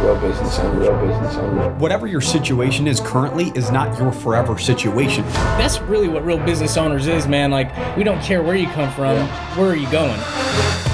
Real 0.00 0.20
business 0.20 0.60
owner, 0.60 0.78
real 0.78 1.06
business 1.06 1.34
owner. 1.34 1.74
Whatever 1.74 2.06
your 2.06 2.20
situation 2.20 2.86
is 2.86 3.00
currently 3.00 3.48
is 3.56 3.72
not 3.72 3.98
your 3.98 4.12
forever 4.12 4.56
situation. 4.56 5.24
That's 5.58 5.80
really 5.80 6.06
what 6.06 6.24
real 6.24 6.38
business 6.38 6.76
owners 6.76 7.08
is, 7.08 7.26
man. 7.26 7.50
Like, 7.50 7.74
we 7.96 8.04
don't 8.04 8.22
care 8.22 8.40
where 8.40 8.54
you 8.54 8.68
come 8.68 8.92
from, 8.92 9.16
where 9.58 9.70
are 9.70 9.76
you 9.76 9.90
going? 9.90 10.20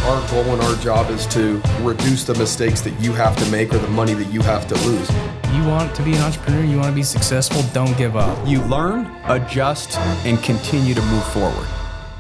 Our 0.07 0.31
goal 0.31 0.45
and 0.45 0.63
our 0.63 0.75
job 0.77 1.11
is 1.11 1.27
to 1.27 1.61
reduce 1.83 2.25
the 2.25 2.35
mistakes 2.37 2.81
that 2.81 2.99
you 2.99 3.13
have 3.13 3.37
to 3.37 3.51
make 3.51 3.75
or 3.75 3.79
the 3.79 3.89
money 3.89 4.15
that 4.15 4.33
you 4.33 4.41
have 4.41 4.67
to 4.69 4.75
lose. 4.87 5.11
You 5.55 5.69
want 5.69 5.95
to 5.97 6.03
be 6.03 6.15
an 6.15 6.23
entrepreneur, 6.23 6.65
you 6.65 6.79
want 6.79 6.89
to 6.89 6.95
be 6.95 7.03
successful, 7.03 7.63
don't 7.75 7.97
give 7.99 8.17
up. 8.17 8.49
You 8.49 8.63
learn, 8.63 9.05
adjust, 9.27 9.99
and 10.25 10.43
continue 10.43 10.95
to 10.95 11.03
move 11.03 11.25
forward. 11.27 11.69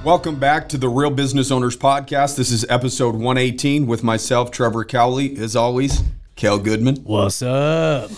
Welcome 0.05 0.39
back 0.39 0.69
to 0.69 0.77
the 0.77 0.91
Real 0.91 1.09
Business 1.11 1.51
Owners 1.51 1.79
Podcast. 1.79 2.37
This 2.37 2.51
is 2.51 2.67
episode 2.69 3.15
118 3.15 3.87
with 3.87 4.03
myself, 4.03 4.51
Trevor 4.51 4.85
Cowley, 4.85 5.35
as 5.39 5.57
always, 5.57 6.03
Kel 6.37 6.59
Goodman. 6.59 6.97
What's 7.05 7.43
up? 7.43 8.11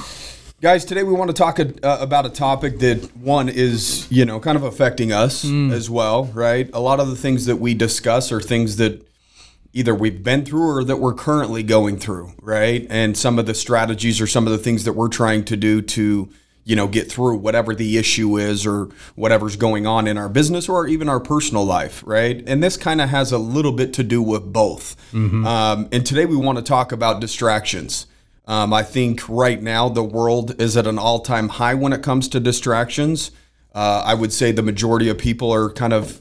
Guys, 0.63 0.87
today 0.87 1.03
we 1.03 1.13
want 1.13 1.29
to 1.29 1.35
talk 1.35 1.61
uh, 1.61 1.67
about 1.83 2.25
a 2.25 2.31
topic 2.31 2.79
that 2.79 3.15
one 3.17 3.49
is, 3.51 4.11
you 4.11 4.25
know, 4.25 4.41
kind 4.41 4.57
of 4.57 4.65
affecting 4.65 5.13
us 5.13 5.45
as 5.45 5.91
well, 5.91 6.25
right? 6.27 6.71
A 6.73 6.81
lot 6.81 6.99
of 6.99 7.09
the 7.09 7.17
things 7.17 7.45
that 7.45 7.57
we 7.57 7.75
discuss 7.75 8.33
are 8.33 8.41
things 8.41 8.77
that 8.77 9.07
either 9.75 9.95
we've 9.95 10.25
been 10.25 10.47
through 10.47 10.67
or 10.79 10.83
that 10.85 10.97
we're 10.97 11.13
currently 11.13 11.63
going 11.63 11.99
through, 11.99 12.33
right? 12.41 12.87
And 12.89 13.19
some 13.19 13.39
of 13.39 13.45
the 13.45 13.55
strategies 13.55 14.19
or 14.19 14.27
some 14.27 14.47
of 14.47 14.53
the 14.53 14.59
things 14.59 14.85
that 14.85 14.95
we're 14.95 15.09
trying 15.09 15.45
to 15.45 15.57
do 15.57 15.83
to, 15.83 16.31
you 16.67 16.75
know, 16.75 16.89
get 16.89 17.11
through 17.11 17.37
whatever 17.37 17.77
the 17.77 17.97
issue 17.97 18.37
is 18.39 18.67
or 18.67 18.89
whatever's 19.15 19.55
going 19.55 19.87
on 19.87 20.09
in 20.09 20.19
our 20.19 20.29
business 20.29 20.69
or 20.69 20.89
even 20.89 21.09
our 21.09 21.21
personal 21.21 21.65
life, 21.65 22.03
right? 22.05 22.43
And 22.45 22.61
this 22.61 22.77
kind 22.77 23.01
of 23.01 23.09
has 23.09 23.31
a 23.31 23.39
little 23.39 23.71
bit 23.71 23.93
to 23.95 24.03
do 24.03 24.21
with 24.21 24.53
both. 24.53 24.97
Um, 25.47 25.89
and 25.93 26.05
today 26.05 26.27
we 26.27 26.35
want 26.35 26.59
to 26.59 26.65
talk 26.65 26.91
about 26.91 27.21
distractions. 27.21 28.09
Um, 28.49 28.73
I 28.73 28.83
think 28.83 29.29
right 29.29 29.63
now 29.63 29.89
the 29.89 30.03
world 30.03 30.61
is 30.61 30.77
at 30.77 30.89
an 30.89 30.99
all 30.99 31.21
time 31.21 31.51
high 31.51 31.75
when 31.75 31.93
it 31.93 32.03
comes 32.03 32.27
to 32.31 32.41
distractions. 32.41 33.31
Uh, 33.73 34.03
I 34.05 34.15
would 34.15 34.33
say 34.33 34.51
the 34.51 34.63
majority 34.63 35.09
of 35.09 35.19
people 35.19 35.53
are 35.55 35.71
kind 35.71 35.93
of, 35.93 36.21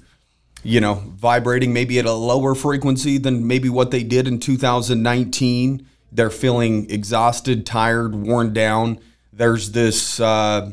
you 0.61 0.79
know, 0.79 1.01
vibrating 1.15 1.73
maybe 1.73 1.97
at 1.97 2.05
a 2.05 2.13
lower 2.13 2.53
frequency 2.53 3.17
than 3.17 3.47
maybe 3.47 3.67
what 3.67 3.89
they 3.89 4.03
did 4.03 4.27
in 4.27 4.39
2019. 4.39 5.87
They're 6.11 6.29
feeling 6.29 6.87
exhausted, 6.91 7.65
tired, 7.65 8.13
worn 8.13 8.53
down. 8.53 8.99
There's 9.35 9.71
this. 9.71 10.19
Uh, 10.19 10.71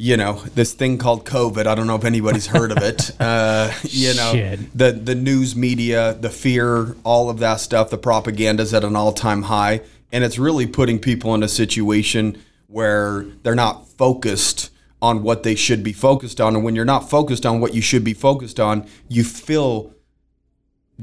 you 0.00 0.16
know 0.16 0.34
this 0.54 0.72
thing 0.74 0.96
called 0.96 1.26
COVID. 1.26 1.66
I 1.66 1.74
don't 1.74 1.88
know 1.88 1.96
if 1.96 2.04
anybody's 2.04 2.46
heard 2.46 2.70
of 2.70 2.78
it. 2.78 3.10
Uh, 3.20 3.72
you 3.82 4.14
know 4.14 4.32
Shit. 4.32 4.78
the 4.78 4.92
the 4.92 5.14
news 5.14 5.56
media, 5.56 6.14
the 6.14 6.30
fear, 6.30 6.94
all 7.04 7.28
of 7.28 7.40
that 7.40 7.56
stuff. 7.56 7.90
The 7.90 7.98
propaganda 7.98 8.62
is 8.62 8.72
at 8.72 8.84
an 8.84 8.94
all 8.94 9.12
time 9.12 9.42
high, 9.42 9.80
and 10.12 10.22
it's 10.22 10.38
really 10.38 10.66
putting 10.66 10.98
people 11.00 11.34
in 11.34 11.42
a 11.42 11.48
situation 11.48 12.40
where 12.68 13.24
they're 13.42 13.56
not 13.56 13.88
focused 13.88 14.70
on 15.02 15.22
what 15.22 15.42
they 15.42 15.54
should 15.54 15.82
be 15.82 15.92
focused 15.92 16.40
on. 16.40 16.54
And 16.54 16.64
when 16.64 16.76
you're 16.76 16.84
not 16.84 17.10
focused 17.10 17.44
on 17.44 17.60
what 17.60 17.74
you 17.74 17.82
should 17.82 18.04
be 18.04 18.14
focused 18.14 18.60
on, 18.60 18.86
you 19.08 19.24
feel 19.24 19.92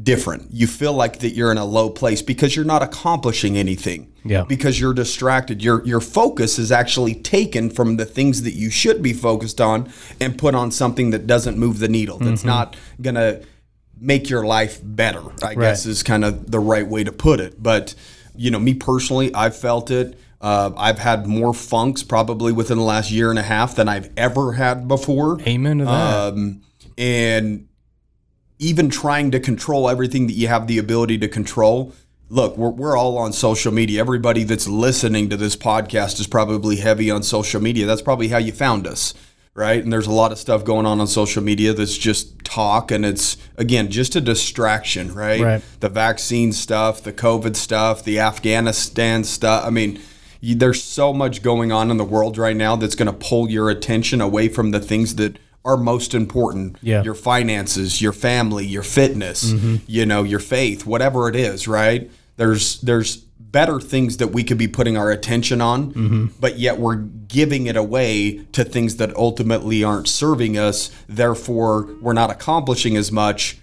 different. 0.01 0.51
You 0.51 0.67
feel 0.67 0.93
like 0.93 1.19
that 1.19 1.31
you're 1.31 1.51
in 1.51 1.57
a 1.57 1.65
low 1.65 1.89
place 1.89 2.21
because 2.21 2.55
you're 2.55 2.65
not 2.65 2.83
accomplishing 2.83 3.57
anything. 3.57 4.11
Yeah. 4.23 4.43
Because 4.43 4.79
you're 4.79 4.93
distracted. 4.93 5.63
Your 5.63 5.85
your 5.85 6.01
focus 6.01 6.57
is 6.57 6.71
actually 6.71 7.15
taken 7.15 7.69
from 7.69 7.97
the 7.97 8.05
things 8.05 8.41
that 8.41 8.53
you 8.53 8.69
should 8.69 9.01
be 9.01 9.13
focused 9.13 9.61
on 9.61 9.91
and 10.19 10.37
put 10.37 10.55
on 10.55 10.71
something 10.71 11.11
that 11.11 11.27
doesn't 11.27 11.57
move 11.57 11.79
the 11.79 11.87
needle. 11.87 12.17
That's 12.17 12.43
not 12.43 12.75
going 13.01 13.15
to 13.15 13.43
make 13.99 14.29
your 14.29 14.45
life 14.45 14.81
better. 14.83 15.21
I 15.43 15.55
guess 15.55 15.85
is 15.85 16.03
kind 16.03 16.25
of 16.25 16.49
the 16.49 16.59
right 16.59 16.87
way 16.87 17.03
to 17.03 17.11
put 17.11 17.39
it. 17.39 17.61
But 17.61 17.93
you 18.35 18.51
know, 18.51 18.59
me 18.59 18.73
personally, 18.73 19.33
I've 19.33 19.55
felt 19.55 19.91
it. 19.91 20.19
Uh, 20.41 20.71
I've 20.75 20.99
had 20.99 21.25
more 21.27 21.53
funks 21.53 22.03
probably 22.03 22.51
within 22.51 22.77
the 22.77 22.83
last 22.83 23.09
year 23.09 23.29
and 23.29 23.39
a 23.39 23.43
half 23.43 23.75
than 23.75 23.87
I've 23.87 24.11
ever 24.17 24.53
had 24.53 24.87
before 24.87 25.39
Amen 25.41 25.79
to 25.79 25.85
that. 25.85 26.33
um, 26.33 26.61
and 26.97 27.67
even 28.59 28.89
trying 28.89 29.31
to 29.31 29.39
control 29.39 29.89
everything 29.89 30.27
that 30.27 30.33
you 30.33 30.47
have 30.47 30.67
the 30.67 30.77
ability 30.77 31.17
to 31.19 31.27
control. 31.27 31.93
Look, 32.29 32.57
we're, 32.57 32.69
we're 32.69 32.97
all 32.97 33.17
on 33.17 33.33
social 33.33 33.71
media. 33.71 33.99
Everybody 33.99 34.43
that's 34.43 34.67
listening 34.67 35.29
to 35.29 35.37
this 35.37 35.55
podcast 35.55 36.19
is 36.19 36.27
probably 36.27 36.77
heavy 36.77 37.11
on 37.11 37.23
social 37.23 37.61
media. 37.61 37.85
That's 37.85 38.01
probably 38.01 38.29
how 38.29 38.37
you 38.37 38.51
found 38.51 38.87
us, 38.87 39.13
right? 39.53 39.83
And 39.83 39.91
there's 39.93 40.07
a 40.07 40.11
lot 40.11 40.31
of 40.31 40.39
stuff 40.39 40.63
going 40.63 40.85
on 40.85 40.99
on 40.99 41.07
social 41.07 41.43
media 41.43 41.73
that's 41.73 41.97
just 41.97 42.43
talk, 42.43 42.91
and 42.91 43.05
it's 43.05 43.37
again 43.57 43.91
just 43.91 44.15
a 44.15 44.21
distraction, 44.21 45.13
right? 45.13 45.41
Right. 45.41 45.61
The 45.81 45.89
vaccine 45.89 46.51
stuff, 46.51 47.03
the 47.03 47.13
COVID 47.13 47.55
stuff, 47.55 48.03
the 48.03 48.19
Afghanistan 48.19 49.23
stuff. 49.23 49.63
I 49.65 49.69
mean, 49.69 49.99
you, 50.41 50.55
there's 50.55 50.81
so 50.81 51.13
much 51.13 51.43
going 51.43 51.71
on 51.71 51.91
in 51.91 51.97
the 51.97 52.03
world 52.03 52.37
right 52.37 52.55
now 52.55 52.75
that's 52.75 52.95
going 52.95 53.07
to 53.07 53.13
pull 53.13 53.49
your 53.49 53.69
attention 53.69 54.21
away 54.21 54.47
from 54.47 54.71
the 54.71 54.79
things 54.79 55.15
that 55.15 55.37
are 55.65 55.77
most 55.77 56.13
important. 56.13 56.77
Yeah. 56.81 57.03
Your 57.03 57.15
finances, 57.15 58.01
your 58.01 58.13
family, 58.13 58.65
your 58.65 58.83
fitness, 58.83 59.51
mm-hmm. 59.51 59.77
you 59.87 60.05
know, 60.05 60.23
your 60.23 60.39
faith, 60.39 60.85
whatever 60.85 61.27
it 61.27 61.35
is, 61.35 61.67
right? 61.67 62.09
There's 62.37 62.79
there's 62.81 63.17
better 63.17 63.79
things 63.79 64.17
that 64.17 64.27
we 64.27 64.43
could 64.43 64.57
be 64.57 64.67
putting 64.67 64.97
our 64.97 65.11
attention 65.11 65.61
on, 65.61 65.93
mm-hmm. 65.93 66.25
but 66.39 66.59
yet 66.59 66.77
we're 66.77 66.95
giving 66.95 67.67
it 67.67 67.75
away 67.75 68.43
to 68.51 68.63
things 68.63 68.97
that 68.97 69.15
ultimately 69.15 69.83
aren't 69.83 70.07
serving 70.07 70.57
us. 70.57 70.91
Therefore, 71.07 71.89
we're 72.01 72.13
not 72.13 72.29
accomplishing 72.29 72.95
as 72.97 73.11
much. 73.11 73.57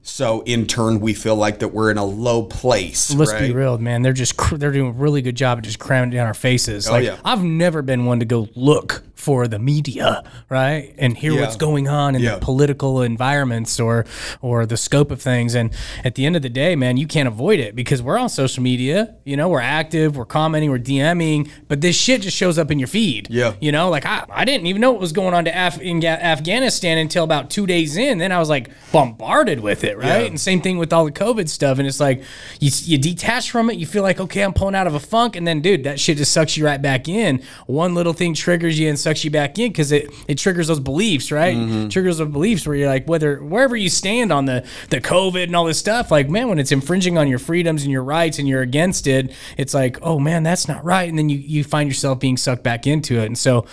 So 0.00 0.40
in 0.46 0.66
turn, 0.66 1.00
we 1.00 1.12
feel 1.12 1.36
like 1.36 1.58
that 1.58 1.68
we're 1.68 1.90
in 1.90 1.98
a 1.98 2.04
low 2.04 2.42
place. 2.42 3.12
Let's 3.14 3.32
right? 3.32 3.48
be 3.48 3.52
real, 3.52 3.76
man. 3.76 4.00
They're 4.00 4.14
just 4.14 4.38
cr- 4.38 4.56
they're 4.56 4.72
doing 4.72 4.88
a 4.88 4.92
really 4.92 5.20
good 5.20 5.36
job 5.36 5.58
of 5.58 5.64
just 5.64 5.78
cramming 5.78 6.12
it 6.12 6.16
down 6.16 6.26
our 6.26 6.32
faces. 6.32 6.88
Oh, 6.88 6.92
like 6.92 7.02
Oh, 7.02 7.04
yeah. 7.04 7.18
I've 7.22 7.44
never 7.44 7.82
been 7.82 8.06
one 8.06 8.20
to 8.20 8.24
go 8.24 8.48
look 8.56 9.04
for 9.18 9.48
the 9.48 9.58
media, 9.58 10.22
right, 10.48 10.94
and 10.96 11.16
hear 11.18 11.32
Yeah. 11.32 11.40
what's 11.40 11.56
going 11.56 11.88
on 11.88 12.14
in 12.14 12.22
Yeah. 12.22 12.36
the 12.36 12.40
political 12.40 13.02
environments 13.02 13.80
or 13.80 14.06
or 14.40 14.64
the 14.64 14.76
scope 14.76 15.10
of 15.10 15.20
things. 15.20 15.56
And 15.56 15.70
at 16.04 16.14
the 16.14 16.24
end 16.24 16.36
of 16.36 16.42
the 16.42 16.48
day, 16.48 16.76
man, 16.76 16.96
you 16.96 17.06
can't 17.08 17.26
avoid 17.26 17.58
it 17.58 17.74
because 17.74 18.00
we're 18.00 18.16
on 18.16 18.28
social 18.28 18.62
media. 18.62 19.14
You 19.24 19.36
know, 19.36 19.48
we're 19.48 19.60
active, 19.60 20.16
we're 20.16 20.24
commenting, 20.24 20.70
we're 20.70 20.78
DMing, 20.78 21.48
but 21.66 21.80
this 21.80 21.96
shit 21.96 22.22
just 22.22 22.36
shows 22.36 22.58
up 22.58 22.70
in 22.70 22.78
your 22.78 22.86
feed. 22.86 23.26
Yeah. 23.28 23.54
You 23.60 23.72
know, 23.72 23.90
like 23.90 24.06
I, 24.06 24.24
I 24.30 24.44
didn't 24.44 24.68
even 24.68 24.80
know 24.80 24.92
what 24.92 25.00
was 25.00 25.12
going 25.12 25.34
on 25.34 25.44
to 25.46 25.50
Af- 25.66 25.80
in 25.80 25.98
Ga- 25.98 26.20
Afghanistan 26.22 26.96
until 26.96 27.24
about 27.24 27.50
two 27.50 27.66
days 27.66 27.96
in. 27.96 28.18
Then 28.18 28.30
I 28.30 28.38
was 28.38 28.48
like 28.48 28.70
bombarded 28.92 29.58
with 29.60 29.82
it, 29.82 29.98
right? 29.98 30.06
Yeah. 30.22 30.28
And 30.28 30.40
same 30.40 30.60
thing 30.60 30.78
with 30.78 30.92
all 30.92 31.04
the 31.04 31.10
COVID 31.12 31.48
stuff. 31.48 31.78
And 31.80 31.88
it's 31.88 31.98
like 32.00 32.22
you, 32.60 32.70
you 32.84 32.98
detach 32.98 33.50
from 33.50 33.68
it. 33.68 33.78
You 33.78 33.86
feel 33.86 34.04
like, 34.04 34.20
okay, 34.20 34.42
I'm 34.42 34.52
pulling 34.52 34.76
out 34.76 34.86
of 34.86 34.94
a 34.94 35.00
funk. 35.00 35.34
And 35.34 35.44
then, 35.46 35.60
dude, 35.60 35.82
that 35.84 35.98
shit 35.98 36.18
just 36.18 36.32
sucks 36.32 36.56
you 36.56 36.64
right 36.64 36.80
back 36.80 37.08
in. 37.08 37.42
One 37.66 37.94
little 37.94 38.12
thing 38.12 38.34
triggers 38.34 38.78
you 38.78 38.88
and 38.88 38.98
sucks 39.08 39.24
you 39.24 39.30
back 39.30 39.58
in 39.58 39.70
because 39.70 39.90
it, 39.92 40.12
it 40.26 40.36
triggers 40.36 40.68
those 40.68 40.80
beliefs, 40.80 41.32
right? 41.32 41.56
Mm-hmm. 41.56 41.88
Triggers 41.88 42.18
those 42.18 42.28
beliefs 42.28 42.66
where 42.66 42.76
you're 42.76 42.88
like, 42.88 43.08
whether 43.08 43.42
wherever 43.42 43.74
you 43.74 43.88
stand 43.88 44.32
on 44.32 44.44
the, 44.44 44.66
the 44.90 45.00
COVID 45.00 45.44
and 45.44 45.56
all 45.56 45.64
this 45.64 45.78
stuff, 45.78 46.10
like, 46.10 46.28
man, 46.28 46.48
when 46.48 46.58
it's 46.58 46.72
infringing 46.72 47.16
on 47.16 47.28
your 47.28 47.38
freedoms 47.38 47.82
and 47.82 47.90
your 47.90 48.04
rights 48.04 48.38
and 48.38 48.46
you're 48.46 48.62
against 48.62 49.06
it, 49.06 49.32
it's 49.56 49.72
like, 49.72 49.98
oh, 50.02 50.18
man, 50.18 50.42
that's 50.42 50.68
not 50.68 50.84
right. 50.84 51.08
And 51.08 51.18
then 51.18 51.28
you, 51.28 51.38
you 51.38 51.64
find 51.64 51.88
yourself 51.88 52.20
being 52.20 52.36
sucked 52.36 52.62
back 52.62 52.86
into 52.86 53.18
it. 53.18 53.26
And 53.26 53.38
so, 53.38 53.66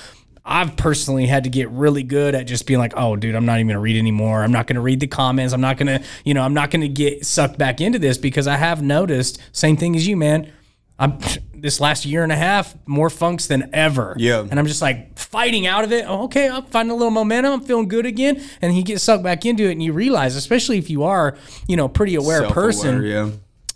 I've 0.48 0.78
personally 0.78 1.26
had 1.26 1.46
to 1.46 1.50
get 1.50 1.72
really 1.72 2.04
good 2.04 2.36
at 2.36 2.46
just 2.46 2.68
being 2.68 2.80
like, 2.80 2.94
oh, 2.96 3.16
dude, 3.16 3.34
I'm 3.34 3.48
not 3.48 3.56
even 3.56 3.70
gonna 3.70 3.80
read 3.80 3.98
anymore. 3.98 4.44
I'm 4.44 4.52
not 4.52 4.68
gonna 4.68 4.80
read 4.80 5.00
the 5.00 5.08
comments. 5.08 5.54
I'm 5.54 5.62
not 5.62 5.78
gonna, 5.78 6.04
you 6.24 6.36
know, 6.36 6.44
I'm 6.44 6.54
not 6.54 6.70
gonna 6.70 6.88
get 6.88 7.26
sucked 7.26 7.58
back 7.58 7.82
into 7.82 7.98
this 7.98 8.20
because 8.20 8.46
I 8.46 8.56
have 8.58 8.84
noticed 8.84 9.40
same 9.54 9.76
thing 9.76 9.96
as 9.96 10.08
you, 10.08 10.16
man. 10.16 10.52
I'm 10.98 11.18
this 11.54 11.80
last 11.80 12.06
year 12.06 12.24
and 12.24 12.32
a 12.32 12.36
half 12.36 12.76
more 12.86 13.10
funks 13.10 13.48
than 13.48 13.70
ever. 13.74 14.16
Yeah. 14.18 14.42
and 14.50 14.60
I'm 14.60 14.68
just 14.68 14.82
like 14.82 15.18
fighting 15.18 15.66
out 15.66 15.84
of 15.84 15.92
it. 15.92 16.06
Oh, 16.08 16.26
okay, 16.26 16.48
I'm 16.48 16.64
finding 16.66 16.92
a 16.92 16.96
little 16.96 17.12
momentum. 17.12 17.54
I'm 17.54 17.62
feeling 17.62 17.88
good 17.88 18.06
again, 18.06 18.42
and 18.62 18.72
he 18.72 18.84
gets 18.84 19.04
sucked 19.04 19.24
back 19.24 19.46
into 19.46 19.64
it, 19.64 19.72
and 19.72 19.84
you 19.84 19.92
realize, 19.94 20.36
especially 20.36 20.78
if 20.78 20.90
you 20.90 21.04
are, 21.04 21.38
you 21.68 21.76
know, 21.76 21.88
pretty 21.88 22.16
aware 22.16 22.42
Self-aware, 22.42 22.66
person, 22.66 23.04
yeah. 23.04 23.30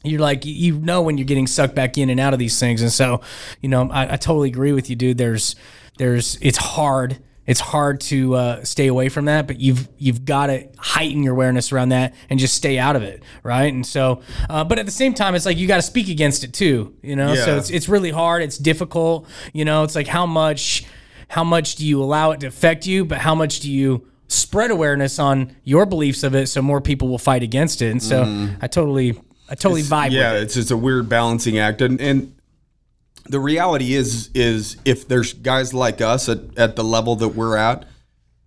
you're 0.03 0.22
like 0.22 0.46
you 0.46 0.80
know 0.80 1.02
when 1.02 1.18
you're 1.18 1.25
getting 1.25 1.47
sucked 1.47 1.75
back 1.75 1.97
in 1.97 2.09
and 2.09 2.19
out 2.19 2.31
of 2.34 2.40
these 2.40 2.57
things 2.59 2.81
and 2.81 2.91
so 2.91 3.19
you 3.60 3.68
know 3.68 3.89
i, 3.92 4.13
I 4.13 4.15
totally 4.15 4.48
agree 4.48 4.72
with 4.72 4.89
you 4.89 4.95
dude 4.95 5.18
there's 5.18 5.57
there's 5.98 6.38
it's 6.42 6.57
hard 6.57 7.18
it's 7.50 7.60
hard 7.60 8.00
to 8.00 8.36
uh, 8.36 8.63
stay 8.63 8.88
away 8.88 9.10
from 9.10 9.25
that 9.25 9.48
but 9.48 9.60
you've 9.60 9.88
you've 9.98 10.24
got 10.24 10.48
to 10.48 10.68
heighten 10.78 11.24
your 11.24 11.34
awareness 11.34 11.72
around 11.74 11.90
that 11.90 12.13
and 12.30 12.40
just 12.40 12.54
stay 12.54 12.78
out 12.80 12.96
of 12.96 13.04
it 13.04 13.22
right? 13.44 13.74
And 13.74 13.86
so 13.86 14.22
uh, 14.50 14.63
but 14.63 14.80
at 14.80 14.86
the 14.86 14.92
same 14.92 15.13
time 15.13 15.36
it's 15.36 15.46
like 15.46 15.57
you 15.57 15.68
got 15.68 15.78
to 15.78 15.81
speak 15.94 16.07
against 16.10 16.44
it 16.44 16.54
too 16.54 16.96
you 17.01 17.16
know? 17.16 17.36
So 17.36 17.57
it's, 17.57 17.69
it's 17.69 17.90
really 17.90 18.12
hard 18.12 18.42
it's 18.44 18.57
difficult 18.57 19.28
you 19.51 19.66
know? 19.66 19.84
It's 19.84 19.96
like 19.96 20.07
how 20.07 20.25
much 20.25 20.86
how 21.28 21.44
much 21.44 21.75
do 21.75 21.86
you 21.86 22.01
allow 22.01 22.31
it 22.31 22.40
to 22.42 22.48
affect 22.48 22.86
you 22.86 23.04
but 23.04 23.18
how 23.18 23.36
much 23.36 23.60
do 23.60 23.72
you 23.72 24.07
spread 24.28 24.69
awareness 24.72 25.18
on 25.19 25.56
your 25.63 25.86
beliefs 25.88 26.24
of 26.24 26.36
it 26.36 26.48
so 26.48 26.62
more 26.62 26.80
people 26.81 27.07
will 27.07 27.18
fight 27.18 27.44
against 27.44 27.81
it? 27.81 27.90
And 27.92 28.01
so 28.01 28.24
i 28.62 28.68
totally 28.68 29.19
i 29.50 29.56
totally 29.56 29.81
vibe 29.81 30.07
Mm-hmm. 30.10 30.13
yeah, 30.16 30.34
with 30.34 30.42
it. 30.42 30.46
it's 30.46 30.57
it's 30.57 30.72
a 30.72 30.78
weird 30.78 31.10
balancing 31.10 31.57
act, 31.57 31.81
and 31.81 32.00
and 32.00 32.36
the 33.29 33.39
reality 33.39 33.93
is 33.93 34.29
is 34.33 34.77
if 34.85 35.07
there's 35.07 35.33
guys 35.33 35.73
like 35.73 36.01
us 36.01 36.27
at, 36.27 36.57
at 36.57 36.75
the 36.75 36.83
level 36.83 37.15
that 37.17 37.29
we're 37.29 37.57
at, 37.57 37.85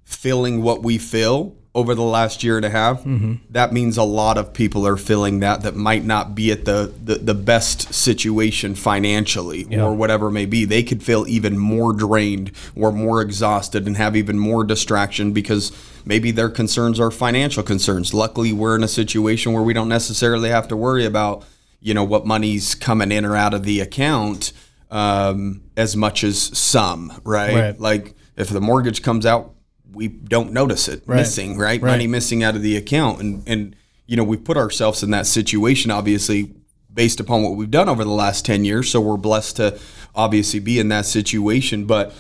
feeling 0.05 0.63
what 0.63 0.83
we 0.83 0.99
feel, 0.99 1.57
over 1.75 1.95
the 1.95 2.03
last 2.03 2.45
year 2.45 2.57
and 2.57 2.67
a 2.67 2.71
half, 2.71 2.99
mm-hmm. 3.01 3.35
that 3.49 3.73
means 3.73 3.97
a 3.97 4.03
lot 4.03 4.37
of 4.37 4.53
people 4.53 4.87
are 4.87 4.99
feeling 4.99 5.41
that 5.41 5.63
that 5.63 5.75
might 5.75 6.05
not 6.05 6.35
be 6.35 6.53
at 6.53 6.67
the 6.67 6.93
the, 7.03 7.15
the 7.15 7.35
best 7.35 7.95
situation 7.95 8.75
financially 8.75 9.65
or 9.79 9.95
whatever 9.95 10.29
it 10.29 10.33
may 10.33 10.45
be. 10.45 10.67
They 10.67 10.83
could 10.83 11.03
feel 11.03 11.27
even 11.27 11.57
more 11.57 11.95
drained 11.95 12.53
or 12.77 12.93
more 12.93 13.23
exhausted 13.23 13.87
and 13.87 13.97
have 13.97 14.15
even 14.17 14.39
more 14.39 14.65
distraction 14.65 15.33
because 15.33 15.73
maybe 16.05 16.31
their 16.31 16.51
concerns 16.51 17.01
are 17.01 17.11
financial 17.11 17.63
concerns. 17.63 18.13
Luckily, 18.13 18.53
we're 18.53 18.77
in 18.77 18.85
a 18.85 18.89
situation 18.89 19.55
where 19.55 19.63
we 19.63 19.73
don't 19.73 19.89
necessarily 19.89 20.51
have 20.51 20.69
to 20.69 20.77
worry 20.77 21.07
about 21.07 21.45
you 21.81 21.95
know 21.95 22.05
what 22.05 22.27
money's 22.27 22.75
coming 22.75 23.11
in 23.11 23.25
or 23.25 23.35
out 23.35 23.55
of 23.55 23.65
the 23.65 23.81
account 23.81 24.53
um, 24.93 25.63
as 25.77 25.97
much 25.97 26.23
as 26.23 26.39
some, 26.57 27.21
right? 27.25 27.55
Right. 27.55 27.81
Like 27.81 28.15
if 28.37 28.49
the 28.51 28.61
mortgage 28.61 29.03
comes 29.03 29.27
out, 29.27 29.55
we 29.91 30.07
don't 30.09 30.53
notice 30.53 30.87
it 30.87 31.09
missing, 31.09 31.59
right? 31.59 31.83
Money 31.83 32.07
missing 32.07 32.43
out 32.43 32.55
of 32.55 32.63
the 32.63 32.77
account, 32.77 33.21
and 33.21 33.43
and 33.49 33.75
you 34.07 34.17
know 34.17 34.25
we 34.25 34.37
put 34.37 34.57
ourselves 34.57 35.03
in 35.03 35.11
that 35.11 35.27
situation, 35.27 35.91
obviously, 35.91 36.55
based 36.93 37.21
upon 37.21 37.43
what 37.43 37.57
we've 37.57 37.71
done 37.71 37.89
over 37.89 38.05
the 38.05 38.11
last 38.11 38.45
ten 38.45 38.65
years. 38.65 38.91
So 38.91 39.01
we're 39.01 39.17
blessed 39.17 39.57
to 39.57 39.79
obviously 40.15 40.61
be 40.61 40.79
in 40.79 40.89
that 40.89 41.07
situation, 41.07 41.87
but 41.87 42.15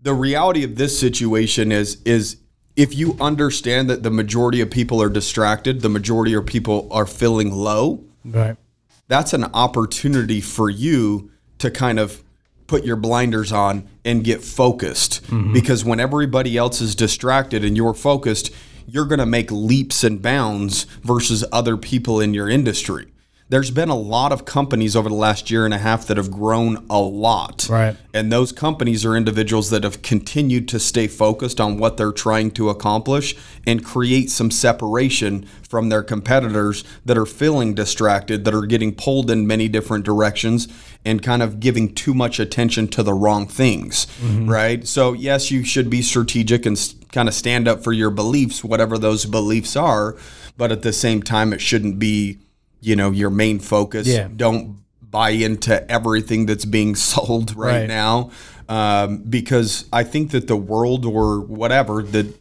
the 0.00 0.14
reality 0.14 0.64
of 0.64 0.76
this 0.76 0.98
situation 0.98 1.70
is 1.72 2.00
is 2.04 2.38
if 2.74 2.94
you 2.94 3.16
understand 3.20 3.90
that 3.90 4.02
the 4.02 4.10
majority 4.10 4.62
of 4.62 4.70
people 4.70 5.02
are 5.02 5.10
distracted, 5.10 5.82
the 5.82 5.90
majority 5.90 6.32
of 6.32 6.46
people 6.46 6.88
are 6.90 7.04
feeling 7.06 7.52
low, 7.52 8.02
Right. 8.24 8.56
that's 9.08 9.34
an 9.34 9.44
opportunity 9.52 10.40
for 10.40 10.70
you 10.70 11.30
to 11.62 11.70
kind 11.70 11.98
of 11.98 12.22
put 12.66 12.84
your 12.84 12.96
blinders 12.96 13.50
on 13.50 13.88
and 14.04 14.22
get 14.22 14.42
focused. 14.42 15.24
Mm-hmm. 15.24 15.52
Because 15.52 15.84
when 15.84 15.98
everybody 15.98 16.56
else 16.56 16.80
is 16.80 16.94
distracted 16.94 17.64
and 17.64 17.76
you're 17.76 17.94
focused 17.94 18.52
you're 18.86 19.06
going 19.06 19.18
to 19.18 19.26
make 19.26 19.50
leaps 19.50 20.04
and 20.04 20.20
bounds 20.20 20.84
versus 21.02 21.44
other 21.52 21.76
people 21.76 22.20
in 22.20 22.34
your 22.34 22.48
industry. 22.48 23.06
There's 23.48 23.70
been 23.70 23.90
a 23.90 23.96
lot 23.96 24.32
of 24.32 24.46
companies 24.46 24.96
over 24.96 25.10
the 25.10 25.14
last 25.14 25.50
year 25.50 25.66
and 25.66 25.74
a 25.74 25.78
half 25.78 26.06
that 26.06 26.16
have 26.16 26.30
grown 26.30 26.86
a 26.88 26.98
lot. 26.98 27.68
Right. 27.68 27.96
and 28.14 28.32
those 28.32 28.50
companies 28.50 29.04
are 29.04 29.14
individuals 29.14 29.68
that 29.70 29.84
have 29.84 30.00
continued 30.00 30.68
to 30.68 30.80
stay 30.80 31.06
focused 31.06 31.60
on 31.60 31.76
what 31.76 31.98
they're 31.98 32.12
trying 32.12 32.52
to 32.52 32.70
accomplish 32.70 33.36
and 33.66 33.84
create 33.84 34.30
some 34.30 34.50
separation 34.50 35.46
from 35.68 35.90
their 35.90 36.02
competitors 36.02 36.82
that 37.04 37.18
are 37.18 37.26
feeling 37.26 37.74
distracted, 37.74 38.46
that 38.46 38.54
are 38.54 38.64
getting 38.64 38.94
pulled 38.94 39.30
in 39.30 39.46
many 39.46 39.68
different 39.68 40.04
directions 40.06 40.66
and 41.04 41.22
kind 41.22 41.42
of 41.42 41.58
giving 41.60 41.94
too 41.94 42.14
much 42.14 42.38
attention 42.38 42.86
to 42.88 43.02
the 43.02 43.12
wrong 43.12 43.46
things, 43.46 44.06
right? 44.22 44.86
So, 44.86 45.12
yes, 45.12 45.50
you 45.50 45.64
should 45.64 45.90
be 45.90 46.02
strategic 46.02 46.64
and 46.66 46.78
kind 47.10 47.28
of 47.28 47.34
stand 47.34 47.66
up 47.68 47.82
for 47.82 47.92
your 47.92 48.10
beliefs, 48.10 48.62
whatever 48.62 48.96
those 48.98 49.24
beliefs 49.24 49.74
are, 49.76 50.16
but 50.56 50.70
at 50.70 50.82
the 50.82 50.92
same 50.92 51.22
time, 51.22 51.52
it 51.52 51.60
shouldn't 51.60 51.98
be, 51.98 52.38
you 52.80 52.94
know, 52.96 53.10
your 53.10 53.30
main 53.30 53.58
focus. 53.58 54.06
Yeah. 54.06 54.28
Don't 54.34 54.78
buy 55.02 55.30
into 55.30 55.90
everything 55.90 56.46
that's 56.46 56.64
being 56.64 56.94
sold 57.10 57.56
right, 57.56 57.80
Right. 57.80 57.88
now 57.88 58.30
um, 58.68 59.18
because 59.28 59.84
I 59.92 60.04
think 60.04 60.30
that 60.30 60.46
the 60.46 60.56
world 60.56 61.04
or 61.04 61.40
whatever 61.40 62.02
the 62.02 62.32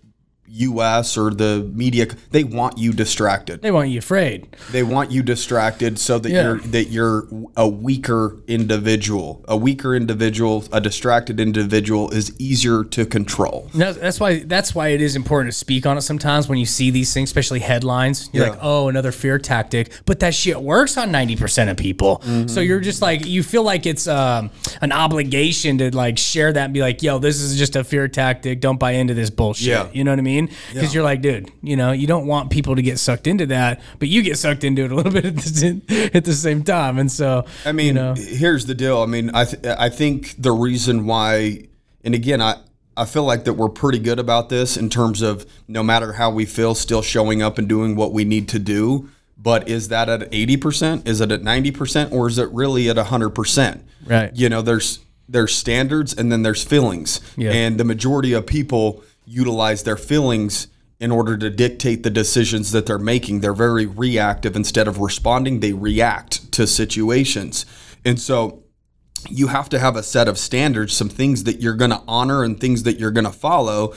U.S. 0.54 1.18
or 1.18 1.32
the 1.32 1.70
media 1.74 2.08
they 2.32 2.44
want 2.44 2.78
you 2.78 2.92
distracted. 2.94 3.62
They 3.62 3.72
want 3.72 3.90
you 3.90 4.00
afraid. 4.00 4.56
They 4.72 4.84
want 4.84 5.12
you 5.12 5.24
distracted 5.24 5.98
so 6.00 6.20
that 6.20 6.30
Yeah. 6.30 6.44
you're 6.44 6.60
that 6.60 6.86
you're 6.90 7.28
a 7.56 7.68
weaker 7.68 8.38
individual. 8.48 9.44
A 9.48 9.56
weaker 9.58 9.96
individual, 9.96 10.64
a 10.72 10.82
distracted 10.82 11.40
individual 11.40 12.10
is 12.12 12.34
easier 12.40 12.84
to 12.86 13.06
control. 13.06 13.70
And 13.74 13.82
That's, 13.82 13.98
that's 13.98 14.20
why 14.20 14.40
that's 14.40 14.74
why 14.76 14.90
it 14.90 15.02
is 15.02 15.16
important 15.16 15.54
to 15.54 15.58
speak 15.58 15.86
on 15.86 15.98
it 15.98 16.02
sometimes 16.02 16.48
when 16.50 16.58
you 16.58 16.66
see 16.66 16.90
these 16.92 17.14
things, 17.14 17.30
especially 17.30 17.60
headlines. 17.60 18.30
You're 18.34 18.46
Yeah. 18.46 18.52
like, 18.52 18.60
oh, 18.62 18.88
another 18.90 19.12
fear 19.12 19.38
tactic, 19.40 19.92
but 20.06 20.20
that 20.20 20.34
shit 20.36 20.62
works 20.62 20.98
on 20.98 21.12
ninety 21.12 21.36
percent 21.36 21.70
of 21.70 21.78
people. 21.78 22.22
Mm-hmm. 22.26 22.48
So 22.48 22.60
you're 22.62 22.80
just 22.80 23.02
like 23.02 23.26
you 23.26 23.44
feel 23.44 23.64
like 23.64 23.86
it's 23.86 24.08
um, 24.08 24.50
an 24.82 24.92
obligation 24.92 25.78
to 25.80 25.96
like 25.96 26.18
share 26.18 26.52
that 26.54 26.66
and 26.66 26.74
be 26.74 26.82
like, 26.82 27.02
yo, 27.04 27.20
this 27.20 27.40
is 27.42 27.58
just 27.58 27.76
a 27.76 27.84
fear 27.84 28.08
tactic. 28.08 28.60
Don't 28.62 28.80
buy 28.80 28.92
into 28.94 29.14
this 29.14 29.30
bullshit. 29.30 29.68
Yeah. 29.68 29.88
You 29.94 30.04
know 30.04 30.12
what 30.12 30.20
I 30.20 30.24
mean? 30.24 30.41
Because 30.74 30.94
you're 30.94 31.04
like, 31.04 31.22
dude, 31.22 31.52
you 31.62 31.76
know, 31.76 31.92
you 31.92 32.08
don't 32.08 32.28
want 32.28 32.50
people 32.50 32.76
to 32.76 32.82
get 32.82 32.98
sucked 33.00 33.28
into 33.28 33.46
that, 33.48 33.82
but 34.00 34.08
you 34.08 34.22
get 34.22 34.38
sucked 34.38 34.64
into 34.64 34.84
it 34.86 34.92
a 34.92 34.96
little 34.96 35.12
bit 35.22 35.26
at 35.26 35.36
the, 35.36 36.12
at 36.14 36.26
the 36.26 36.34
same 36.34 36.64
time. 36.64 36.98
And 36.98 37.12
so 37.12 37.46
I 37.66 37.72
mean, 37.72 37.88
you 37.88 37.94
know, 37.94 38.14
here's 38.16 38.66
the 38.66 38.76
deal. 38.76 39.02
I 39.02 39.06
mean, 39.06 39.32
I 39.34 39.46
th- 39.46 39.66
I 39.66 39.90
think 39.90 40.36
the 40.42 40.52
reason 40.52 41.06
why, 41.06 41.68
and 42.04 42.16
again, 42.16 42.42
I 42.42 42.56
I 42.98 43.06
feel 43.06 43.24
like 43.24 43.46
that 43.46 43.54
we're 43.54 43.70
pretty 43.70 44.00
good 44.00 44.20
about 44.20 44.50
this 44.50 44.76
in 44.78 44.90
terms 44.90 45.22
of 45.22 45.46
no 45.68 45.82
matter 45.82 46.14
how 46.14 46.30
we 46.32 46.46
feel, 46.46 46.76
still 46.76 47.02
showing 47.02 47.42
up 47.42 47.58
and 47.58 47.68
doing 47.68 47.96
what 47.96 48.12
we 48.14 48.26
need 48.26 48.48
to 48.50 48.60
do. 48.60 49.10
But 49.38 49.68
is 49.68 49.88
that 49.88 50.08
at 50.10 50.28
eighty 50.34 50.58
percent? 50.58 51.08
Is 51.08 51.20
it 51.22 51.32
at 51.32 51.42
ninety 51.42 51.72
percent, 51.72 52.12
or 52.12 52.28
is 52.28 52.38
it 52.38 52.50
really 52.52 52.90
at 52.90 52.98
hundred 52.98 53.30
percent? 53.32 53.84
Right. 54.06 54.30
You 54.36 54.50
know, 54.50 54.62
there's 54.62 55.00
there's 55.30 55.56
standards 55.56 56.14
and 56.14 56.30
then 56.32 56.44
there's 56.44 56.64
feelings, 56.64 57.22
Yeah. 57.38 57.52
and 57.52 57.80
the 57.80 57.86
majority 57.86 58.34
of 58.34 58.46
people 58.46 59.02
utilize 59.26 59.84
their 59.84 59.98
feelings 59.98 60.68
in 61.00 61.12
order 61.12 61.36
to 61.36 61.50
dictate 61.50 62.04
the 62.04 62.10
decisions 62.10 62.72
that 62.72 62.86
they're 62.86 63.00
making. 63.00 63.40
They're 63.40 63.54
very 63.54 63.88
reactive 63.88 64.56
instead 64.56 64.88
of 64.88 65.00
responding, 65.00 65.60
they 65.60 65.74
react 65.74 66.52
to 66.54 66.68
situations. 66.68 67.66
And 68.06 68.20
so 68.20 68.64
you 69.30 69.48
have 69.48 69.70
to 69.70 69.80
have 69.80 69.96
a 69.96 70.04
set 70.04 70.28
of 70.28 70.38
standards, 70.38 70.96
some 70.96 71.10
things 71.10 71.44
that 71.44 71.62
you're 71.62 71.76
going 71.76 71.92
to 71.92 72.04
honor 72.08 72.44
and 72.44 72.60
things 72.60 72.84
that 72.84 73.00
you're 73.00 73.12
going 73.12 73.26
to 73.26 73.32
follow 73.32 73.94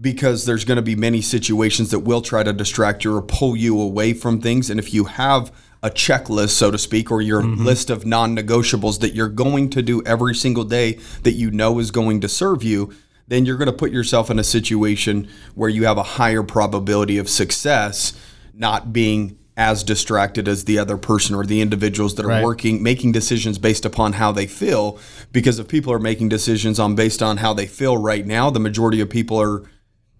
because 0.00 0.44
there's 0.44 0.64
going 0.64 0.76
to 0.76 0.82
be 0.82 0.96
many 0.96 1.20
situations 1.20 1.90
that 1.90 2.00
will 2.00 2.20
try 2.20 2.42
to 2.42 2.52
distract 2.52 3.04
you 3.04 3.16
or 3.16 3.22
pull 3.22 3.56
you 3.56 3.80
away 3.80 4.12
from 4.12 4.40
things. 4.40 4.70
And 4.70 4.80
if 4.80 4.92
you 4.92 5.04
have 5.04 5.52
a 5.82 5.90
checklist, 5.90 6.50
so 6.50 6.70
to 6.70 6.78
speak, 6.78 7.10
or 7.10 7.20
your 7.20 7.42
mm-hmm. 7.42 7.64
list 7.64 7.90
of 7.90 8.06
non 8.06 8.36
negotiables 8.36 9.00
that 9.00 9.14
you're 9.14 9.28
going 9.28 9.70
to 9.70 9.82
do 9.82 10.02
every 10.04 10.34
single 10.34 10.64
day 10.64 10.98
that 11.22 11.32
you 11.32 11.50
know 11.50 11.78
is 11.78 11.90
going 11.90 12.20
to 12.22 12.28
serve 12.28 12.62
you, 12.62 12.92
then 13.26 13.46
you're 13.46 13.56
going 13.56 13.66
to 13.66 13.72
put 13.72 13.90
yourself 13.90 14.30
in 14.30 14.38
a 14.38 14.44
situation 14.44 15.28
where 15.54 15.70
you 15.70 15.84
have 15.84 15.96
a 15.98 16.02
higher 16.02 16.42
probability 16.42 17.16
of 17.18 17.28
success 17.28 18.12
not 18.52 18.92
being 18.92 19.38
as 19.56 19.84
distracted 19.84 20.48
as 20.48 20.64
the 20.64 20.78
other 20.78 20.96
person 20.96 21.34
or 21.34 21.44
the 21.46 21.60
individuals 21.60 22.16
that 22.16 22.24
are 22.24 22.28
Right. 22.28 22.42
working 22.44 22.82
making 22.82 23.12
decisions 23.12 23.56
based 23.58 23.84
upon 23.84 24.14
how 24.14 24.32
they 24.32 24.46
feel 24.48 24.98
because 25.32 25.58
if 25.60 25.68
people 25.68 25.92
are 25.92 26.00
making 26.00 26.28
decisions 26.28 26.78
on 26.80 26.94
based 26.96 27.22
on 27.22 27.36
how 27.36 27.54
they 27.54 27.66
feel 27.66 27.96
right 27.96 28.26
now 28.26 28.50
the 28.50 28.58
majority 28.58 29.00
of 29.00 29.08
people 29.08 29.40
are 29.40 29.62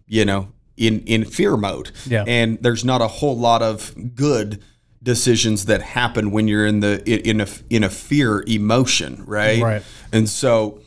you 0.06 0.24
know 0.24 0.48
in 0.76 1.00
in 1.00 1.24
fear 1.24 1.56
mode 1.56 1.90
Yeah. 2.06 2.22
and 2.28 2.58
there's 2.62 2.84
not 2.84 3.00
a 3.02 3.08
whole 3.08 3.36
lot 3.36 3.60
of 3.60 3.92
good 4.14 4.62
decisions 5.02 5.64
that 5.66 5.82
happen 5.82 6.30
when 6.30 6.46
you're 6.48 6.64
in 6.66 6.78
the 6.80 7.02
in 7.28 7.40
a 7.40 7.46
in 7.70 7.82
a 7.84 7.90
fear 7.90 8.44
emotion 8.46 9.22
right 9.26 9.60
Right. 9.62 9.82
and 10.12 10.28
so 10.28 10.80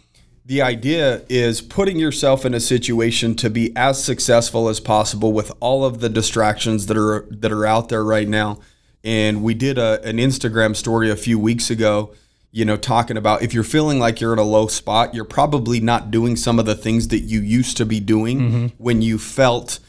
the 0.47 0.61
idea 0.61 1.23
is 1.27 1.59
putting 1.59 1.99
yourself 1.99 2.45
in 2.45 2.53
a 2.53 2.59
situation 2.61 3.35
to 3.35 3.49
be 3.49 3.75
as 3.75 4.01
successful 4.01 4.69
as 4.69 4.79
possible 4.79 5.33
with 5.33 5.51
all 5.59 5.83
of 5.83 5.99
the 5.99 6.07
distractions 6.07 6.85
that 6.85 6.95
are 6.95 7.27
that 7.29 7.51
are 7.51 7.65
out 7.65 7.89
there 7.89 8.03
right 8.03 8.29
now. 8.29 8.57
And 9.03 9.43
we 9.43 9.53
did 9.53 9.77
a, 9.77 10.01
an 10.03 10.17
Instagram 10.17 10.73
story 10.73 11.11
a 11.11 11.17
few 11.17 11.37
weeks 11.37 11.69
ago, 11.69 12.13
you 12.51 12.63
know, 12.63 12.77
talking 12.77 13.17
about 13.17 13.41
if 13.41 13.53
you're 13.53 13.65
feeling 13.65 13.99
like 13.99 14.21
you're 14.21 14.31
in 14.31 14.39
a 14.39 14.43
low 14.43 14.67
spot, 14.67 15.13
you're 15.13 15.25
probably 15.25 15.81
not 15.81 16.11
doing 16.11 16.37
some 16.37 16.59
of 16.59 16.65
the 16.65 16.75
things 16.75 17.09
that 17.09 17.19
you 17.19 17.41
used 17.41 17.75
to 17.77 17.85
be 17.85 17.99
doing 17.99 18.39
mm-hmm. 18.39 18.67
when 18.77 19.01
you 19.01 19.17
felt 19.17 19.79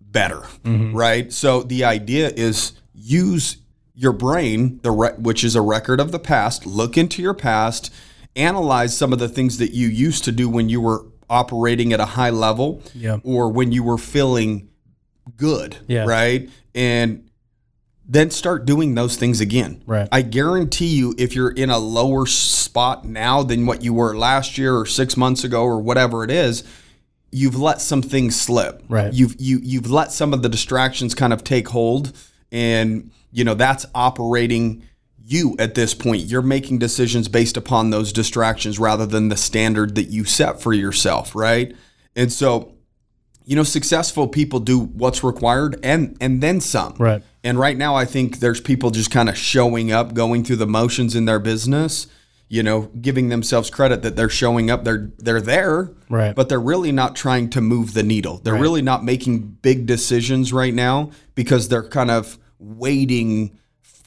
better, 0.00 0.40
mm-hmm. 0.64 0.96
right? 0.96 1.30
So 1.30 1.62
the 1.62 1.84
idea 1.84 2.30
is 2.30 2.72
use 2.94 3.58
your 3.94 4.12
brain, 4.12 4.80
the 4.82 4.90
re- 4.92 5.14
which 5.18 5.44
is 5.44 5.54
a 5.54 5.60
record 5.60 6.00
of 6.00 6.10
the 6.10 6.18
past. 6.18 6.64
Look 6.64 6.96
into 6.96 7.20
your 7.20 7.34
past, 7.34 7.92
analyze 8.36 8.96
some 8.96 9.12
of 9.12 9.18
the 9.18 9.28
things 9.28 9.58
that 9.58 9.72
you 9.72 9.88
used 9.88 10.24
to 10.24 10.32
do 10.32 10.48
when 10.48 10.68
you 10.68 10.80
were 10.80 11.04
operating 11.30 11.92
at 11.92 12.00
a 12.00 12.04
high 12.04 12.30
level, 12.30 12.82
Yeah. 12.94 13.18
or 13.24 13.48
when 13.50 13.72
you 13.72 13.82
were 13.82 13.98
feeling 13.98 14.68
good, 15.36 15.76
Yeah. 15.88 16.04
right? 16.04 16.48
And 16.74 17.28
then 18.06 18.30
start 18.30 18.66
doing 18.66 18.94
those 18.94 19.16
things 19.16 19.40
again. 19.40 19.82
Right. 19.86 20.06
I 20.12 20.20
guarantee 20.22 20.88
you, 20.94 21.14
if 21.16 21.34
you're 21.34 21.50
in 21.50 21.70
a 21.70 21.78
lower 21.78 22.26
spot 22.26 23.06
now 23.08 23.42
than 23.42 23.64
what 23.64 23.82
you 23.82 23.94
were 23.94 24.14
last 24.16 24.58
year 24.58 24.76
or 24.76 24.84
six 24.84 25.16
months 25.16 25.42
ago 25.44 25.62
or 25.62 25.80
whatever 25.80 26.22
it 26.24 26.30
is, 26.30 26.64
you've 27.32 27.58
let 27.58 27.80
some 27.80 28.02
things 28.02 28.38
slip. 28.38 28.82
Right. 28.88 29.12
You've 29.14 29.36
you 29.40 29.58
you've 29.62 29.90
let 29.90 30.12
some 30.12 30.34
of 30.34 30.42
the 30.42 30.48
distractions 30.50 31.14
kind 31.14 31.32
of 31.32 31.42
take 31.42 31.68
hold, 31.68 32.12
and 32.52 33.10
you 33.32 33.42
know 33.42 33.54
that's 33.54 33.86
operating 33.94 34.82
you 35.26 35.56
at 35.58 35.74
this 35.74 35.94
point. 35.94 36.22
You're 36.22 36.42
making 36.42 36.78
decisions 36.78 37.28
based 37.28 37.56
upon 37.56 37.90
those 37.90 38.12
distractions 38.12 38.78
rather 38.78 39.06
than 39.06 39.28
the 39.28 39.36
standard 39.36 39.94
that 39.94 40.04
you 40.04 40.24
set 40.24 40.60
for 40.60 40.72
yourself, 40.72 41.34
right? 41.34 41.74
And 42.14 42.32
so 42.32 42.74
you 43.46 43.56
know 43.56 43.62
successful 43.62 44.26
people 44.26 44.58
do 44.58 44.78
what's 44.78 45.22
required 45.22 45.78
and 45.82 46.16
and 46.18 46.42
then 46.42 46.62
some 46.62 46.94
Right. 46.98 47.22
and 47.42 47.58
right 47.58 47.76
now 47.76 47.94
i 47.94 48.06
think 48.06 48.38
there's 48.38 48.58
people 48.58 48.90
just 48.90 49.10
kind 49.10 49.28
of 49.28 49.36
showing 49.36 49.92
up 49.92 50.14
going 50.14 50.44
through 50.44 50.56
the 50.56 50.66
motions 50.66 51.14
in 51.14 51.26
their 51.26 51.38
business 51.38 52.06
you 52.48 52.62
know, 52.62 52.82
giving 53.00 53.30
themselves 53.30 53.70
credit 53.70 54.02
that 54.02 54.16
they're 54.16 54.28
showing 54.28 54.70
up. 54.70 54.84
They're 54.84 55.10
they're 55.18 55.40
there, 55.40 55.90
Right. 56.10 56.36
But 56.36 56.48
they're 56.48 56.60
really 56.60 56.92
not 56.92 57.16
trying 57.16 57.48
to 57.50 57.60
move 57.60 57.94
the 57.94 58.02
needle. 58.02 58.38
They're 58.44 58.54
really 58.54 58.82
not 58.82 59.02
making 59.02 59.38
big 59.62 59.86
decisions 59.86 60.52
right 60.52 60.74
now 60.74 61.10
because 61.34 61.68
they're 61.68 61.88
kind 61.88 62.10
of 62.10 62.38
waiting 62.58 63.58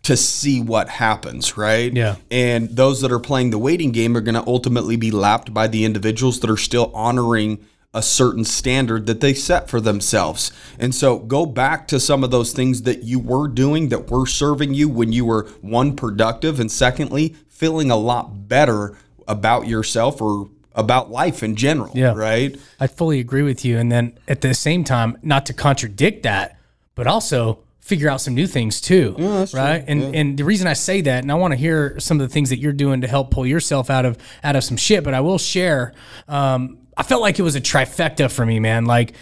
to 0.08 0.16
see 0.16 0.62
what 0.62 0.88
happens, 0.88 1.58
right? 1.58 1.92
Yeah. 1.94 2.16
And 2.32 2.70
those 2.70 3.02
that 3.02 3.12
are 3.12 3.20
playing 3.20 3.50
the 3.50 3.58
waiting 3.60 3.92
game 3.92 4.16
are 4.16 4.22
going 4.22 4.36
to 4.36 4.48
ultimately 4.48 4.96
be 4.96 5.12
lapped 5.12 5.54
by 5.54 5.68
the 5.68 5.84
individuals 5.84 6.40
that 6.40 6.50
are 6.50 6.56
still 6.56 6.92
honoring 6.94 7.60
a 7.94 8.02
certain 8.02 8.46
standard 8.46 9.06
that 9.08 9.20
they 9.20 9.34
set 9.34 9.70
for 9.70 9.82
themselves. 9.82 10.54
And 10.80 10.96
so 10.96 11.20
go 11.20 11.46
back 11.46 11.90
to 11.90 12.00
some 12.00 12.24
of 12.24 12.32
those 12.32 12.54
things 12.54 12.84
that 12.84 13.04
you 13.04 13.20
were 13.20 13.50
doing 13.50 13.90
that 13.90 14.10
were 14.10 14.26
serving 14.26 14.74
you 14.74 14.88
when 14.88 15.12
you 15.12 15.26
were 15.26 15.44
one 15.60 15.94
productive 15.98 16.58
and 16.58 16.72
secondly 16.72 17.36
feeling 17.50 17.92
a 17.92 17.98
lot 17.98 18.48
better 18.48 18.98
about 19.28 19.68
yourself 19.68 20.22
or 20.22 20.50
about 20.74 21.12
life 21.12 21.44
in 21.44 21.58
general, 21.58 21.92
Yeah. 21.96 22.14
right? 22.14 22.58
I 22.80 22.88
fully 22.88 23.20
agree 23.20 23.42
with 23.42 23.66
you. 23.66 23.78
And 23.78 23.92
then 23.92 24.18
at 24.26 24.40
the 24.40 24.54
same 24.54 24.86
time, 24.86 25.18
not 25.22 25.46
to 25.48 25.54
contradict 25.54 26.24
that, 26.24 26.58
but 26.96 27.08
also 27.08 27.60
figure 27.88 28.10
out 28.10 28.20
some 28.20 28.36
new 28.36 28.48
things 28.48 28.82
too. 28.82 29.16
right. 29.54 29.84
And 29.88 30.02
and 30.16 30.38
the 30.38 30.44
reason 30.44 30.68
I 30.68 30.74
say 30.74 31.02
that, 31.02 31.24
and 31.24 31.32
I 31.32 31.36
want 31.36 31.54
to 31.54 31.58
hear 31.58 31.98
some 32.00 32.20
of 32.20 32.28
the 32.28 32.34
things 32.34 32.50
that 32.50 32.60
you're 32.60 32.74
doing 32.74 33.02
to 33.02 33.08
help 33.08 33.32
pull 33.32 33.46
yourself 33.46 33.90
out 33.90 34.06
of 34.06 34.18
out 34.44 34.56
of 34.58 34.64
some 34.64 34.78
shit, 34.78 35.04
but 35.04 35.14
I 35.14 35.22
will 35.22 35.38
share. 35.38 35.94
Um, 36.28 36.80
I 36.98 37.04
felt 37.04 37.22
like 37.22 37.40
it 37.40 37.44
was 37.44 37.56
a 37.56 37.62
trifecta 37.62 38.30
for 38.30 38.46
me, 38.46 38.60
man. 38.60 38.86
Like 38.86 39.14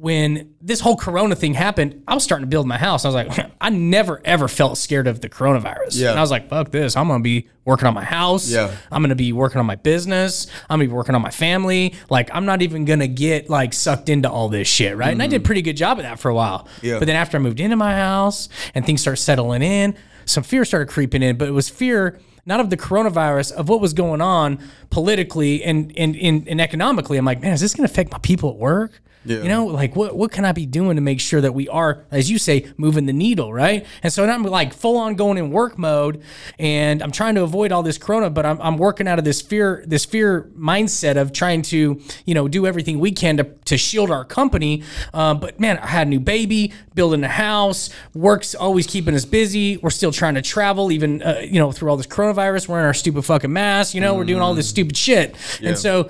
when 0.00 0.54
this 0.62 0.80
whole 0.80 0.96
corona 0.96 1.36
thing 1.36 1.52
happened, 1.52 2.02
I 2.08 2.14
was 2.14 2.24
starting 2.24 2.46
to 2.46 2.48
build 2.48 2.66
my 2.66 2.78
house. 2.78 3.04
I 3.04 3.08
was 3.08 3.14
like, 3.14 3.52
I 3.60 3.68
never 3.68 4.22
ever 4.24 4.48
felt 4.48 4.78
scared 4.78 5.06
of 5.06 5.20
the 5.20 5.28
coronavirus. 5.28 6.00
Yeah. 6.00 6.10
And 6.10 6.18
I 6.18 6.22
was 6.22 6.30
like, 6.30 6.48
fuck 6.48 6.70
this. 6.70 6.96
I'm 6.96 7.06
gonna 7.06 7.22
be 7.22 7.48
working 7.66 7.86
on 7.86 7.92
my 7.92 8.04
house. 8.04 8.50
Yeah. 8.50 8.74
I'm 8.90 9.02
gonna 9.02 9.14
be 9.14 9.34
working 9.34 9.58
on 9.58 9.66
my 9.66 9.74
business. 9.74 10.46
I'm 10.70 10.78
gonna 10.78 10.88
be 10.88 10.94
working 10.94 11.14
on 11.14 11.20
my 11.20 11.30
family. 11.30 11.94
Like 12.08 12.30
I'm 12.32 12.46
not 12.46 12.62
even 12.62 12.86
gonna 12.86 13.08
get 13.08 13.50
like 13.50 13.74
sucked 13.74 14.08
into 14.08 14.30
all 14.30 14.48
this 14.48 14.66
shit, 14.66 14.96
right? 14.96 15.12
And 15.12 15.22
I 15.22 15.26
did 15.26 15.42
a 15.42 15.44
pretty 15.44 15.62
good 15.62 15.76
job 15.76 15.98
of 15.98 16.04
that 16.04 16.18
for 16.18 16.30
a 16.30 16.34
while. 16.34 16.66
Yeah. 16.80 16.98
But 16.98 17.04
then 17.04 17.16
after 17.16 17.36
I 17.36 17.40
moved 17.40 17.60
into 17.60 17.76
my 17.76 17.94
house 17.94 18.48
and 18.74 18.86
things 18.86 19.02
started 19.02 19.20
settling 19.20 19.62
in, 19.62 19.94
some 20.24 20.42
fear 20.42 20.64
started 20.64 20.88
creeping 20.88 21.22
in. 21.22 21.36
But 21.36 21.48
it 21.48 21.52
was 21.52 21.68
fear 21.68 22.18
not 22.46 22.58
of 22.58 22.70
the 22.70 22.76
coronavirus, 22.78 23.52
of 23.52 23.68
what 23.68 23.82
was 23.82 23.92
going 23.92 24.22
on 24.22 24.58
politically 24.88 25.62
and 25.62 25.92
and, 25.98 26.16
and, 26.16 26.48
and 26.48 26.58
economically. 26.58 27.18
I'm 27.18 27.26
like, 27.26 27.42
man, 27.42 27.52
is 27.52 27.60
this 27.60 27.74
gonna 27.74 27.84
affect 27.84 28.10
my 28.12 28.18
people 28.18 28.48
at 28.48 28.56
work? 28.56 29.02
You 29.42 29.48
know, 29.50 29.66
like 29.66 29.94
what 29.96 30.16
what 30.16 30.32
can 30.32 30.46
I 30.46 30.52
be 30.52 30.64
doing 30.64 30.96
to 30.96 31.02
make 31.02 31.20
sure 31.20 31.42
that 31.42 31.52
we 31.52 31.68
are, 31.68 32.06
as 32.10 32.30
you 32.30 32.38
say, 32.38 32.72
moving 32.78 33.04
the 33.04 33.12
needle, 33.12 33.52
right? 33.52 33.84
And 34.02 34.10
so 34.10 34.24
I'm 34.24 34.42
like 34.44 34.72
full 34.72 34.96
on 34.96 35.14
going 35.14 35.36
in 35.36 35.50
work 35.50 35.78
mode, 35.78 36.22
and 36.58 37.02
I'm 37.02 37.10
trying 37.10 37.34
to 37.34 37.42
avoid 37.42 37.70
all 37.70 37.82
this 37.82 37.98
corona, 37.98 38.30
but 38.30 38.46
I'm, 38.46 38.58
I'm 38.62 38.78
working 38.78 39.06
out 39.06 39.18
of 39.18 39.26
this 39.26 39.42
fear 39.42 39.84
this 39.86 40.06
fear 40.06 40.50
mindset 40.58 41.16
of 41.20 41.32
trying 41.32 41.60
to 41.62 42.00
you 42.24 42.34
know 42.34 42.48
do 42.48 42.66
everything 42.66 42.98
we 42.98 43.12
can 43.12 43.36
to, 43.36 43.44
to 43.44 43.76
shield 43.76 44.10
our 44.10 44.24
company. 44.24 44.82
Um, 45.12 45.38
but 45.38 45.60
man, 45.60 45.76
I 45.76 45.88
had 45.88 46.06
a 46.06 46.10
new 46.10 46.20
baby, 46.20 46.72
building 46.94 47.22
a 47.22 47.28
house, 47.28 47.90
work's 48.14 48.54
always 48.54 48.86
keeping 48.86 49.14
us 49.14 49.26
busy. 49.26 49.76
We're 49.76 49.90
still 49.90 50.12
trying 50.12 50.36
to 50.36 50.42
travel, 50.42 50.90
even 50.92 51.22
uh, 51.22 51.40
you 51.42 51.58
know 51.58 51.72
through 51.72 51.90
all 51.90 51.98
this 51.98 52.06
coronavirus. 52.06 52.68
Wearing 52.68 52.86
our 52.86 52.94
stupid 52.94 53.26
fucking 53.26 53.52
masks, 53.52 53.94
you 53.94 54.00
know, 54.00 54.14
we're 54.14 54.24
doing 54.24 54.40
all 54.40 54.54
this 54.54 54.68
stupid 54.68 54.96
shit, 54.96 55.36
and 55.62 55.76
so, 55.76 56.08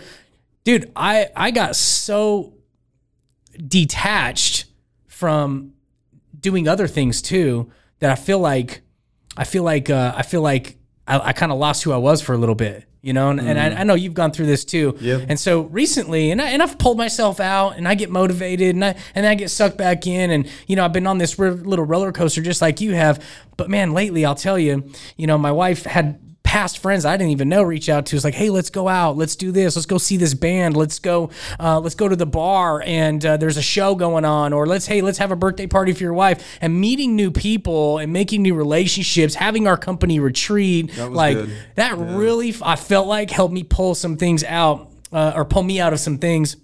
dude, 0.63 0.93
I 0.95 1.29
I 1.35 1.51
got 1.51 1.75
so 1.75 2.55
detached 3.67 4.67
from 5.07 5.73
doing 6.39 6.67
other 6.69 6.87
things 6.87 7.21
too 7.21 7.71
that 7.99 8.11
I 8.11 8.15
feel 8.15 8.39
like 8.39 8.83
I 9.37 9.45
feel 9.45 9.63
like 9.63 9.91
uh, 9.91 10.13
I 10.17 10.23
feel 10.23 10.43
like 10.43 10.77
I, 11.07 11.19
I 11.29 11.33
kind 11.33 11.53
of 11.53 11.59
lost 11.59 11.83
who 11.83 11.93
I 11.93 11.97
was 11.97 12.21
for 12.21 12.33
a 12.35 12.39
little 12.39 12.55
bit, 12.55 12.85
you 13.03 13.13
know. 13.13 13.31
And, 13.31 13.41
and 13.41 13.59
I, 13.59 13.81
I 13.81 13.85
know 13.85 13.95
you've 13.95 14.15
gone 14.15 14.33
through 14.33 14.47
this 14.47 14.65
too. 14.65 14.97
Yeah. 15.01 15.25
And 15.29 15.39
so 15.39 15.63
recently, 15.63 16.31
and 16.31 16.41
I, 16.41 16.51
and 16.51 16.63
I've 16.63 16.79
pulled 16.79 16.99
myself 16.99 17.41
out, 17.41 17.77
and 17.77 17.87
I 17.87 17.95
get 17.95 18.11
motivated, 18.11 18.75
and 18.75 18.85
I 18.85 18.97
and 19.15 19.27
I 19.27 19.35
get 19.35 19.51
sucked 19.51 19.77
back 19.77 20.07
in, 20.07 20.31
and 20.31 20.49
you 20.67 20.77
know 20.77 20.85
I've 20.85 20.93
been 20.93 21.07
on 21.07 21.19
this 21.19 21.39
r- 21.39 21.53
little 21.53 21.85
roller 21.85 22.13
coaster 22.13 22.43
just 22.43 22.63
like 22.63 22.81
you 22.81 22.95
have. 22.95 23.25
But 23.57 23.71
man, 23.71 23.93
lately 23.93 24.25
I'll 24.25 24.35
tell 24.35 24.59
you, 24.59 24.91
you 25.17 25.27
know, 25.27 25.39
my 25.39 25.53
wife 25.53 25.85
had 25.85 26.19
past 26.51 26.79
friends 26.79 27.05
I 27.05 27.17
didn't 27.17 27.31
even 27.31 27.49
know 27.49 27.63
reach 27.63 27.89
out 27.89 28.07
to. 28.07 28.17
It's 28.17 28.25
like, 28.25 28.35
hey, 28.35 28.51
let's 28.51 28.71
go 28.71 28.89
out, 28.89 29.17
let's 29.17 29.37
do 29.37 29.53
this, 29.53 29.77
let's 29.77 29.87
go 29.87 29.99
see 29.99 30.17
this 30.17 30.35
band, 30.35 30.77
let's 30.77 30.99
go, 30.99 31.31
uh, 31.61 31.79
let's 31.79 31.95
go 31.95 32.09
to 32.09 32.17
the 32.17 32.27
bar, 32.27 32.83
and 32.85 33.25
uh, 33.25 33.37
there's 33.37 33.57
a 33.57 33.63
show 33.63 33.95
going 33.95 34.25
on, 34.25 34.53
or 34.53 34.67
let's 34.67 34.85
hey, 34.85 35.01
let's 35.01 35.19
have 35.19 35.31
a 35.31 35.37
birthday 35.37 35.69
party 35.69 35.93
for 35.93 36.03
your 36.03 36.13
wife, 36.13 36.59
and 36.61 36.81
meeting 36.81 37.15
new 37.15 37.31
people 37.31 37.99
and 37.99 38.13
making 38.13 38.43
new 38.43 38.57
relationships, 38.57 39.37
having 39.37 39.69
our 39.69 39.77
company 39.77 40.19
retreat, 40.19 40.99
like 40.99 41.37
good. 41.37 41.53
that 41.77 41.97
really, 41.97 42.53
I 42.63 42.75
felt 42.75 43.07
like 43.07 43.31
helped 43.31 43.55
me 43.55 43.63
pull 43.63 43.95
some 43.95 44.17
things 44.17 44.43
out, 44.43 44.91
uh, 45.13 45.33
or 45.37 45.45
pull 45.45 45.63
me 45.63 45.79
out 45.79 45.93
of 45.93 46.01
some 46.01 46.19
things. 46.19 46.57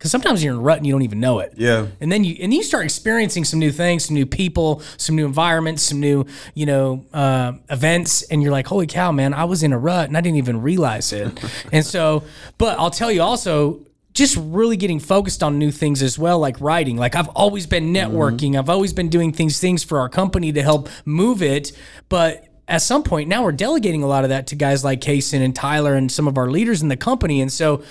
Because 0.00 0.12
sometimes 0.12 0.42
you're 0.42 0.54
in 0.54 0.60
a 0.60 0.62
rut 0.62 0.78
and 0.78 0.86
you 0.86 0.94
don't 0.94 1.02
even 1.02 1.20
know 1.20 1.40
it. 1.40 1.52
Yeah. 1.58 1.86
And 2.00 2.10
then 2.10 2.24
you 2.24 2.34
and 2.40 2.54
you 2.54 2.62
start 2.62 2.84
experiencing 2.84 3.44
some 3.44 3.58
new 3.58 3.70
things, 3.70 4.06
some 4.06 4.14
new 4.14 4.24
people, 4.24 4.80
some 4.96 5.14
new 5.14 5.26
environments, 5.26 5.82
some 5.82 6.00
new 6.00 6.24
you 6.54 6.64
know 6.64 7.04
uh, 7.12 7.52
events, 7.68 8.22
and 8.22 8.42
you're 8.42 8.50
like, 8.50 8.66
holy 8.66 8.86
cow, 8.86 9.12
man! 9.12 9.34
I 9.34 9.44
was 9.44 9.62
in 9.62 9.74
a 9.74 9.78
rut 9.78 10.08
and 10.08 10.16
I 10.16 10.22
didn't 10.22 10.38
even 10.38 10.62
realize 10.62 11.12
it. 11.12 11.38
and 11.72 11.84
so, 11.84 12.24
but 12.56 12.78
I'll 12.78 12.90
tell 12.90 13.12
you 13.12 13.22
also. 13.22 13.80
Just 14.12 14.36
really 14.40 14.76
getting 14.76 14.98
focused 14.98 15.40
on 15.40 15.56
new 15.60 15.70
things 15.70 16.02
as 16.02 16.18
well, 16.18 16.40
like 16.40 16.60
writing. 16.60 16.96
Like 16.96 17.14
I've 17.14 17.28
always 17.28 17.68
been 17.68 17.92
networking. 17.94 18.58
I've 18.58 18.68
always 18.68 18.92
been 18.92 19.08
doing 19.08 19.32
things 19.32 19.60
things 19.60 19.84
for 19.84 20.00
our 20.00 20.08
company 20.08 20.52
to 20.52 20.62
help 20.64 20.88
move 21.04 21.42
it. 21.44 21.70
But 22.08 22.44
at 22.66 22.82
some 22.82 23.04
point 23.04 23.28
now 23.28 23.44
we're 23.44 23.52
delegating 23.52 24.02
a 24.02 24.08
lot 24.08 24.24
of 24.24 24.30
that 24.30 24.48
to 24.48 24.56
guys 24.56 24.82
like 24.82 25.00
Kason 25.00 25.44
and 25.44 25.54
Tyler 25.54 25.94
and 25.94 26.10
some 26.10 26.26
of 26.26 26.36
our 26.36 26.50
leaders 26.50 26.82
in 26.82 26.88
the 26.88 26.96
company. 26.96 27.40
And 27.40 27.52
so 27.52 27.84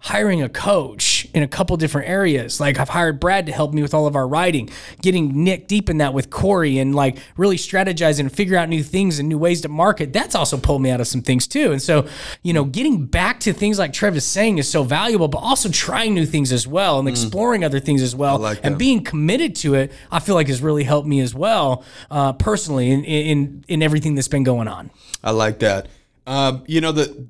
hiring 0.00 0.42
a 0.42 0.48
coach 0.48 1.26
in 1.34 1.42
a 1.42 1.48
couple 1.48 1.76
different 1.76 2.08
areas. 2.08 2.58
Like 2.58 2.78
I've 2.78 2.88
hired 2.88 3.20
Brad 3.20 3.46
to 3.46 3.52
help 3.52 3.74
me 3.74 3.82
with 3.82 3.92
all 3.92 4.06
of 4.06 4.16
our 4.16 4.26
writing, 4.26 4.70
getting 5.02 5.44
Nick 5.44 5.68
deep 5.68 5.90
in 5.90 5.98
that 5.98 6.14
with 6.14 6.30
Corey 6.30 6.78
and 6.78 6.94
like 6.94 7.18
really 7.36 7.56
strategizing 7.56 8.20
and 8.20 8.32
figure 8.32 8.56
out 8.56 8.68
new 8.68 8.82
things 8.82 9.18
and 9.18 9.28
new 9.28 9.36
ways 9.38 9.60
to 9.60 9.68
market. 9.68 10.12
That's 10.12 10.34
also 10.34 10.56
pulled 10.56 10.80
me 10.80 10.90
out 10.90 11.00
of 11.00 11.06
some 11.06 11.20
things 11.20 11.46
too. 11.46 11.70
And 11.70 11.82
so, 11.82 12.08
you 12.42 12.54
know, 12.54 12.64
getting 12.64 13.06
back 13.06 13.40
to 13.40 13.52
things 13.52 13.78
like 13.78 13.92
Trev 13.92 14.16
is 14.16 14.24
saying 14.24 14.58
is 14.58 14.68
so 14.68 14.84
valuable, 14.84 15.28
but 15.28 15.38
also 15.38 15.68
trying 15.68 16.14
new 16.14 16.26
things 16.26 16.50
as 16.50 16.66
well 16.66 16.98
and 16.98 17.08
exploring 17.08 17.62
other 17.62 17.78
things 17.80 18.00
as 18.00 18.16
well. 18.16 18.38
like 18.38 18.60
and 18.62 18.78
being 18.78 19.04
committed 19.04 19.54
to 19.56 19.74
it, 19.74 19.92
I 20.10 20.20
feel 20.20 20.34
like 20.34 20.48
has 20.48 20.62
really 20.62 20.84
helped 20.84 21.06
me 21.06 21.20
as 21.20 21.34
well, 21.34 21.84
uh, 22.10 22.32
personally 22.32 22.90
in, 22.90 23.04
in, 23.04 23.64
in 23.68 23.82
everything 23.82 24.14
that's 24.14 24.28
been 24.28 24.44
going 24.44 24.66
on. 24.66 24.90
I 25.22 25.32
like 25.32 25.58
that. 25.58 25.88
Um, 26.26 26.64
you 26.66 26.80
know 26.80 26.92
the 26.92 27.28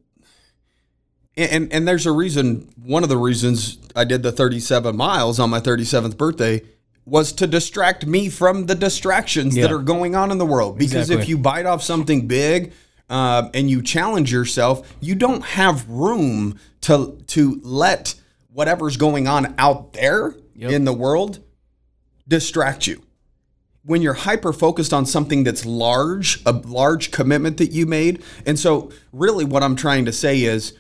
and 1.40 1.72
and 1.72 1.86
there's 1.86 2.06
a 2.06 2.12
reason. 2.12 2.68
One 2.82 3.02
of 3.02 3.08
the 3.08 3.16
reasons 3.16 3.78
I 3.94 4.04
did 4.04 4.22
the 4.22 4.32
37 4.32 4.96
miles 4.96 5.38
on 5.38 5.50
my 5.50 5.60
37th 5.60 6.16
birthday 6.16 6.62
was 7.04 7.32
to 7.32 7.46
distract 7.46 8.06
me 8.06 8.28
from 8.28 8.66
the 8.66 8.74
distractions 8.74 9.54
that 9.56 9.72
are 9.72 9.78
going 9.78 10.14
on 10.14 10.30
in 10.30 10.38
the 10.38 10.46
world. 10.46 10.78
Because 10.78 11.10
if 11.10 11.28
you 11.28 11.38
bite 11.38 11.66
off 11.66 11.82
something 11.82 12.28
big 12.28 12.72
um, 13.08 13.50
and 13.54 13.68
you 13.68 13.82
challenge 13.82 14.32
yourself, 14.32 14.92
you 15.00 15.14
don't 15.14 15.44
have 15.44 15.88
room 15.88 16.58
to 16.82 17.18
to 17.28 17.60
let 17.62 18.14
whatever's 18.52 18.96
going 18.96 19.26
on 19.26 19.54
out 19.58 19.92
there 19.92 20.34
in 20.54 20.84
the 20.84 20.92
world 20.92 21.40
distract 22.28 22.86
you 22.86 23.02
when 23.82 24.02
you're 24.02 24.12
hyper 24.12 24.52
focused 24.52 24.92
on 24.92 25.06
something 25.06 25.42
that's 25.44 25.64
large, 25.64 26.42
a 26.44 26.52
large 26.52 27.10
commitment 27.10 27.56
that 27.56 27.72
you 27.72 27.86
made. 27.86 28.22
And 28.46 28.58
so, 28.58 28.90
really, 29.12 29.44
what 29.44 29.62
I'm 29.62 29.74
trying 29.74 30.04
to 30.04 30.12
say 30.12 30.42
is 30.42 30.74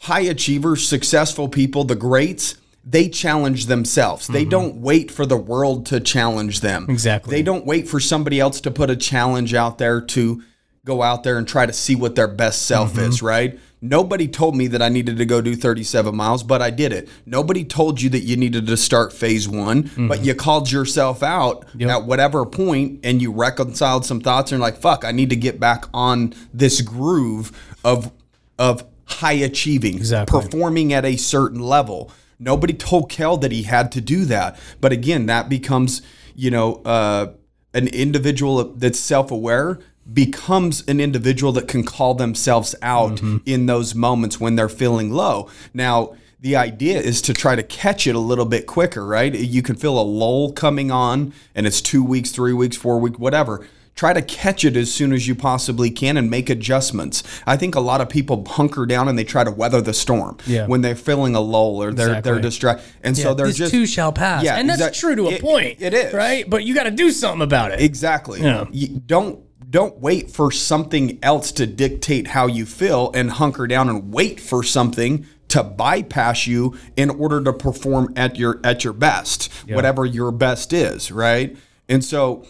high 0.00 0.20
achievers, 0.20 0.86
successful 0.86 1.48
people, 1.48 1.84
the 1.84 1.94
greats, 1.94 2.56
they 2.84 3.08
challenge 3.08 3.66
themselves. 3.66 4.26
They 4.26 4.42
mm-hmm. 4.42 4.50
don't 4.50 4.76
wait 4.76 5.10
for 5.10 5.26
the 5.26 5.36
world 5.36 5.86
to 5.86 6.00
challenge 6.00 6.60
them. 6.60 6.86
Exactly. 6.88 7.36
They 7.36 7.42
don't 7.42 7.66
wait 7.66 7.88
for 7.88 8.00
somebody 8.00 8.40
else 8.40 8.60
to 8.62 8.70
put 8.70 8.88
a 8.88 8.96
challenge 8.96 9.52
out 9.52 9.78
there 9.78 10.00
to 10.00 10.42
go 10.84 11.02
out 11.02 11.22
there 11.22 11.36
and 11.36 11.46
try 11.46 11.66
to 11.66 11.72
see 11.72 11.94
what 11.94 12.14
their 12.14 12.28
best 12.28 12.62
self 12.62 12.92
mm-hmm. 12.92 13.10
is, 13.10 13.20
right? 13.20 13.58
Nobody 13.80 14.26
told 14.26 14.56
me 14.56 14.66
that 14.68 14.82
I 14.82 14.88
needed 14.88 15.18
to 15.18 15.24
go 15.24 15.40
do 15.40 15.54
37 15.54 16.16
miles, 16.16 16.42
but 16.42 16.62
I 16.62 16.70
did 16.70 16.92
it. 16.92 17.08
Nobody 17.26 17.64
told 17.64 18.00
you 18.00 18.10
that 18.10 18.20
you 18.20 18.36
needed 18.36 18.66
to 18.66 18.76
start 18.76 19.12
phase 19.12 19.48
one, 19.48 19.82
but 19.82 19.90
mm-hmm. 19.90 20.24
you 20.24 20.34
called 20.34 20.72
yourself 20.72 21.22
out 21.22 21.64
at 21.80 22.04
whatever 22.04 22.44
point 22.46 23.00
and 23.04 23.22
you 23.22 23.30
reconciled 23.30 24.04
some 24.04 24.20
thoughts 24.20 24.50
and 24.50 24.58
you're 24.58 24.66
like, 24.66 24.80
fuck, 24.80 25.04
I 25.04 25.12
need 25.12 25.30
to 25.30 25.36
get 25.36 25.60
back 25.60 25.84
on 25.92 26.34
this 26.52 26.80
groove 26.80 27.52
of 27.84 28.10
of 28.58 28.84
high 29.08 29.32
achieving, 29.32 29.96
Exactly. 29.96 30.40
performing 30.40 30.92
at 30.92 31.04
a 31.04 31.16
certain 31.16 31.60
level. 31.60 32.10
Nobody 32.38 32.72
told 32.72 33.10
Kel 33.10 33.36
that 33.38 33.50
he 33.50 33.64
had 33.64 33.90
to 33.92 34.00
do 34.00 34.24
that. 34.26 34.58
But 34.80 34.92
again, 34.92 35.26
that 35.26 35.48
becomes, 35.48 36.02
you 36.36 36.50
know, 36.50 36.74
uh, 36.84 37.32
an 37.74 37.88
individual 37.88 38.64
that's 38.74 39.00
self 39.00 39.30
aware 39.30 39.78
becomes 40.10 40.86
an 40.88 41.00
individual 41.00 41.52
that 41.52 41.68
can 41.68 41.84
call 41.84 42.14
themselves 42.14 42.74
out 42.80 43.20
in 43.44 43.66
those 43.66 43.94
moments 43.94 44.40
when 44.40 44.56
they're 44.56 44.68
feeling 44.68 45.12
low. 45.12 45.50
Now, 45.74 46.14
the 46.40 46.56
idea 46.56 46.98
is 46.98 47.20
to 47.22 47.34
try 47.34 47.56
to 47.56 47.62
catch 47.62 48.06
it 48.06 48.14
a 48.14 48.18
little 48.18 48.46
bit 48.46 48.66
quicker, 48.66 49.04
right? 49.04 49.34
You 49.34 49.60
can 49.60 49.74
feel 49.76 50.00
a 50.00 50.02
lull 50.02 50.52
coming 50.52 50.90
on 50.90 51.34
and 51.54 51.66
it's 51.66 51.82
two 51.82 52.02
weeks, 52.02 52.30
three 52.30 52.54
weeks, 52.54 52.76
four 52.76 52.98
weeks, 52.98 53.18
whatever. 53.18 53.66
Try 53.98 54.12
to 54.12 54.22
catch 54.22 54.64
it 54.64 54.76
as 54.76 54.92
soon 54.94 55.12
as 55.12 55.26
you 55.26 55.34
possibly 55.34 55.90
can 55.90 56.16
and 56.16 56.30
make 56.30 56.48
adjustments. 56.48 57.24
I 57.48 57.56
think 57.56 57.74
a 57.74 57.80
lot 57.80 58.00
of 58.00 58.08
people 58.08 58.44
hunker 58.46 58.86
down 58.86 59.08
and 59.08 59.18
they 59.18 59.24
try 59.24 59.42
to 59.42 59.50
weather 59.50 59.80
the 59.80 59.92
storm 59.92 60.36
Yeah. 60.46 60.66
when 60.68 60.82
they're 60.82 60.94
feeling 60.94 61.34
a 61.34 61.40
lull 61.40 61.82
or 61.82 61.92
they're 61.92 62.06
they're 62.06 62.18
Exactly. 62.36 62.42
distracted, 62.42 62.84
and 63.02 63.16
so 63.18 63.34
they're 63.34 63.48
this 63.48 63.56
just 63.56 63.72
too 63.72 63.86
shall 63.86 64.12
pass. 64.12 64.44
Yeah, 64.44 64.54
and 64.54 64.68
that's 64.68 64.78
exact- 64.78 65.00
true 65.00 65.16
to 65.16 65.26
a 65.26 65.30
it- 65.32 65.40
point. 65.42 65.78
it 65.80 65.92
is. 65.92 66.14
right, 66.14 66.48
but 66.48 66.62
you 66.64 66.76
got 66.76 66.84
to 66.84 66.92
do 66.92 67.10
something 67.10 67.42
about 67.42 67.72
it. 67.72 67.80
Exactly. 67.80 68.40
Yeah. 68.40 68.66
You 68.70 69.00
don't 69.04 69.40
don't 69.68 69.98
wait 70.00 70.30
for 70.30 70.52
something 70.52 71.18
else 71.22 71.50
to 71.52 71.66
dictate 71.66 72.28
how 72.28 72.46
you 72.46 72.64
feel 72.64 73.10
and 73.14 73.32
hunker 73.32 73.66
down 73.66 73.88
and 73.88 74.12
wait 74.14 74.38
for 74.40 74.62
something 74.62 75.26
to 75.48 75.62
bypass 75.64 76.46
you 76.46 76.74
in 76.96 77.10
order 77.10 77.42
to 77.42 77.52
perform 77.52 78.12
at 78.16 78.36
your 78.36 78.60
at 78.62 78.84
your 78.84 78.92
best, 78.92 79.52
whatever 79.68 80.06
your 80.06 80.30
best 80.30 80.72
is, 80.72 81.10
right? 81.10 81.56
And 81.88 82.04
so 82.04 82.44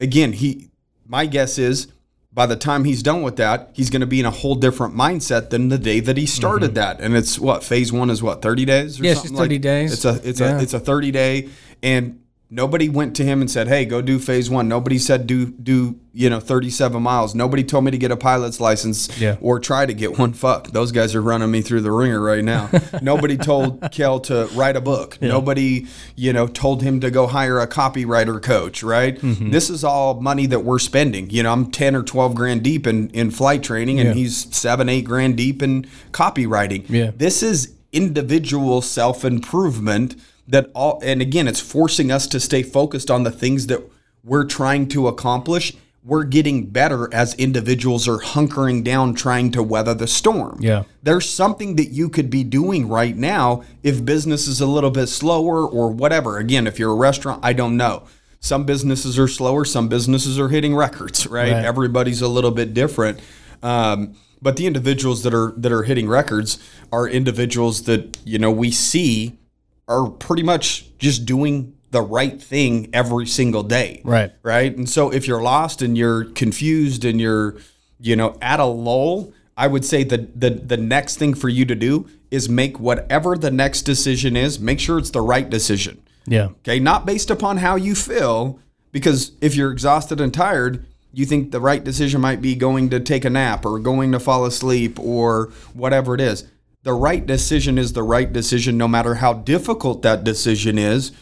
again, 0.00 0.32
he 0.34 0.68
my 1.06 1.26
guess 1.26 1.58
is 1.58 1.88
by 2.32 2.46
the 2.46 2.56
time 2.56 2.84
he's 2.84 3.02
done 3.02 3.22
with 3.22 3.36
that, 3.36 3.70
he's 3.74 3.90
going 3.90 4.00
to 4.00 4.06
be 4.06 4.18
in 4.18 4.26
a 4.26 4.30
whole 4.30 4.56
different 4.56 4.94
mindset 4.94 5.50
than 5.50 5.68
the 5.68 5.78
day 5.78 6.00
that 6.00 6.16
he 6.16 6.26
started 6.26 6.74
that. 6.74 7.00
And 7.00 7.16
it's 7.16 7.38
what 7.38 7.62
phase 7.62 7.92
one 7.92 8.10
is 8.10 8.22
what 8.22 8.42
thirty 8.42 8.64
days. 8.64 8.98
Or 8.98 9.04
Mm-hmm. 9.04 9.12
It's 9.26 9.30
30 9.30 9.54
like- 9.54 9.60
days. 9.62 9.92
It's 9.92 10.04
a 10.04 10.28
it's 10.28 10.40
Yeah. 10.40 10.58
a 10.58 10.62
it's 10.62 10.74
a 10.74 10.80
thirty 10.80 11.10
day, 11.12 11.48
and 11.82 12.20
nobody 12.54 12.88
went 12.88 13.16
to 13.16 13.24
him 13.24 13.40
and 13.40 13.50
said, 13.50 13.68
"Hey, 13.68 13.84
go 13.84 14.00
do 14.00 14.18
phase 14.18 14.48
one." 14.48 14.68
Nobody 14.68 14.98
said 14.98 15.26
do 15.26 15.46
do 15.46 15.96
you 16.12 16.30
know 16.30 16.40
thirty 16.40 16.70
seven 16.70 17.02
miles. 17.02 17.34
Nobody 17.34 17.64
told 17.64 17.84
me 17.84 17.90
to 17.90 17.98
get 17.98 18.10
a 18.10 18.16
pilot's 18.16 18.60
license 18.60 19.08
Yeah. 19.20 19.36
or 19.40 19.58
try 19.58 19.84
to 19.86 19.92
get 19.92 20.18
one. 20.18 20.32
Fuck, 20.32 20.68
those 20.68 20.92
guys 20.92 21.14
are 21.14 21.20
running 21.22 21.50
me 21.50 21.60
through 21.62 21.80
the 21.80 21.90
ringer 21.90 22.20
right 22.20 22.44
now. 22.44 22.70
nobody 23.02 23.36
told 23.36 23.88
Kel 23.90 24.20
to 24.20 24.46
write 24.54 24.76
a 24.76 24.80
book. 24.80 25.18
Nobody 25.20 25.86
you 26.16 26.32
know 26.32 26.46
told 26.46 26.82
him 26.82 27.00
to 27.00 27.10
go 27.10 27.26
hire 27.26 27.58
a 27.60 27.66
copywriter 27.66 28.40
coach. 28.40 28.82
Right. 28.82 29.18
Mm-hmm. 29.18 29.50
This 29.50 29.68
is 29.70 29.82
all 29.84 30.20
money 30.20 30.46
that 30.46 30.60
we're 30.60 30.78
spending. 30.78 31.30
You 31.30 31.42
know, 31.42 31.52
I'm 31.52 31.70
ten 31.70 31.96
or 31.96 32.02
twelve 32.02 32.34
grand 32.34 32.62
deep 32.62 32.86
in 32.86 33.10
in 33.10 33.30
flight 33.30 33.62
training, 33.62 33.98
and 34.00 34.10
Yeah. 34.10 34.14
he's 34.14 34.54
seven 34.56 34.88
eight 34.88 35.02
grand 35.04 35.36
deep 35.36 35.62
in 35.62 35.86
copywriting. 36.12 36.84
Yeah. 36.88 37.10
This 37.16 37.42
is 37.42 37.74
individual 37.92 38.82
self 38.82 39.24
improvement 39.24 40.16
that 40.48 40.70
all, 40.74 41.00
and 41.02 41.22
again, 41.22 41.48
it's 41.48 41.60
forcing 41.60 42.10
us 42.10 42.26
to 42.28 42.40
stay 42.40 42.62
focused 42.62 43.10
on 43.10 43.22
the 43.22 43.30
things 43.30 43.66
that 43.68 43.82
we're 44.22 44.44
trying 44.44 44.88
to 44.88 45.08
accomplish. 45.08 45.74
We're 46.04 46.24
getting 46.24 46.66
better 46.66 47.12
as 47.14 47.34
individuals 47.34 48.06
are 48.06 48.18
hunkering 48.18 48.84
down 48.84 49.14
trying 49.14 49.52
to 49.52 49.62
weather 49.62 49.94
the 49.94 50.06
storm. 50.06 50.58
Yeah. 50.60 50.84
There's 51.02 51.28
something 51.28 51.76
that 51.76 51.90
you 51.90 52.10
could 52.10 52.28
be 52.28 52.44
doing 52.44 52.88
right 52.88 53.16
now 53.16 53.64
if 53.82 54.04
business 54.04 54.46
is 54.46 54.60
a 54.60 54.66
little 54.66 54.90
bit 54.90 55.06
slower 55.06 55.66
or 55.66 55.90
whatever. 55.90 56.36
Again, 56.36 56.66
if 56.66 56.78
you're 56.78 56.92
a 56.92 56.96
restaurant, 56.96 57.40
I 57.42 57.54
don't 57.54 57.78
know. 57.78 58.02
Some 58.40 58.64
businesses 58.64 59.18
are 59.18 59.28
slower, 59.28 59.64
some 59.64 59.88
businesses 59.88 60.38
are 60.38 60.50
hitting 60.50 60.76
records, 60.76 61.26
right? 61.28 61.52
Right. 61.52 61.64
Everybody's 61.64 62.20
a 62.20 62.28
little 62.28 62.50
bit 62.50 62.74
different. 62.74 63.20
Um, 63.62 64.14
but 64.42 64.56
the 64.56 64.66
individuals 64.66 65.22
that 65.22 65.32
are 65.32 65.54
that 65.56 65.72
are 65.72 65.84
hitting 65.84 66.06
records 66.06 66.58
are 66.92 67.08
individuals 67.08 67.84
that 67.84 68.18
you 68.26 68.38
know 68.38 68.50
we 68.50 68.70
see 68.70 69.38
are 69.88 70.08
pretty 70.08 70.42
much 70.42 70.96
just 70.98 71.26
doing 71.26 71.74
the 71.90 72.02
right 72.02 72.42
thing 72.42 72.90
every 72.92 73.26
single 73.26 73.62
day. 73.62 74.00
Right. 74.04 74.32
Right. 74.42 74.76
And 74.76 74.88
so 74.88 75.10
if 75.12 75.28
you're 75.28 75.42
lost 75.42 75.82
and 75.82 75.96
you're 75.96 76.24
confused 76.24 77.04
and 77.04 77.20
you're, 77.20 77.56
you 78.00 78.16
know, 78.16 78.36
at 78.42 78.58
a 78.60 78.64
lull, 78.64 79.32
I 79.56 79.68
would 79.68 79.84
say 79.84 80.02
that 80.04 80.40
the 80.40 80.50
the 80.50 80.76
next 80.76 81.16
thing 81.16 81.34
for 81.34 81.48
you 81.48 81.64
to 81.66 81.74
do 81.76 82.08
is 82.30 82.48
make 82.48 82.80
whatever 82.80 83.36
the 83.36 83.50
next 83.52 83.82
decision 83.82 84.36
is, 84.36 84.58
make 84.58 84.80
sure 84.80 84.98
it's 84.98 85.10
the 85.10 85.20
right 85.20 85.48
decision. 85.48 86.02
yeah. 86.26 86.46
Okay, 86.46 86.80
not 86.80 87.06
based 87.06 87.30
upon 87.30 87.58
how 87.58 87.76
you 87.76 87.94
feel, 87.94 88.58
because 88.90 89.32
if 89.40 89.54
you're 89.54 89.70
exhausted 89.70 90.20
and 90.20 90.34
tired, 90.34 90.84
you 91.12 91.24
think 91.24 91.52
the 91.52 91.60
right 91.60 91.84
decision 91.84 92.20
might 92.20 92.42
be 92.42 92.56
going 92.56 92.90
to 92.90 92.98
take 92.98 93.24
a 93.24 93.30
nap 93.30 93.64
or 93.64 93.78
going 93.78 94.10
to 94.10 94.18
fall 94.18 94.44
asleep 94.44 94.98
or 94.98 95.52
whatever 95.74 96.16
it 96.16 96.20
is. 96.20 96.44
The 96.84 96.92
right 96.92 97.24
decision 97.24 97.76
is 97.78 97.92
the 97.92 98.02
right 98.02 98.32
decision, 98.32 98.78
no 98.78 98.86
matter 98.86 99.16
how 99.16 99.32
difficult 99.32 100.02
that 100.02 100.22
decision 100.22 100.78
is. 100.78 101.12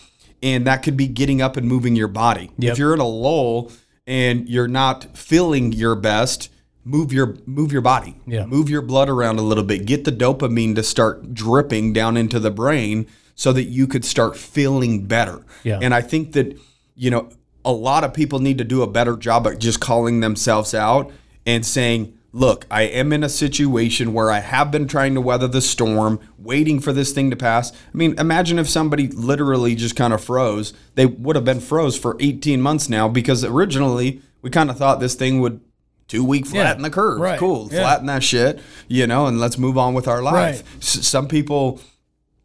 And 0.42 0.66
that 0.66 0.82
could 0.82 0.96
be 0.96 1.06
getting 1.06 1.40
up 1.40 1.56
and 1.56 1.66
moving 1.66 1.94
your 1.96 2.08
body. 2.08 2.50
Yep. 2.58 2.72
If 2.72 2.78
you're 2.78 2.92
in 2.94 3.00
a 3.00 3.06
lull 3.06 3.70
and 4.06 4.48
you're 4.48 4.68
not 4.68 5.16
feeling 5.16 5.72
your 5.72 5.94
best, 5.94 6.50
move 6.84 7.12
your 7.12 7.36
move 7.46 7.72
your 7.72 7.80
body. 7.80 8.16
Yeah. 8.26 8.44
Move 8.44 8.68
your 8.68 8.82
blood 8.82 9.08
around 9.08 9.38
a 9.38 9.42
little 9.42 9.62
bit. 9.62 9.86
Get 9.86 10.04
the 10.04 10.10
dopamine 10.10 10.74
to 10.74 10.82
start 10.82 11.32
dripping 11.32 11.92
down 11.92 12.16
into 12.16 12.40
the 12.40 12.50
brain 12.50 13.06
so 13.36 13.52
that 13.52 13.64
you 13.64 13.86
could 13.86 14.04
start 14.04 14.36
feeling 14.36 15.06
better. 15.06 15.44
Yeah. 15.62 15.78
And 15.80 15.94
I 15.94 16.00
think 16.00 16.32
that, 16.32 16.58
you 16.96 17.10
know, 17.10 17.30
a 17.64 17.72
lot 17.72 18.02
of 18.02 18.12
people 18.12 18.40
need 18.40 18.58
to 18.58 18.64
do 18.64 18.82
a 18.82 18.88
better 18.88 19.16
job 19.16 19.46
at 19.46 19.60
just 19.60 19.80
calling 19.80 20.18
themselves 20.18 20.74
out 20.74 21.12
and 21.46 21.64
saying, 21.64 22.18
look, 22.32 22.66
I 22.70 22.82
am 22.82 23.12
in 23.12 23.22
a 23.22 23.28
situation 23.28 24.12
where 24.14 24.30
I 24.30 24.40
have 24.40 24.70
been 24.70 24.88
trying 24.88 25.14
to 25.14 25.20
weather 25.20 25.46
the 25.48 25.60
storm, 25.60 26.18
waiting 26.38 26.80
for 26.80 26.92
this 26.92 27.12
thing 27.12 27.30
to 27.30 27.36
pass. 27.36 27.72
I 27.72 27.76
mean, 27.96 28.18
imagine 28.18 28.58
if 28.58 28.68
somebody 28.68 29.08
literally 29.08 29.74
just 29.74 29.96
kind 29.96 30.12
of 30.12 30.22
froze. 30.24 30.72
They 30.94 31.06
would 31.06 31.36
have 31.36 31.44
been 31.44 31.60
froze 31.60 31.98
for 31.98 32.16
18 32.20 32.60
months 32.60 32.88
now 32.88 33.08
because 33.08 33.44
originally 33.44 34.22
we 34.40 34.50
kind 34.50 34.70
of 34.70 34.78
thought 34.78 34.98
this 35.00 35.14
thing 35.14 35.40
would 35.40 35.60
two 36.08 36.24
week 36.24 36.46
flatten 36.46 36.82
Yeah, 36.82 36.88
the 36.88 36.94
curve. 36.94 37.20
right, 37.20 37.38
Cool. 37.38 37.68
yeah. 37.70 37.80
Flatten 37.80 38.06
that 38.06 38.22
shit, 38.22 38.60
you 38.88 39.06
know, 39.06 39.26
and 39.26 39.38
let's 39.38 39.56
move 39.58 39.78
on 39.78 39.94
with 39.94 40.08
our 40.08 40.22
life. 40.22 40.34
Right. 40.62 40.76
S- 40.78 41.06
some 41.06 41.28
people 41.28 41.80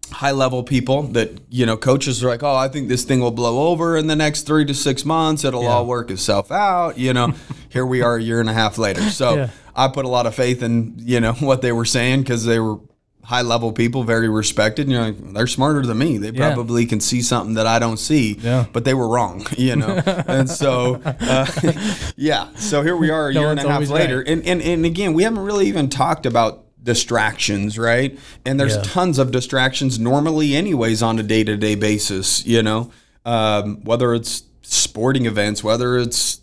high 0.10 0.32
level 0.32 0.63
people 0.63 1.04
that 1.04 1.32
you 1.50 1.65
know 1.65 1.76
coaches 1.76 2.23
are 2.23 2.30
like 2.30 2.41
oh 2.41 2.56
i 2.56 2.69
think 2.69 2.88
this 2.88 3.04
thing 3.04 3.19
will 3.19 3.30
blow 3.30 3.67
over 3.67 3.97
in 3.97 4.08
the 4.08 4.15
next 4.15 4.43
three 4.43 4.63
to 4.63 4.73
six 4.73 5.04
months 5.04 5.43
it'll 5.43 5.67
all 5.67 5.86
work 5.86 6.10
itself 6.10 6.50
out 6.50 6.97
you 6.97 7.12
know 7.12 7.34
here 7.69 7.86
we 7.86 8.02
are 8.02 8.15
a 8.15 8.21
year 8.23 8.39
and 8.39 8.50
a 8.50 8.54
half 8.54 8.78
later 8.78 9.02
so 9.10 9.36
Yeah. 9.36 9.50
I 9.78 9.88
put 9.88 10.04
a 10.04 10.10
lot 10.10 10.26
of 10.26 10.36
faith 10.36 10.62
in 10.63 10.96
you 10.98 11.20
know 11.22 11.34
what 11.40 11.62
they 11.62 11.72
were 11.72 11.86
saying 11.86 12.22
because 12.22 12.44
they 12.46 12.60
were 12.60 12.78
high 13.24 13.42
level 13.42 13.74
people 13.74 14.04
very 14.06 14.30
respected 14.30 14.88
you 14.90 14.98
know 14.98 15.12
they're 15.12 15.48
smarter 15.48 15.82
than 15.86 15.98
me 15.98 16.18
they 16.18 16.30
Yeah. 16.32 16.54
probably 16.54 16.86
can 16.86 17.02
see 17.02 17.22
something 17.22 17.56
that 17.56 17.68
i 17.68 17.78
don't 17.78 17.98
see 17.98 18.38
Yeah. 18.42 18.66
but 18.72 18.86
they 18.86 18.94
were 18.94 19.08
wrong 19.08 19.46
you 19.58 19.76
know 19.76 20.02
and 20.28 20.50
so 20.50 21.02
uh, 21.06 21.46
yeah 22.16 22.48
so 22.56 22.82
here 22.84 22.96
we 22.96 23.10
are 23.10 23.28
a 23.30 23.34
No 23.34 23.42
year 23.42 23.52
and 23.52 23.60
a 23.60 23.68
half 23.70 23.90
later 23.90 24.20
right. 24.20 24.28
and, 24.30 24.46
and 24.46 24.62
and 24.62 24.86
again 24.86 25.13
we 25.13 25.24
haven't 25.24 25.44
really 25.44 25.68
even 25.68 25.90
talked 25.90 26.26
about 26.26 26.63
distractions 26.82 27.78
right 27.78 28.18
and 28.46 28.58
there's 28.58 28.78
Yeah. 28.78 28.84
tons 28.84 29.20
of 29.20 29.32
distractions 29.32 30.00
normally 30.00 30.56
anyways 30.56 31.04
on 31.04 31.20
a 31.20 31.24
day-to-day 31.24 31.76
basis 31.76 32.46
you 32.46 32.63
know 32.63 32.92
um, 33.26 33.84
whether 33.84 34.13
it's 34.13 34.44
sporting 34.62 35.26
events 35.26 35.62
whether 35.66 35.98
it's 35.98 36.40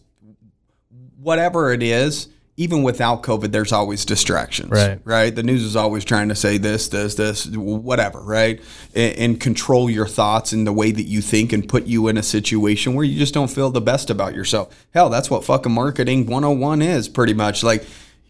whatever 1.21 1.73
it 1.73 1.83
is 1.83 2.29
even 2.57 2.83
without 2.83 3.23
covid 3.23 3.51
there's 3.53 3.73
always 3.73 4.05
distractions 4.05 4.71
Right. 4.71 5.01
right 5.05 5.35
the 5.35 5.43
news 5.43 5.63
is 5.65 5.75
always 5.77 6.05
trying 6.05 6.29
to 6.29 6.35
say 6.35 6.57
this 6.59 6.89
this 6.89 7.15
this 7.17 7.47
whatever 7.49 8.21
right 8.21 8.61
and, 8.95 9.17
and 9.19 9.41
control 9.41 9.91
your 9.91 10.07
thoughts 10.07 10.53
and 10.53 10.67
the 10.67 10.73
way 10.73 10.93
that 10.93 11.03
you 11.03 11.21
think 11.21 11.53
and 11.53 11.69
put 11.69 11.87
you 11.87 12.07
in 12.09 12.17
a 12.17 12.23
situation 12.23 12.95
where 12.95 13.05
you 13.05 13.19
just 13.19 13.35
don't 13.35 13.51
feel 13.51 13.71
the 13.71 13.81
best 13.81 14.09
about 14.11 14.35
yourself 14.35 14.87
hell 14.95 15.11
that's 15.11 15.31
what 15.31 15.45
fucking 15.45 15.73
marketing 15.73 16.27
101 16.27 16.81
is 16.83 17.09
pretty 17.09 17.35
much 17.35 17.63
like 17.63 17.85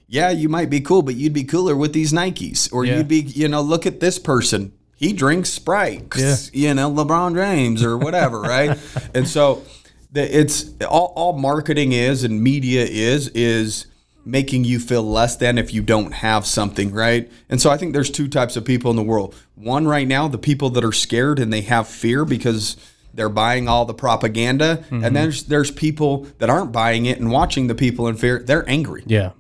yeah, 0.07 0.31
you 0.31 0.51
might 0.51 0.69
be 0.69 0.81
cool, 0.83 1.01
but 1.01 1.15
you'd 1.17 1.33
be 1.33 1.45
cooler 1.45 1.75
with 1.75 1.95
these 1.95 2.13
Nikes. 2.13 2.71
Or 2.73 2.85
Yeah. 2.85 2.99
you'd 2.99 3.09
be, 3.09 3.21
you 3.23 3.49
know, 3.49 3.63
look 3.63 3.87
at 3.87 4.01
this 4.01 4.19
person. 4.19 4.73
He 4.95 5.15
drinks 5.15 5.49
Sprite, 5.49 6.11
'cause, 6.11 6.51
you 6.53 6.75
know, 6.75 6.91
LeBron 6.93 7.35
James 7.35 7.83
or 7.83 7.97
whatever, 7.97 8.41
right? 8.43 8.79
And 9.15 9.27
so 9.27 9.63
the, 10.13 10.39
it's 10.39 10.67
all, 10.87 11.15
all 11.17 11.33
marketing 11.39 11.93
is 11.93 12.23
and 12.23 12.43
media 12.43 12.85
is, 12.85 13.29
is 13.29 13.87
making 14.25 14.65
you 14.65 14.79
feel 14.79 15.03
less 15.03 15.37
than 15.37 15.59
if 15.59 15.73
you 15.75 15.83
don't 15.83 16.13
have 16.13 16.47
something, 16.47 16.91
right? 16.93 17.31
And 17.49 17.61
so 17.61 17.71
I 17.71 17.77
think 17.77 17.93
there's 17.93 18.11
two 18.11 18.29
types 18.29 18.57
of 18.57 18.65
people 18.65 18.91
in 18.91 18.97
the 18.97 19.03
world. 19.03 19.35
One 19.55 19.87
right 19.87 20.09
now, 20.09 20.29
the 20.29 20.39
people 20.39 20.71
that 20.71 20.85
are 20.85 20.93
scared 20.93 21.39
and 21.39 21.53
they 21.53 21.61
have 21.63 21.87
fear 21.89 22.25
because 22.25 22.77
they're 23.13 23.29
buying 23.29 23.69
all 23.69 23.85
the 23.85 23.95
propaganda. 23.95 24.79
Mm-hmm. 24.85 24.95
And 24.95 25.05
then 25.05 25.13
there's, 25.15 25.45
there's 25.45 25.71
people 25.71 26.27
that 26.39 26.51
aren't 26.51 26.73
buying 26.73 27.07
it 27.07 27.19
and 27.21 27.31
watching 27.31 27.67
the 27.67 27.75
people 27.75 28.09
in 28.09 28.17
fear. 28.17 28.39
They're 28.41 28.69
angry. 28.69 29.05
Yeah. 29.07 29.33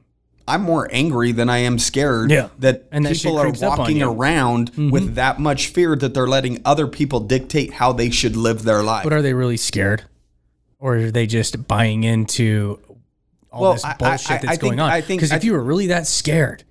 I'm 0.47 0.61
more 0.61 0.89
angry 0.93 1.33
than 1.33 1.49
I 1.49 1.59
am 1.59 1.79
scared 1.79 2.31
Yeah. 2.31 2.51
that 2.59 2.85
And 2.93 3.07
people 3.07 3.15
shit 3.17 3.33
are 3.35 3.43
creeps 3.45 3.63
up 3.63 3.73
on 3.73 3.79
walking 3.79 3.97
you. 3.97 4.07
Mm-hmm. 4.07 4.21
around 4.21 4.71
with 4.93 5.15
that 5.15 5.41
much 5.41 5.69
fear 5.69 5.97
that 5.97 6.13
they're 6.13 6.29
letting 6.29 6.61
other 6.67 6.87
people 6.87 7.21
dictate 7.21 7.73
how 7.73 7.93
they 7.93 8.11
should 8.11 8.37
live 8.37 8.63
their 8.63 8.83
life. 8.83 9.05
But 9.05 9.15
are 9.15 9.23
they 9.23 9.33
really 9.33 9.57
scared? 9.57 10.05
Or 10.79 10.97
are 10.99 11.11
they 11.11 11.27
just 11.27 11.67
buying 11.67 12.05
into 12.05 12.79
all 13.55 13.63
Well, 13.63 13.73
this 13.75 13.85
I- 13.85 13.91
I- 13.91 13.95
bullshit 13.95 14.31
I 14.31 14.35
that's 14.39 14.49
think- 14.51 14.61
going 14.61 14.81
on? 14.81 14.91
I 14.91 15.01
think- 15.01 15.21
Because 15.21 15.33
if 15.33 15.45
you 15.45 15.53
were 15.53 15.63
really 15.63 15.87
that 15.87 16.07
scared, 16.07 16.65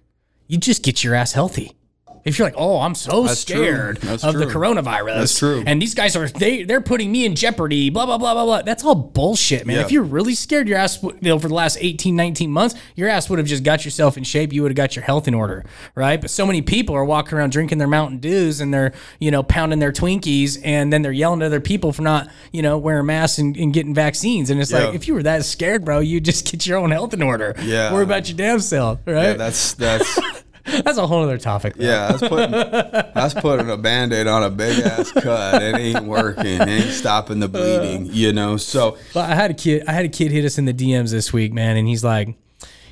you'd 0.48 0.62
just 0.62 0.84
get 0.84 1.04
your 1.04 1.16
ass 1.16 1.32
healthy. 1.34 1.78
If 2.26 2.40
you're 2.40 2.48
like, 2.48 2.56
oh, 2.58 2.80
I'm 2.80 2.96
so 2.96 3.24
That's 3.24 3.44
true. 3.44 3.56
scared 3.66 3.98
of 4.24 4.34
the 4.36 4.46
coronavirus, 4.46 5.16
That's 5.20 5.38
true. 5.40 5.64
and 5.66 5.82
these 5.82 5.94
guys 5.94 6.16
are 6.16 6.28
they 6.30 6.64
they're 6.64 6.80
putting 6.82 7.12
me 7.12 7.26
in 7.26 7.36
jeopardy, 7.36 7.90
blah 7.90 8.06
blah 8.06 8.18
blah 8.18 8.34
blah 8.34 8.46
blah. 8.46 8.62
That's 8.62 8.84
all 8.86 8.96
bullshit, 8.96 9.66
man. 9.66 9.76
Yeah. 9.78 9.82
If 9.84 9.92
you're 9.92 10.04
really 10.04 10.34
scared, 10.36 10.68
your 10.68 10.78
ass 10.78 11.02
you 11.04 11.14
know 11.22 11.38
for 11.40 11.48
the 11.50 11.54
last 11.54 11.78
18, 11.82 12.16
19 12.16 12.50
months, 12.50 12.76
your 12.96 13.10
ass 13.10 13.30
would 13.30 13.40
have 13.40 13.48
just 13.48 13.64
got 13.64 13.84
yourself 13.84 14.18
in 14.18 14.24
shape. 14.24 14.54
You 14.54 14.62
would 14.62 14.72
have 14.72 14.78
got 14.78 14.96
your 14.96 15.04
health 15.04 15.28
in 15.28 15.34
order, 15.34 15.66
right? 15.96 16.20
But 16.22 16.30
so 16.30 16.46
many 16.46 16.62
people 16.62 16.96
are 16.96 17.04
walking 17.06 17.38
around 17.38 17.52
drinking 17.52 17.78
their 17.80 17.88
Mountain 17.88 18.20
Dews 18.20 18.62
and 18.62 18.74
they're 18.74 18.94
you 19.20 19.30
know 19.32 19.44
pounding 19.44 19.80
their 19.80 19.92
Twinkies, 19.92 20.60
and 20.64 20.94
then 20.94 21.02
they're 21.02 21.12
yelling 21.12 21.42
at 21.42 21.48
other 21.48 21.60
people 21.60 21.92
for 21.92 22.04
not 22.04 22.30
you 22.52 22.62
know 22.62 22.78
wearing 22.78 23.06
masks 23.06 23.38
and, 23.38 23.56
and 23.58 23.74
getting 23.74 23.94
vaccines. 23.94 24.50
And 24.50 24.62
it's 24.62 24.72
Yeah. 24.72 24.86
like 24.86 24.96
if 24.96 25.08
you 25.08 25.14
were 25.14 25.24
that 25.24 25.44
scared, 25.46 25.84
bro, 25.84 26.00
you 26.00 26.22
just 26.22 26.50
get 26.50 26.66
your 26.66 26.78
own 26.78 26.92
health 26.92 27.14
in 27.14 27.22
order. 27.22 27.54
Yeah. 27.62 27.92
worry 27.92 28.04
about 28.04 28.30
your 28.30 28.38
damn 28.38 28.60
self, 28.62 29.00
right? 29.06 29.14
Yeah, 29.24 29.34
that's 29.34 29.74
that's 29.74 30.20
That's 30.84 30.98
a 30.98 31.06
whole 31.06 31.24
other 31.24 31.38
topic. 31.38 31.76
bro. 31.76 31.86
yeah, 31.86 32.08
that's 32.08 32.26
putting 32.28 32.52
that's 33.14 33.34
putting 33.34 33.70
a 33.70 33.76
band-aid 33.76 34.28
on 34.28 34.44
a 34.44 34.50
big 34.50 34.80
ass 34.80 35.12
cut. 35.12 35.62
It 35.62 35.76
ain't 35.76 36.06
working. 36.06 36.46
It 36.46 36.68
ain't 36.68 36.92
stopping 36.92 37.40
the 37.42 37.50
bleeding, 37.50 38.06
you 38.06 38.32
know. 38.32 38.56
So 38.56 38.98
But 39.14 39.30
I 39.30 39.36
had 39.36 39.52
a 39.52 39.54
kid. 39.54 39.84
I 39.88 39.92
had 39.92 40.06
a 40.06 40.10
kid 40.10 40.32
hit 40.32 40.46
us 40.46 40.58
in 40.58 40.64
the 40.66 40.74
DMs 40.74 41.12
this 41.12 41.34
week, 41.34 41.52
man, 41.52 41.76
and 41.76 41.86
he's 41.86 42.04
like, 42.04 42.36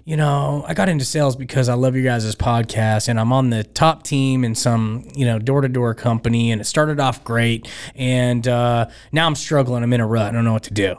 you 0.03 0.17
know, 0.17 0.65
I 0.67 0.73
got 0.73 0.89
into 0.89 1.05
sales 1.05 1.35
because 1.35 1.69
I 1.69 1.75
love 1.75 1.95
your 1.95 2.03
guys' 2.03 2.35
podcast, 2.35 3.07
and 3.07 3.19
I'm 3.19 3.31
on 3.31 3.51
the 3.51 3.63
top 3.63 4.03
team 4.03 4.43
in 4.43 4.53
some, 4.55 5.07
you 5.15 5.25
know, 5.25 5.39
door 5.39 5.61
to 5.61 5.69
door 5.69 5.93
company, 5.93 6.51
and 6.51 6.59
it 6.59 6.65
started 6.65 6.99
off 6.99 7.23
great, 7.23 7.69
and 7.95 8.45
uh, 8.47 8.87
now 9.11 9.27
I'm 9.27 9.35
struggling. 9.35 9.83
I'm 9.83 9.93
in 9.93 10.01
a 10.01 10.07
rut. 10.07 10.27
I 10.27 10.31
don't 10.31 10.43
know 10.43 10.53
what 10.53 10.63
to 10.63 10.73
do. 10.73 10.97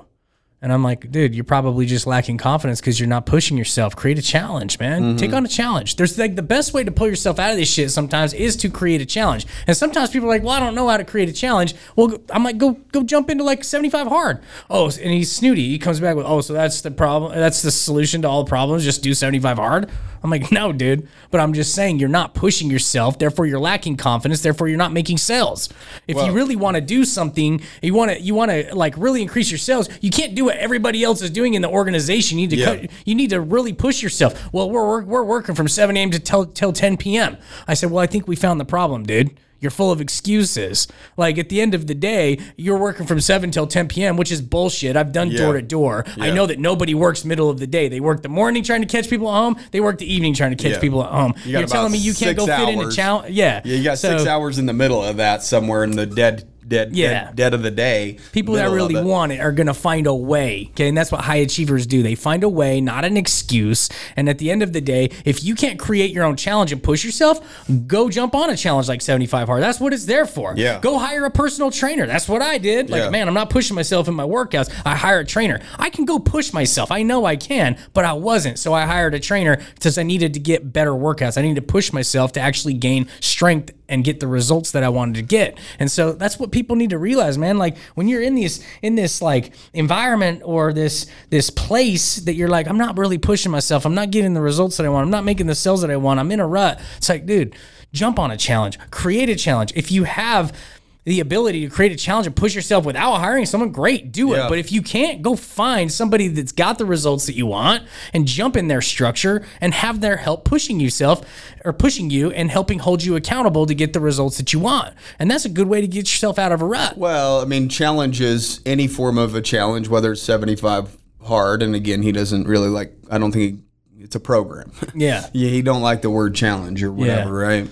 And 0.62 0.72
I'm 0.72 0.84
like, 0.84 1.10
dude, 1.10 1.34
you're 1.34 1.42
probably 1.42 1.86
just 1.86 2.06
lacking 2.06 2.38
confidence 2.38 2.80
because 2.80 3.00
you're 3.00 3.08
not 3.08 3.26
pushing 3.26 3.58
yourself. 3.58 3.96
Create 3.96 4.16
a 4.16 4.22
challenge, 4.22 4.78
man. 4.78 5.02
Mm-hmm. 5.02 5.16
Take 5.16 5.32
on 5.32 5.44
a 5.44 5.48
challenge. 5.48 5.96
There's 5.96 6.16
like 6.16 6.36
the 6.36 6.42
best 6.42 6.72
way 6.72 6.84
to 6.84 6.92
pull 6.92 7.08
yourself 7.08 7.40
out 7.40 7.50
of 7.50 7.56
this 7.56 7.68
shit 7.68 7.90
sometimes 7.90 8.32
is 8.32 8.54
to 8.58 8.70
create 8.70 9.00
a 9.00 9.06
challenge. 9.06 9.44
And 9.66 9.76
sometimes 9.76 10.10
people 10.10 10.28
are 10.28 10.30
like, 10.30 10.44
well, 10.44 10.52
I 10.52 10.60
don't 10.60 10.76
know 10.76 10.88
how 10.88 10.98
to 10.98 11.04
create 11.04 11.28
a 11.28 11.32
challenge. 11.32 11.74
Well, 11.96 12.16
I'm 12.30 12.44
like, 12.44 12.58
go 12.58 12.74
go 12.92 13.02
jump 13.02 13.28
into 13.28 13.42
like 13.42 13.64
75 13.64 14.06
hard. 14.06 14.40
Oh, 14.70 14.86
and 14.86 15.10
he's 15.12 15.32
snooty. 15.32 15.68
He 15.68 15.80
comes 15.80 15.98
back 15.98 16.14
with, 16.14 16.26
oh, 16.26 16.40
so 16.40 16.52
that's 16.52 16.80
the 16.80 16.92
problem. 16.92 17.32
That's 17.32 17.62
the 17.62 17.72
solution 17.72 18.22
to 18.22 18.28
all 18.28 18.44
problems. 18.44 18.84
Just 18.84 19.02
do 19.02 19.14
75 19.14 19.56
hard. 19.56 19.90
I'm 20.22 20.30
like, 20.30 20.52
no, 20.52 20.72
dude. 20.72 21.08
But 21.30 21.40
I'm 21.40 21.52
just 21.52 21.74
saying 21.74 21.98
you're 21.98 22.08
not 22.08 22.34
pushing 22.34 22.70
yourself. 22.70 23.18
Therefore, 23.18 23.46
you're 23.46 23.58
lacking 23.58 23.96
confidence. 23.96 24.42
Therefore, 24.42 24.68
you're 24.68 24.78
not 24.78 24.92
making 24.92 25.18
sales. 25.18 25.68
If 26.06 26.16
you 26.16 26.32
really 26.32 26.56
want 26.56 26.76
to 26.76 26.80
do 26.80 27.04
something, 27.04 27.60
you 27.82 27.94
want 27.94 28.10
to 28.12 28.20
you 28.20 28.34
want 28.34 28.50
to 28.50 28.74
like 28.74 28.94
really 28.96 29.22
increase 29.22 29.50
your 29.50 29.58
sales. 29.58 29.88
You 30.00 30.10
can't 30.10 30.34
do 30.34 30.44
what 30.46 30.56
everybody 30.58 31.02
else 31.02 31.22
is 31.22 31.30
doing 31.30 31.54
in 31.54 31.62
the 31.62 31.68
organization. 31.68 32.38
You 32.38 32.46
need 32.46 32.50
to 32.50 32.56
Yeah. 32.62 32.76
cut, 32.76 32.90
you 33.04 33.14
need 33.14 33.30
to 33.30 33.40
really 33.40 33.72
push 33.72 34.02
yourself. 34.02 34.52
Well, 34.52 34.70
we're 34.70 34.86
we're, 34.86 35.02
we're 35.04 35.24
working 35.24 35.54
from 35.54 35.68
7 35.68 35.96
a.m. 35.96 36.10
to 36.10 36.18
till, 36.18 36.46
till 36.46 36.72
10 36.72 36.96
p.m. 36.96 37.36
I 37.66 37.74
said, 37.74 37.90
well, 37.90 38.02
I 38.02 38.06
think 38.06 38.28
we 38.28 38.36
found 38.36 38.60
the 38.60 38.64
problem, 38.64 39.04
dude. 39.04 39.36
You're 39.62 39.70
full 39.70 39.90
of 39.92 40.00
excuses. 40.00 40.88
Like 41.16 41.38
at 41.38 41.48
the 41.48 41.60
end 41.60 41.72
of 41.72 41.86
the 41.86 41.94
day, 41.94 42.38
you're 42.56 42.76
working 42.78 43.06
from 43.06 43.20
7 43.20 43.50
till 43.50 43.66
10 43.66 43.88
p.m., 43.88 44.16
which 44.16 44.30
is 44.30 44.42
bullshit. 44.42 44.96
I've 44.96 45.12
done 45.12 45.30
door 45.30 45.54
to 45.54 45.62
door. 45.62 46.04
I 46.18 46.30
know 46.30 46.46
that 46.46 46.58
nobody 46.58 46.94
works 46.94 47.24
middle 47.24 47.48
of 47.48 47.58
the 47.60 47.66
day. 47.66 47.88
They 47.88 48.00
work 48.00 48.22
the 48.22 48.28
morning 48.28 48.62
trying 48.64 48.82
to 48.82 48.88
catch 48.88 49.08
people 49.08 49.28
at 49.28 49.34
home. 49.36 49.56
They 49.70 49.80
work 49.80 49.98
the 49.98 50.12
evening 50.12 50.34
trying 50.34 50.54
to 50.54 50.62
catch 50.62 50.72
Yeah. 50.72 50.80
people 50.80 51.02
at 51.02 51.10
home. 51.10 51.34
You 51.44 51.58
you're 51.60 51.66
telling 51.68 51.92
me 51.92 51.98
you 51.98 52.12
can't 52.12 52.36
go 52.36 52.44
fit 52.46 52.68
in 52.68 52.78
a 52.80 52.82
hours. 52.84 52.96
challenge? 52.96 53.30
Yeah. 53.34 53.62
yeah, 53.64 53.76
you 53.76 53.84
got 53.84 53.98
six 53.98 54.26
hours 54.26 54.58
in 54.58 54.66
the 54.66 54.72
middle 54.72 55.02
of 55.02 55.16
that 55.18 55.42
somewhere 55.42 55.84
in 55.84 55.92
the 55.92 56.06
dead 56.06 56.48
dead 56.66 56.94
Yeah. 56.96 57.24
dead, 57.26 57.36
dead 57.36 57.54
of 57.54 57.62
the 57.62 57.70
day. 57.70 58.18
People 58.32 58.54
that 58.54 58.70
really 58.70 59.02
want 59.02 59.32
it 59.32 59.40
are 59.40 59.52
going 59.52 59.66
to 59.66 59.74
find 59.74 60.06
a 60.06 60.14
way. 60.14 60.68
Okay. 60.72 60.88
And 60.88 60.96
that's 60.96 61.10
what 61.12 61.22
high 61.22 61.36
achievers 61.36 61.86
do. 61.86 62.02
They 62.02 62.14
find 62.14 62.44
a 62.44 62.48
way, 62.48 62.80
not 62.80 63.04
an 63.04 63.16
excuse. 63.16 63.88
And 64.16 64.28
at 64.28 64.38
the 64.38 64.50
end 64.50 64.62
of 64.62 64.72
the 64.72 64.80
day, 64.80 65.10
if 65.24 65.42
you 65.44 65.54
can't 65.54 65.78
create 65.78 66.10
your 66.12 66.24
own 66.24 66.36
challenge 66.36 66.72
and 66.72 66.82
push 66.82 67.04
yourself, 67.04 67.40
go 67.86 68.08
jump 68.08 68.34
on 68.34 68.50
a 68.50 68.56
challenge 68.56 68.88
like 68.88 69.02
75 69.02 69.48
hard. 69.48 69.62
That's 69.62 69.80
what 69.80 69.92
it's 69.92 70.04
there 70.06 70.26
for. 70.26 70.54
Yeah. 70.56 70.80
Go 70.80 70.98
hire 70.98 71.24
a 71.24 71.30
personal 71.30 71.70
trainer. 71.70 72.06
That's 72.06 72.28
what 72.28 72.42
I 72.42 72.58
did. 72.58 72.90
Like, 72.90 73.02
Yeah. 73.04 73.10
man, 73.10 73.28
I'm 73.28 73.34
not 73.34 73.50
pushing 73.50 73.74
myself 73.74 74.08
in 74.08 74.14
my 74.14 74.24
workouts. 74.24 74.70
I 74.84 74.94
hire 74.96 75.20
a 75.20 75.24
trainer. 75.24 75.60
I 75.78 75.90
can 75.90 76.04
go 76.04 76.18
push 76.18 76.52
myself. 76.52 76.90
I 76.90 77.02
know 77.02 77.24
I 77.24 77.36
can, 77.36 77.76
but 77.92 78.04
I 78.04 78.12
wasn't. 78.12 78.58
So 78.58 78.72
I 78.72 78.86
hired 78.86 79.14
a 79.14 79.20
trainer 79.20 79.58
because 79.74 79.98
I 79.98 80.02
needed 80.02 80.34
to 80.34 80.40
get 80.40 80.72
better 80.72 80.92
workouts. 80.92 81.36
I 81.38 81.42
needed 81.42 81.56
to 81.56 81.62
push 81.62 81.92
myself 81.92 82.32
to 82.32 82.40
actually 82.40 82.74
gain 82.74 83.06
strength 83.20 83.72
and 83.88 84.04
get 84.04 84.20
the 84.20 84.26
results 84.26 84.70
that 84.72 84.82
I 84.82 84.88
wanted 84.88 85.16
to 85.16 85.22
get. 85.22 85.58
And 85.78 85.90
so 85.90 86.12
that's 86.12 86.38
what 86.38 86.50
people 86.50 86.76
need 86.76 86.90
to 86.90 86.98
realize, 86.98 87.36
man. 87.36 87.58
Like 87.58 87.76
when 87.94 88.08
you're 88.08 88.22
in 88.22 88.34
these 88.34 88.64
in 88.80 88.94
this 88.94 89.20
like 89.20 89.52
environment 89.74 90.42
or 90.44 90.72
this 90.72 91.06
this 91.30 91.50
place 91.50 92.16
that 92.16 92.34
you're 92.34 92.48
like, 92.48 92.68
I'm 92.68 92.78
not 92.78 92.96
really 92.98 93.18
pushing 93.18 93.52
myself. 93.52 93.84
I'm 93.84 93.94
not 93.94 94.10
getting 94.10 94.34
the 94.34 94.40
results 94.40 94.76
that 94.78 94.86
I 94.86 94.88
want. 94.88 95.04
I'm 95.04 95.10
not 95.10 95.24
making 95.24 95.46
the 95.46 95.54
sales 95.54 95.82
that 95.82 95.90
I 95.90 95.96
want. 95.96 96.20
I'm 96.20 96.30
in 96.32 96.40
a 96.40 96.46
rut. 96.46 96.80
It's 96.96 97.08
like, 97.08 97.26
dude, 97.26 97.54
jump 97.92 98.18
on 98.18 98.30
a 98.30 98.36
challenge. 98.36 98.78
Create 98.90 99.28
a 99.28 99.36
challenge. 99.36 99.72
If 99.76 99.92
you 99.92 100.04
have 100.04 100.56
the 101.04 101.18
ability 101.18 101.66
to 101.66 101.68
create 101.68 101.90
a 101.90 101.96
challenge 101.96 102.26
and 102.26 102.36
push 102.36 102.54
yourself 102.54 102.84
without 102.84 103.18
hiring 103.18 103.44
someone, 103.44 103.72
great, 103.72 104.12
do 104.12 104.34
it. 104.34 104.36
Yeah. 104.36 104.48
But 104.48 104.58
if 104.58 104.70
you 104.70 104.82
can't, 104.82 105.20
go 105.20 105.34
find 105.34 105.90
somebody 105.90 106.28
that's 106.28 106.52
got 106.52 106.78
the 106.78 106.84
results 106.84 107.26
that 107.26 107.34
you 107.34 107.46
want 107.46 107.82
and 108.12 108.26
jump 108.26 108.56
in 108.56 108.68
their 108.68 108.80
structure 108.80 109.44
and 109.60 109.74
have 109.74 110.00
their 110.00 110.16
help 110.16 110.44
pushing 110.44 110.78
yourself 110.78 111.26
or 111.64 111.72
pushing 111.72 112.08
you 112.10 112.30
and 112.30 112.50
helping 112.50 112.78
hold 112.78 113.02
you 113.02 113.16
accountable 113.16 113.66
to 113.66 113.74
get 113.74 113.92
the 113.92 114.00
results 114.00 114.36
that 114.36 114.52
you 114.52 114.60
want. 114.60 114.94
And 115.18 115.28
that's 115.28 115.44
a 115.44 115.48
good 115.48 115.66
way 115.66 115.80
to 115.80 115.88
get 115.88 116.02
yourself 116.02 116.38
out 116.38 116.52
of 116.52 116.62
a 116.62 116.66
rut. 116.66 116.96
Well, 116.96 117.40
I 117.40 117.46
mean, 117.46 117.68
challenge 117.68 118.20
is 118.20 118.60
any 118.64 118.86
form 118.86 119.18
of 119.18 119.34
a 119.34 119.42
challenge, 119.42 119.88
whether 119.88 120.12
it's 120.12 120.22
75 120.22 120.96
hard. 121.24 121.62
And 121.62 121.74
again, 121.74 122.02
he 122.02 122.12
doesn't 122.12 122.46
really 122.46 122.68
like, 122.68 122.92
I 123.10 123.18
don't 123.18 123.32
think 123.32 123.60
he, 123.96 124.04
it's 124.04 124.14
a 124.14 124.20
program. 124.20 124.70
Yeah. 124.94 125.26
yeah, 125.32 125.48
he 125.48 125.62
don't 125.62 125.82
like 125.82 126.02
the 126.02 126.10
word 126.10 126.36
challenge 126.36 126.82
or 126.82 126.92
whatever, 126.92 127.32
right? 127.32 127.68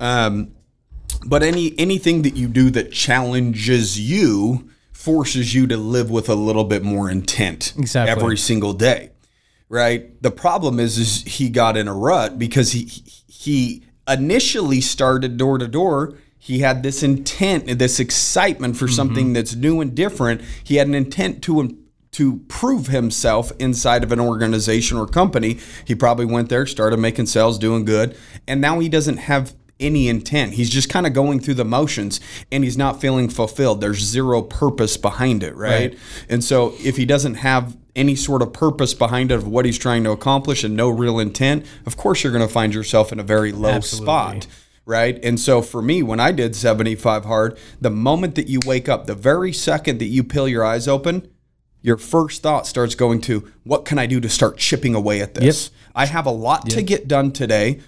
Um, 0.00 0.54
but 1.26 1.42
any 1.42 1.78
anything 1.78 2.22
that 2.22 2.36
you 2.36 2.48
do 2.48 2.70
that 2.70 2.92
challenges 2.92 3.98
you 3.98 4.68
forces 4.92 5.54
you 5.54 5.66
to 5.66 5.76
live 5.76 6.10
with 6.10 6.28
a 6.28 6.34
little 6.34 6.64
bit 6.64 6.82
more 6.82 7.10
intent 7.10 7.74
Exactly. 7.76 8.10
every 8.10 8.36
single 8.36 8.72
day, 8.72 9.10
right? 9.68 10.22
The 10.22 10.30
problem 10.30 10.78
is, 10.78 10.96
is 10.96 11.22
he 11.24 11.48
got 11.50 11.76
in 11.76 11.88
a 11.88 11.94
rut 11.94 12.38
because 12.38 12.72
he 12.72 12.84
he 13.26 13.82
initially 14.08 14.80
started 14.80 15.36
door 15.36 15.58
to 15.58 15.66
door. 15.66 16.14
He 16.38 16.60
had 16.60 16.82
this 16.82 17.02
intent, 17.02 17.78
this 17.78 18.00
excitement 18.00 18.76
for 18.76 18.86
mm-hmm. 18.86 18.94
something 18.94 19.32
that's 19.32 19.54
new 19.54 19.80
and 19.80 19.94
different. 19.94 20.40
He 20.62 20.76
had 20.76 20.86
an 20.86 20.94
intent 20.94 21.42
to 21.44 21.76
to 22.12 22.40
prove 22.40 22.88
himself 22.88 23.52
inside 23.58 24.04
of 24.04 24.12
an 24.12 24.20
organization 24.20 24.98
or 24.98 25.06
company. 25.06 25.58
He 25.84 25.94
probably 25.94 26.26
went 26.26 26.50
there, 26.50 26.66
started 26.66 26.98
making 26.98 27.26
sales, 27.26 27.58
doing 27.58 27.84
good, 27.84 28.16
and 28.46 28.60
now 28.60 28.80
he 28.80 28.88
doesn't 28.88 29.16
have 29.16 29.54
any 29.82 30.08
intent. 30.08 30.54
He's 30.54 30.70
just 30.70 30.88
kind 30.88 31.06
of 31.06 31.12
going 31.12 31.40
through 31.40 31.54
the 31.54 31.64
motions 31.64 32.20
and 32.50 32.64
he's 32.64 32.78
not 32.78 33.00
feeling 33.00 33.28
fulfilled. 33.28 33.80
There's 33.80 33.98
zero 33.98 34.40
purpose 34.40 34.96
behind 34.96 35.42
it, 35.42 35.54
right? 35.54 35.90
Right. 35.90 35.98
And 36.28 36.42
so 36.42 36.74
if 36.82 36.96
he 36.96 37.04
doesn't 37.04 37.34
have 37.34 37.76
any 37.94 38.14
sort 38.14 38.40
of 38.40 38.52
purpose 38.52 38.94
behind 38.94 39.30
it 39.30 39.34
of 39.34 39.46
what 39.46 39.66
he's 39.66 39.78
trying 39.78 40.04
to 40.04 40.10
accomplish 40.10 40.64
and 40.64 40.74
no 40.74 40.88
real 40.88 41.18
intent, 41.18 41.66
of 41.84 41.96
course 41.96 42.22
you're 42.22 42.32
going 42.32 42.46
to 42.46 42.52
find 42.52 42.72
yourself 42.72 43.12
in 43.12 43.20
a 43.20 43.24
very 43.24 43.52
low 43.52 43.70
Absolutely. 43.70 44.06
spot. 44.06 44.46
Right. 44.84 45.22
And 45.22 45.38
so 45.38 45.62
for 45.62 45.80
me, 45.80 46.02
when 46.02 46.18
I 46.18 46.32
did 46.32 46.56
75 46.56 47.24
hard, 47.24 47.58
the 47.80 47.90
moment 47.90 48.34
that 48.34 48.48
you 48.48 48.60
wake 48.66 48.88
up, 48.88 49.06
the 49.06 49.14
very 49.14 49.52
second 49.52 49.98
that 49.98 50.06
you 50.06 50.24
peel 50.24 50.48
your 50.48 50.64
eyes 50.64 50.88
open, 50.88 51.28
your 51.82 51.96
first 51.96 52.42
thought 52.42 52.66
starts 52.66 52.94
going 52.94 53.20
to 53.22 53.52
what 53.64 53.84
can 53.84 53.98
I 53.98 54.06
do 54.06 54.20
to 54.20 54.28
start 54.28 54.56
chipping 54.56 54.94
away 54.94 55.20
at 55.20 55.34
this? 55.34 55.70
I 55.94 56.06
have 56.06 56.26
a 56.26 56.30
lot 56.30 56.68
to 56.70 56.82
get 56.82 57.06
done 57.06 57.32
today 57.32 57.80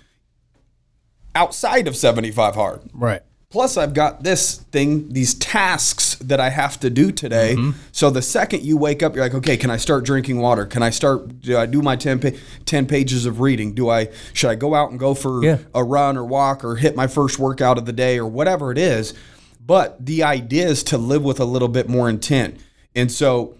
outside 1.34 1.88
of 1.88 1.96
75 1.96 2.54
hard. 2.54 2.80
Right. 2.92 3.22
Plus, 3.50 3.76
I've 3.76 3.94
got 3.94 4.24
this 4.24 4.56
thing, 4.72 5.12
these 5.12 5.34
tasks 5.34 6.16
that 6.16 6.40
I 6.40 6.48
have 6.50 6.80
to 6.80 6.90
do 6.90 7.12
today. 7.12 7.54
Mm-hmm. 7.54 7.78
So 7.92 8.10
the 8.10 8.20
second 8.20 8.62
you 8.64 8.76
wake 8.76 9.00
up, 9.00 9.14
you're 9.14 9.24
like, 9.24 9.34
okay, 9.34 9.56
can 9.56 9.70
I 9.70 9.76
start 9.76 10.04
drinking 10.04 10.38
water? 10.40 10.66
Can 10.66 10.82
I 10.82 10.90
start? 10.90 11.40
Do 11.40 11.56
I 11.56 11.66
do 11.66 11.80
my 11.80 11.94
10, 11.94 12.18
pa- 12.18 12.36
10 12.64 12.86
pages 12.86 13.26
of 13.26 13.38
reading? 13.40 13.72
Do 13.72 13.88
I 13.90 14.08
should 14.32 14.50
I 14.50 14.56
go 14.56 14.74
out 14.74 14.90
and 14.90 14.98
go 14.98 15.14
for 15.14 15.44
Yeah. 15.44 15.58
a 15.72 15.84
run 15.84 16.16
or 16.16 16.24
walk 16.24 16.64
or 16.64 16.74
hit 16.76 16.96
my 16.96 17.06
first 17.06 17.38
workout 17.38 17.78
of 17.78 17.86
the 17.86 17.92
day 17.92 18.18
or 18.18 18.26
whatever 18.26 18.72
it 18.72 18.78
is? 18.78 19.14
But 19.64 20.04
the 20.04 20.24
idea 20.24 20.66
is 20.66 20.82
to 20.84 20.98
live 20.98 21.22
with 21.22 21.38
a 21.38 21.44
little 21.44 21.68
bit 21.68 21.88
more 21.88 22.08
intent. 22.08 22.58
And 22.96 23.10
so 23.12 23.54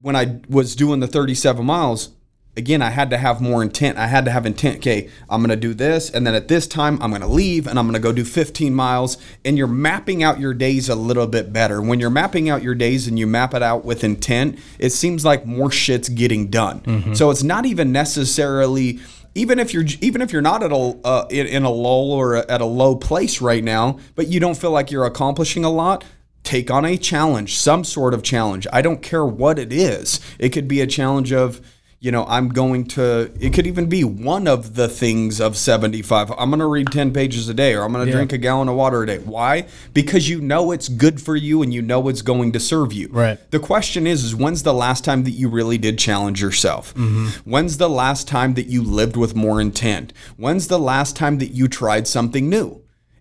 when 0.00 0.16
I 0.16 0.40
was 0.48 0.74
doing 0.74 1.00
the 1.00 1.06
37 1.06 1.62
miles, 1.62 2.08
again, 2.56 2.82
I 2.82 2.90
had 2.90 3.10
to 3.10 3.16
have 3.16 3.40
more 3.40 3.62
intent. 3.62 3.98
I 3.98 4.06
had 4.06 4.24
to 4.24 4.30
have 4.30 4.44
intent. 4.46 4.78
Okay, 4.78 5.08
I'm 5.28 5.40
going 5.40 5.50
to 5.50 5.56
do 5.56 5.74
this. 5.74 6.10
And 6.10 6.26
then 6.26 6.34
at 6.34 6.48
this 6.48 6.66
time, 6.66 7.00
I'm 7.02 7.10
going 7.10 7.22
to 7.22 7.28
leave 7.28 7.66
and 7.66 7.78
I'm 7.78 7.86
going 7.86 7.94
to 7.94 8.00
go 8.00 8.12
do 8.12 8.24
15 8.24 8.74
miles. 8.74 9.16
And 9.44 9.56
you're 9.56 9.66
mapping 9.66 10.22
out 10.22 10.40
your 10.40 10.54
days 10.54 10.88
a 10.88 10.94
little 10.94 11.26
bit 11.26 11.52
better. 11.52 11.80
When 11.80 12.00
you're 12.00 12.10
mapping 12.10 12.48
out 12.48 12.62
your 12.62 12.74
days 12.74 13.06
and 13.06 13.18
you 13.18 13.26
map 13.26 13.54
it 13.54 13.62
out 13.62 13.84
with 13.84 14.04
intent, 14.04 14.58
it 14.78 14.90
seems 14.90 15.24
like 15.24 15.46
more 15.46 15.70
shit's 15.70 16.08
getting 16.08 16.48
done. 16.48 17.14
So 17.14 17.30
it's 17.30 17.42
not 17.42 17.66
even 17.66 17.92
necessarily. 17.92 19.00
Even 19.36 19.60
if 19.60 19.72
you're 19.72 19.84
even 20.00 20.22
if 20.22 20.32
you're 20.32 20.42
not 20.42 20.64
at 20.64 20.72
a 20.72 20.98
uh, 21.04 21.26
in, 21.30 21.46
in 21.46 21.62
a 21.62 21.70
lull 21.70 22.10
or 22.10 22.36
at 22.36 22.60
a 22.60 22.64
low 22.64 22.96
place 22.96 23.40
right 23.40 23.62
now, 23.62 23.96
but 24.16 24.26
you 24.26 24.40
don't 24.40 24.56
feel 24.56 24.72
like 24.72 24.90
you're 24.90 25.04
accomplishing 25.04 25.64
a 25.64 25.70
lot, 25.70 26.02
take 26.42 26.68
on 26.68 26.84
a 26.84 26.96
challenge, 26.96 27.56
some 27.56 27.84
sort 27.84 28.12
of 28.12 28.24
challenge. 28.24 28.66
I 28.72 28.82
don't 28.82 29.02
care 29.02 29.24
what 29.24 29.56
it 29.58 29.72
is. 29.72 30.18
It 30.40 30.48
could 30.48 30.66
be 30.66 30.80
a 30.80 30.86
challenge 30.86 31.32
of, 31.32 31.60
you 32.02 32.10
know, 32.10 32.24
I'm 32.26 32.48
going 32.48 32.86
to, 32.86 33.30
it 33.38 33.52
could 33.52 33.66
even 33.66 33.86
be 33.86 34.04
one 34.04 34.48
of 34.48 34.74
the 34.74 34.88
things 34.88 35.38
of 35.38 35.54
75. 35.54 36.30
I'm 36.38 36.48
going 36.48 36.60
to 36.60 36.66
read 36.66 36.90
10 36.90 37.12
pages 37.12 37.46
a 37.50 37.54
day 37.54 37.74
or 37.74 37.82
I'm 37.82 37.92
going 37.92 38.06
to 38.06 38.10
Yeah. 38.10 38.16
drink 38.16 38.32
a 38.32 38.38
gallon 38.38 38.68
of 38.70 38.74
water 38.74 39.02
a 39.02 39.06
day. 39.06 39.18
Why? 39.18 39.66
Because 39.92 40.26
you 40.26 40.40
know 40.40 40.72
it's 40.72 40.88
good 40.88 41.20
for 41.20 41.36
you 41.36 41.62
and 41.62 41.74
you 41.74 41.82
know 41.82 42.08
it's 42.08 42.22
going 42.22 42.52
to 42.52 42.60
serve 42.60 42.94
you. 42.94 43.08
Right. 43.12 43.38
The 43.50 43.58
question 43.58 44.06
is, 44.06 44.24
is 44.24 44.34
when's 44.34 44.62
the 44.62 44.72
last 44.72 45.04
time 45.04 45.24
that 45.24 45.32
you 45.32 45.50
really 45.50 45.76
did 45.76 45.98
challenge 45.98 46.40
yourself? 46.40 46.94
Mm-hmm. 46.94 47.48
When's 47.50 47.76
the 47.76 47.90
last 47.90 48.26
time 48.26 48.54
that 48.54 48.66
you 48.68 48.82
lived 48.82 49.16
with 49.18 49.34
more 49.36 49.60
intent? 49.60 50.14
When's 50.38 50.68
the 50.68 50.78
last 50.78 51.16
time 51.16 51.36
that 51.38 51.48
you 51.52 51.68
tried 51.68 52.08
something 52.08 52.48
new? 52.48 52.79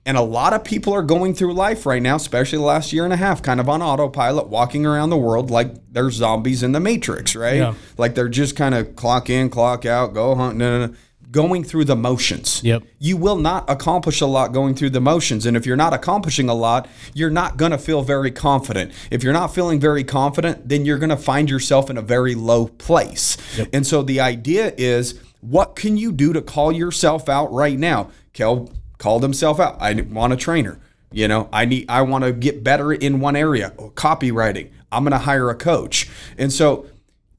And 0.09 0.17
a 0.17 0.21
lot 0.21 0.53
of 0.53 0.63
people 0.63 0.91
are 0.93 1.03
going 1.03 1.35
through 1.35 1.53
life 1.53 1.85
right 1.85 2.01
now, 2.01 2.15
especially 2.15 2.57
the 2.57 2.63
last 2.63 2.91
year 2.91 3.03
and 3.03 3.13
a 3.13 3.15
half, 3.15 3.43
kind 3.43 3.59
of 3.59 3.69
on 3.69 3.83
autopilot, 3.83 4.47
walking 4.47 4.83
around 4.83 5.11
the 5.11 5.17
world 5.17 5.51
like 5.51 5.71
they're 5.93 6.09
zombies 6.09 6.63
in 6.63 6.71
the 6.71 6.79
Matrix, 6.79 7.35
right? 7.35 7.57
Yeah. 7.57 7.75
Like 7.95 8.15
they're 8.15 8.27
just 8.27 8.55
kind 8.55 8.73
of 8.73 8.95
clock 8.95 9.29
in, 9.29 9.51
clock 9.51 9.85
out, 9.85 10.15
go 10.15 10.33
hunt, 10.33 10.57
no, 10.57 10.79
no, 10.79 10.87
no. 10.87 10.95
Going 11.29 11.63
through 11.63 11.85
the 11.85 11.95
motions. 11.95 12.63
Yep. 12.63 12.85
You 12.97 13.17
will 13.17 13.35
not 13.35 13.69
accomplish 13.69 14.19
a 14.19 14.25
lot 14.25 14.51
going 14.51 14.73
through 14.73 14.89
the 14.89 14.99
motions. 14.99 15.45
And 15.45 15.55
if 15.55 15.67
you're 15.67 15.77
not 15.77 15.93
accomplishing 15.93 16.49
a 16.49 16.55
lot, 16.55 16.87
you're 17.13 17.29
not 17.29 17.57
going 17.57 17.69
to 17.71 17.77
feel 17.77 18.01
very 18.01 18.31
confident. 18.31 18.93
If 19.11 19.21
you're 19.21 19.31
not 19.31 19.53
feeling 19.53 19.79
very 19.79 20.03
confident, 20.03 20.67
then 20.67 20.85
you're 20.85 20.97
going 20.97 21.11
to 21.11 21.17
find 21.17 21.51
yourself 21.51 21.87
in 21.87 21.99
a 21.99 22.01
very 22.01 22.33
low 22.33 22.65
place. 22.65 23.37
And 23.71 23.85
so 23.85 24.01
the 24.01 24.21
idea 24.21 24.73
is 24.75 25.21
what 25.41 25.75
can 25.75 25.97
you 25.97 26.11
do 26.11 26.33
to 26.33 26.41
call 26.41 26.71
yourself 26.71 27.29
out 27.29 27.53
right 27.53 27.77
now? 27.77 28.09
Kel 28.33 28.71
called 28.99 29.23
himself 29.23 29.59
out. 29.59 29.77
I 29.81 29.93
want 29.93 30.33
a 30.33 30.37
trainer. 30.37 30.79
You 31.11 31.27
know, 31.27 31.49
I 31.51 31.65
need 31.65 31.89
I 31.89 32.03
want 32.03 32.23
to 32.23 32.31
get 32.31 32.63
better 32.63 32.93
in 32.93 33.19
one 33.19 33.35
area, 33.35 33.73
oh, 33.79 33.89
copywriting. 33.89 34.69
I'm 34.91 35.03
going 35.03 35.11
to 35.11 35.17
hire 35.17 35.49
a 35.49 35.55
coach. 35.55 36.07
And 36.37 36.53
so 36.53 36.85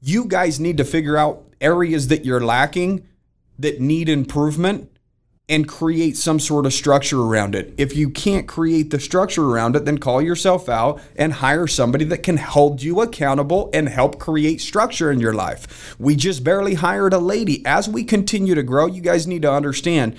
you 0.01 0.25
guys 0.25 0.59
need 0.59 0.75
to 0.77 0.83
figure 0.83 1.15
out 1.15 1.45
areas 1.61 2.09
that 2.09 2.25
you're 2.25 2.41
lacking 2.41 3.07
that 3.59 3.79
need 3.79 4.09
improvement 4.09 4.89
and 5.47 5.67
create 5.67 6.15
some 6.15 6.39
sort 6.39 6.65
of 6.65 6.73
structure 6.73 7.21
around 7.21 7.55
it. 7.55 7.73
If 7.77 7.95
you 7.95 8.09
can't 8.09 8.47
create 8.47 8.89
the 8.89 8.99
structure 8.99 9.43
around 9.43 9.75
it, 9.75 9.83
then 9.83 9.97
call 9.97 10.21
yourself 10.21 10.69
out 10.69 11.01
and 11.17 11.33
hire 11.33 11.67
somebody 11.67 12.05
that 12.05 12.23
can 12.23 12.37
hold 12.37 12.81
you 12.81 13.01
accountable 13.01 13.69
and 13.73 13.89
help 13.89 14.17
create 14.17 14.61
structure 14.61 15.11
in 15.11 15.19
your 15.19 15.33
life. 15.33 15.95
We 15.99 16.15
just 16.15 16.43
barely 16.43 16.75
hired 16.75 17.13
a 17.13 17.19
lady. 17.19 17.65
As 17.65 17.89
we 17.89 18.05
continue 18.05 18.55
to 18.55 18.63
grow, 18.63 18.85
you 18.85 19.01
guys 19.01 19.27
need 19.27 19.41
to 19.41 19.51
understand 19.51 20.15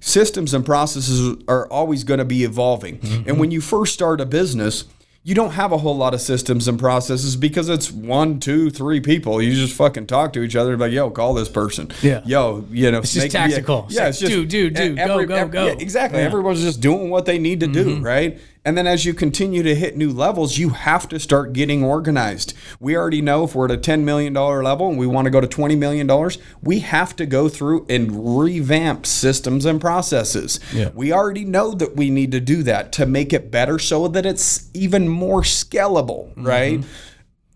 systems 0.00 0.54
and 0.54 0.64
processes 0.64 1.36
are 1.48 1.66
always 1.68 2.04
going 2.04 2.18
to 2.18 2.24
be 2.24 2.44
evolving. 2.44 3.00
And 3.26 3.38
when 3.38 3.50
you 3.50 3.60
first 3.60 3.94
start 3.94 4.20
a 4.20 4.26
business, 4.26 4.84
you 5.22 5.34
don't 5.34 5.50
have 5.50 5.70
a 5.70 5.76
whole 5.76 5.96
lot 5.98 6.14
of 6.14 6.20
systems 6.22 6.66
and 6.66 6.78
processes 6.78 7.36
because 7.36 7.68
it's 7.68 7.90
one, 7.92 8.40
two, 8.40 8.70
three 8.70 9.00
people. 9.00 9.42
You 9.42 9.52
just 9.54 9.74
fucking 9.74 10.06
talk 10.06 10.32
to 10.32 10.42
each 10.42 10.56
other 10.56 10.78
like, 10.78 10.92
yo, 10.92 11.10
call 11.10 11.34
this 11.34 11.50
person. 11.50 11.90
Yeah. 12.00 12.22
Yo, 12.24 12.64
you 12.70 12.90
know, 12.90 13.00
It's 13.00 13.12
just 13.12 13.30
tactical. 13.30 13.84
It's 13.84 13.94
Yeah, 13.96 14.00
like, 14.04 14.08
it's 14.10 14.18
just 14.20 14.32
do, 14.32 14.46
do, 14.46 14.70
do, 14.70 14.96
go, 14.96 15.26
go, 15.26 15.46
go. 15.48 15.66
yeah, 15.66 15.72
exactly. 15.78 16.20
Yeah. 16.20 16.24
Everyone's 16.26 16.62
just 16.62 16.80
doing 16.80 17.10
what 17.10 17.26
they 17.26 17.38
need 17.38 17.60
to 17.60 17.66
do, 17.66 17.84
Mm-hmm. 17.84 18.02
right? 18.04 18.40
And 18.64 18.76
then 18.76 18.86
as 18.86 19.06
you 19.06 19.14
continue 19.14 19.62
to 19.62 19.74
hit 19.74 19.96
new 19.96 20.10
levels, 20.10 20.58
you 20.58 20.70
have 20.70 21.08
to 21.08 21.18
start 21.18 21.54
getting 21.54 21.82
organized. 21.82 22.52
We 22.78 22.94
already 22.94 23.22
know 23.22 23.44
if 23.44 23.54
we're 23.54 23.64
at 23.64 23.70
a 23.70 23.78
$10 23.78 24.02
million 24.02 24.34
level 24.34 24.88
and 24.90 24.98
we 24.98 25.06
want 25.06 25.24
to 25.24 25.30
go 25.30 25.40
to 25.40 25.46
$20 25.46 25.78
million, 25.78 26.08
we 26.62 26.80
have 26.80 27.16
to 27.16 27.24
go 27.26 27.48
through 27.48 27.86
and 27.88 28.38
revamp 28.38 29.06
systems 29.06 29.64
and 29.64 29.80
processes. 29.80 30.60
Yeah. 30.74 30.90
We 30.94 31.10
already 31.10 31.46
know 31.46 31.72
that 31.72 31.96
we 31.96 32.10
need 32.10 32.32
to 32.32 32.40
do 32.40 32.62
that 32.64 32.92
to 32.92 33.06
make 33.06 33.32
it 33.32 33.50
better 33.50 33.78
so 33.78 34.08
that 34.08 34.26
it's 34.26 34.68
even 34.74 35.08
more 35.08 35.40
scalable, 35.42 36.28
Mm-hmm. 36.34 36.46
right? 36.46 36.84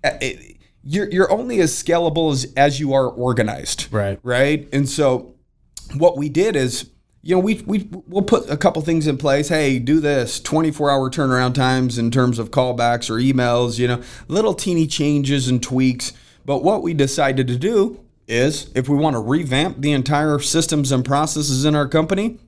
Uh, 0.02 0.10
it- 0.20 0.50
you're, 0.86 1.10
you're 1.10 1.32
only 1.32 1.60
as 1.60 1.72
scalable 1.72 2.30
as, 2.30 2.52
as 2.58 2.78
you 2.78 2.92
are 2.92 3.08
organized 3.08 3.88
Right. 3.90 4.18
right? 4.22 4.68
And 4.70 4.86
so 4.86 5.34
what 5.96 6.18
we 6.18 6.28
did 6.28 6.56
is, 6.56 6.90
you 7.24 7.34
know, 7.34 7.40
we 7.40 7.62
we 7.66 7.88
we'll 8.06 8.22
put 8.22 8.48
a 8.50 8.56
couple 8.56 8.82
things 8.82 9.06
in 9.06 9.16
place. 9.16 9.48
Hey, 9.48 9.78
do 9.78 9.98
this 9.98 10.38
24 10.40 10.90
hour 10.90 11.10
turnaround 11.10 11.54
times 11.54 11.96
in 11.98 12.10
terms 12.10 12.38
of 12.38 12.50
callbacks 12.50 13.08
or 13.08 13.14
emails, 13.14 13.78
you 13.78 13.88
know, 13.88 14.02
little 14.28 14.52
teeny 14.52 14.86
changes 14.86 15.48
and 15.48 15.62
tweaks. 15.62 16.12
But 16.44 16.62
what 16.62 16.82
we 16.82 16.92
decided 16.92 17.48
to 17.48 17.56
do 17.56 18.00
is 18.28 18.70
if 18.74 18.88
we 18.88 18.96
want 18.96 19.14
to 19.14 19.20
revamp 19.20 19.80
the 19.80 19.92
entire 19.92 20.38
systems 20.38 20.92
and 20.92 21.02
processes 21.04 21.64
in 21.64 21.74
our 21.74 21.88
company, 21.88 22.38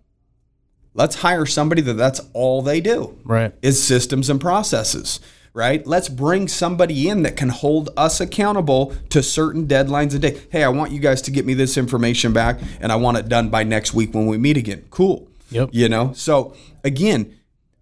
let's 0.92 1.16
hire 1.16 1.46
somebody 1.46 1.80
that 1.82 1.94
that's 1.94 2.20
all 2.34 2.60
they 2.60 2.80
do 2.82 3.18
Right. 3.24 3.54
is 3.62 3.82
systems 3.82 4.28
and 4.28 4.40
processes, 4.40 5.20
right? 5.56 5.86
Let's 5.86 6.10
bring 6.10 6.48
somebody 6.48 7.08
in 7.08 7.22
that 7.22 7.34
can 7.34 7.48
hold 7.48 7.88
us 7.96 8.20
accountable 8.20 8.94
to 9.08 9.22
certain 9.22 9.66
deadlines 9.66 10.14
a 10.14 10.18
day. 10.18 10.38
Hey, 10.50 10.62
I 10.62 10.68
want 10.68 10.92
you 10.92 11.00
guys 11.00 11.22
to 11.22 11.30
get 11.30 11.46
me 11.46 11.54
this 11.54 11.78
information 11.78 12.34
back 12.34 12.60
and 12.78 12.92
I 12.92 12.96
want 12.96 13.16
it 13.16 13.26
done 13.26 13.48
by 13.48 13.64
next 13.64 13.94
week 13.94 14.12
when 14.12 14.26
we 14.26 14.36
meet 14.36 14.58
again. 14.58 14.84
Cool. 14.90 15.26
Yep. 15.50 15.70
You 15.72 15.88
know? 15.88 16.12
So 16.12 16.54
again, 16.84 17.38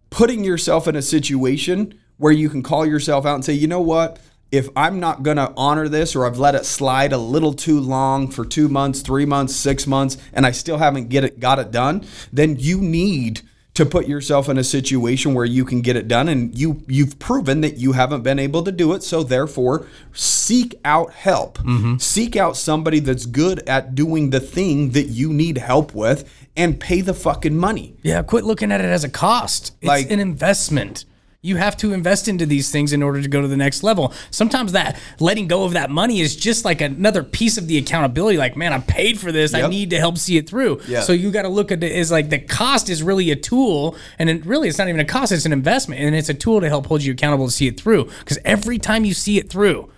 putting 0.08 0.44
yourself 0.44 0.86
in 0.86 0.94
a 0.94 1.02
situation 1.02 1.98
where 2.16 2.30
you 2.30 2.48
can 2.48 2.62
call 2.62 2.86
yourself 2.86 3.26
out 3.26 3.34
and 3.34 3.44
say, 3.44 3.54
you 3.54 3.66
know 3.66 3.80
what? 3.80 4.20
If 4.52 4.68
I'm 4.76 5.00
not 5.00 5.24
going 5.24 5.38
to 5.38 5.52
honor 5.56 5.88
this 5.88 6.14
or 6.14 6.26
I've 6.26 6.38
let 6.38 6.54
it 6.54 6.64
slide 6.64 7.12
a 7.12 7.18
little 7.18 7.54
too 7.54 7.80
long 7.80 8.30
for 8.30 8.44
two 8.44 8.68
months, 8.68 9.02
three 9.02 9.26
months, 9.26 9.56
six 9.56 9.84
months, 9.84 10.16
and 10.32 10.46
I 10.46 10.52
still 10.52 10.78
haven't 10.78 11.08
get 11.08 11.24
it 11.24 11.40
got 11.40 11.58
it 11.58 11.72
done, 11.72 12.06
then 12.32 12.54
you 12.56 12.80
need 12.80 13.40
to 13.74 13.84
put 13.84 14.06
yourself 14.06 14.48
in 14.48 14.56
a 14.56 14.64
situation 14.64 15.34
where 15.34 15.44
you 15.44 15.64
can 15.64 15.80
get 15.80 15.96
it 15.96 16.06
done 16.08 16.28
and 16.28 16.56
you 16.56 16.82
you've 16.86 17.18
proven 17.18 17.60
that 17.60 17.76
you 17.76 17.92
haven't 17.92 18.22
been 18.22 18.38
able 18.38 18.62
to 18.62 18.70
do 18.72 18.92
it 18.92 19.02
so 19.02 19.22
therefore 19.22 19.86
seek 20.12 20.78
out 20.84 21.12
help 21.12 21.58
mm-hmm. 21.58 21.96
seek 21.98 22.36
out 22.36 22.56
somebody 22.56 23.00
that's 23.00 23.26
good 23.26 23.58
at 23.68 23.94
doing 23.94 24.30
the 24.30 24.40
thing 24.40 24.90
that 24.90 25.06
you 25.06 25.32
need 25.32 25.58
help 25.58 25.92
with 25.94 26.32
and 26.56 26.78
pay 26.78 27.00
the 27.00 27.14
fucking 27.14 27.56
money 27.56 27.96
Yeah, 28.02 28.22
quit 28.22 28.44
looking 28.44 28.70
at 28.70 28.80
it 28.80 28.84
as 28.84 29.02
a 29.02 29.08
cost. 29.08 29.72
It's 29.80 29.88
Like- 29.88 30.10
an 30.10 30.20
investment. 30.20 31.04
You 31.44 31.56
have 31.56 31.76
to 31.76 31.92
invest 31.92 32.26
into 32.26 32.46
these 32.46 32.70
things 32.70 32.94
in 32.94 33.02
order 33.02 33.20
to 33.20 33.28
go 33.28 33.42
to 33.42 33.46
the 33.46 33.56
next 33.56 33.82
level. 33.82 34.14
Sometimes 34.30 34.72
that 34.72 34.98
letting 35.20 35.46
go 35.46 35.64
of 35.64 35.74
that 35.74 35.90
money 35.90 36.22
is 36.22 36.34
just 36.34 36.64
like 36.64 36.80
another 36.80 37.22
piece 37.22 37.58
of 37.58 37.66
the 37.66 37.76
accountability. 37.76 38.38
Like, 38.38 38.56
man, 38.56 38.72
I 38.72 38.78
paid 38.78 39.20
for 39.20 39.30
this. 39.30 39.52
I 39.52 39.68
need 39.68 39.90
to 39.90 39.98
help 39.98 40.16
see 40.16 40.38
it 40.38 40.48
through. 40.48 40.80
Yeah. 40.88 41.00
So 41.00 41.12
you 41.12 41.30
got 41.30 41.42
to 41.42 41.50
look 41.50 41.70
at 41.70 41.84
it 41.84 41.92
as 41.92 42.10
like 42.10 42.30
the 42.30 42.38
cost 42.38 42.88
is 42.88 43.02
really 43.02 43.30
a 43.30 43.36
tool, 43.36 43.94
and 44.18 44.30
it 44.30 44.46
really 44.46 44.68
it's 44.68 44.78
not 44.78 44.88
even 44.88 45.00
a 45.00 45.04
cost; 45.04 45.32
it's 45.32 45.44
an 45.44 45.52
investment, 45.52 46.00
and 46.00 46.14
it's 46.14 46.30
a 46.30 46.34
tool 46.34 46.62
to 46.62 46.68
help 46.70 46.86
hold 46.86 47.02
you 47.02 47.12
accountable 47.12 47.44
to 47.44 47.52
see 47.52 47.66
it 47.66 47.78
through. 47.78 48.06
Because 48.20 48.38
every 48.46 48.78
time 48.78 49.04
you 49.04 49.12
see 49.12 49.36
it 49.36 49.50
through. 49.50 49.90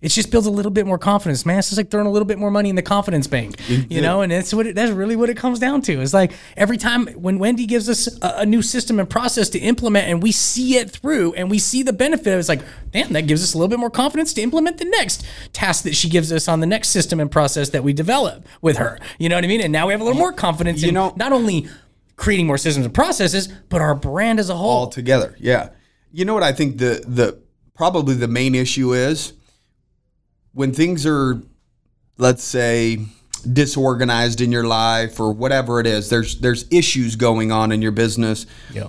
It 0.00 0.10
just 0.10 0.30
builds 0.30 0.46
a 0.46 0.50
little 0.52 0.70
bit 0.70 0.86
more 0.86 0.96
confidence, 0.96 1.44
man. 1.44 1.58
It's 1.58 1.70
just 1.70 1.76
like 1.76 1.90
throwing 1.90 2.06
a 2.06 2.10
little 2.10 2.24
bit 2.26 2.38
more 2.38 2.52
money 2.52 2.68
in 2.70 2.76
the 2.76 2.82
confidence 2.82 3.26
bank, 3.26 3.56
you 3.68 4.00
know. 4.00 4.20
And 4.20 4.30
that's 4.30 4.54
what 4.54 4.64
it, 4.68 4.76
that's 4.76 4.92
really 4.92 5.16
what 5.16 5.28
it 5.28 5.36
comes 5.36 5.58
down 5.58 5.82
to. 5.82 6.00
It's 6.00 6.14
like 6.14 6.30
every 6.56 6.76
time 6.76 7.08
when 7.08 7.40
Wendy 7.40 7.66
gives 7.66 7.88
us 7.88 8.06
a, 8.22 8.34
a 8.38 8.46
new 8.46 8.62
system 8.62 9.00
and 9.00 9.10
process 9.10 9.48
to 9.50 9.58
implement, 9.58 10.06
and 10.06 10.22
we 10.22 10.30
see 10.30 10.76
it 10.76 10.88
through, 10.92 11.32
and 11.34 11.50
we 11.50 11.58
see 11.58 11.82
the 11.82 11.92
benefit, 11.92 12.28
it's 12.38 12.48
like, 12.48 12.62
damn, 12.92 13.12
that 13.14 13.22
gives 13.26 13.42
us 13.42 13.54
a 13.54 13.58
little 13.58 13.68
bit 13.68 13.80
more 13.80 13.90
confidence 13.90 14.32
to 14.34 14.40
implement 14.40 14.78
the 14.78 14.84
next 14.84 15.26
task 15.52 15.82
that 15.82 15.96
she 15.96 16.08
gives 16.08 16.30
us 16.32 16.46
on 16.46 16.60
the 16.60 16.66
next 16.66 16.90
system 16.90 17.18
and 17.18 17.28
process 17.28 17.70
that 17.70 17.82
we 17.82 17.92
develop 17.92 18.46
with 18.62 18.76
her. 18.76 19.00
You 19.18 19.28
know 19.28 19.34
what 19.34 19.42
I 19.44 19.48
mean? 19.48 19.60
And 19.62 19.72
now 19.72 19.88
we 19.88 19.92
have 19.94 20.00
a 20.00 20.04
little 20.04 20.18
more 20.18 20.32
confidence 20.32 20.80
You 20.80 20.88
in 20.88 20.94
know- 20.94 21.12
not 21.16 21.32
only 21.32 21.66
creating 22.14 22.46
more 22.46 22.58
systems 22.58 22.86
and 22.86 22.94
processes, 22.94 23.48
but 23.68 23.80
our 23.80 23.96
brand 23.96 24.38
as 24.38 24.48
a 24.48 24.54
whole. 24.54 24.70
all 24.70 24.86
together. 24.86 25.34
Yeah. 25.40 25.70
You 26.12 26.24
know 26.24 26.34
what 26.34 26.44
I 26.44 26.52
think 26.52 26.78
the 26.78 27.02
the 27.04 27.40
probably 27.74 28.14
the 28.14 28.28
main 28.28 28.54
issue 28.54 28.92
is 28.94 29.32
when 30.58 30.74
things 30.74 31.06
are 31.06 31.40
let's 32.16 32.42
say 32.42 32.98
disorganized 33.52 34.40
in 34.40 34.50
your 34.50 34.64
life 34.64 35.20
or 35.20 35.32
whatever 35.32 35.78
it 35.78 35.86
is 35.86 36.10
there's 36.10 36.40
there's 36.40 36.66
issues 36.72 37.14
going 37.14 37.52
on 37.52 37.70
in 37.70 37.80
your 37.80 37.92
business. 37.92 38.44
Yeah. 38.72 38.88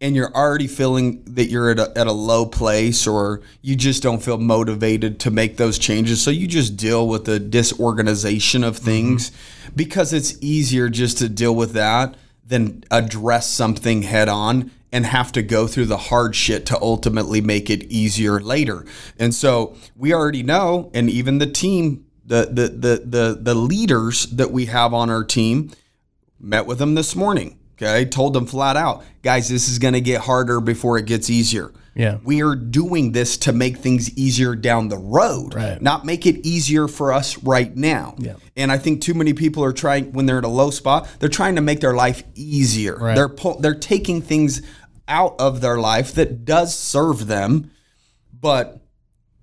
and 0.00 0.16
you're 0.16 0.34
already 0.34 0.66
feeling 0.66 1.22
that 1.26 1.44
you're 1.48 1.70
at 1.70 1.78
a, 1.78 1.96
at 1.96 2.08
a 2.08 2.12
low 2.12 2.44
place 2.44 3.06
or 3.06 3.40
you 3.62 3.76
just 3.76 4.02
don't 4.02 4.20
feel 4.20 4.36
motivated 4.36 5.20
to 5.20 5.30
make 5.30 5.56
those 5.58 5.78
changes. 5.78 6.20
So 6.20 6.32
you 6.32 6.48
just 6.48 6.76
deal 6.76 7.06
with 7.06 7.24
the 7.24 7.38
disorganization 7.38 8.64
of 8.64 8.74
mm-hmm. 8.74 8.84
things 8.84 9.30
because 9.76 10.12
it's 10.12 10.36
easier 10.42 10.88
just 10.88 11.18
to 11.18 11.28
deal 11.28 11.54
with 11.54 11.72
that 11.74 12.16
than 12.44 12.82
address 12.90 13.48
something 13.48 14.02
head 14.02 14.28
on 14.28 14.72
and 14.96 15.06
have 15.06 15.30
to 15.32 15.42
go 15.42 15.66
through 15.66 15.86
the 15.86 16.02
hard 16.10 16.34
shit 16.34 16.64
to 16.66 16.76
ultimately 16.80 17.40
make 17.40 17.68
it 17.74 17.82
easier 17.84 18.40
later 18.40 18.78
and 19.18 19.34
so 19.34 19.52
we 19.94 20.12
already 20.12 20.42
know 20.42 20.90
and 20.94 21.10
even 21.10 21.38
the 21.38 21.46
team 21.62 22.04
the 22.24 22.42
the 22.58 22.66
the 22.68 22.94
the, 23.16 23.38
the 23.40 23.54
leaders 23.54 24.26
that 24.38 24.50
we 24.50 24.66
have 24.66 24.92
on 24.92 25.10
our 25.10 25.22
team 25.24 25.70
met 26.40 26.66
with 26.66 26.78
them 26.78 26.94
this 26.94 27.14
morning. 27.14 27.58
Okay, 27.78 28.04
told 28.06 28.32
them 28.32 28.46
flat 28.46 28.76
out, 28.76 29.04
guys, 29.22 29.48
this 29.48 29.68
is 29.68 29.78
going 29.78 29.92
to 29.94 30.00
get 30.00 30.22
harder 30.22 30.60
before 30.60 30.96
it 30.98 31.04
gets 31.06 31.28
easier. 31.28 31.72
Yeah. 31.94 32.18
we 32.24 32.42
are 32.42 32.54
doing 32.54 33.12
this 33.12 33.38
to 33.38 33.52
make 33.52 33.78
things 33.78 34.10
easier 34.18 34.54
down 34.54 34.88
the 34.88 34.98
road, 34.98 35.54
Right. 35.54 35.80
not 35.80 36.04
make 36.04 36.26
it 36.26 36.46
easier 36.46 36.88
for 36.88 37.10
us 37.12 37.38
right 37.42 37.74
now. 37.74 38.14
Yeah. 38.18 38.34
And 38.54 38.70
I 38.70 38.76
think 38.78 39.00
too 39.00 39.14
many 39.14 39.32
people 39.32 39.62
are 39.64 39.72
trying 39.72 40.12
when 40.12 40.26
they're 40.26 40.38
at 40.38 40.44
a 40.44 40.48
low 40.62 40.70
spot, 40.70 41.08
they're 41.20 41.30
trying 41.30 41.54
to 41.56 41.62
make 41.62 41.80
their 41.80 41.94
life 41.94 42.22
easier. 42.34 42.96
Right. 42.98 43.14
They're 43.14 43.30
pull, 43.30 43.60
they're 43.60 43.74
taking 43.74 44.20
things 44.20 44.60
out 45.08 45.34
of 45.38 45.60
their 45.60 45.78
life 45.78 46.12
that 46.14 46.44
does 46.44 46.76
serve 46.76 47.26
them, 47.26 47.70
but 48.38 48.80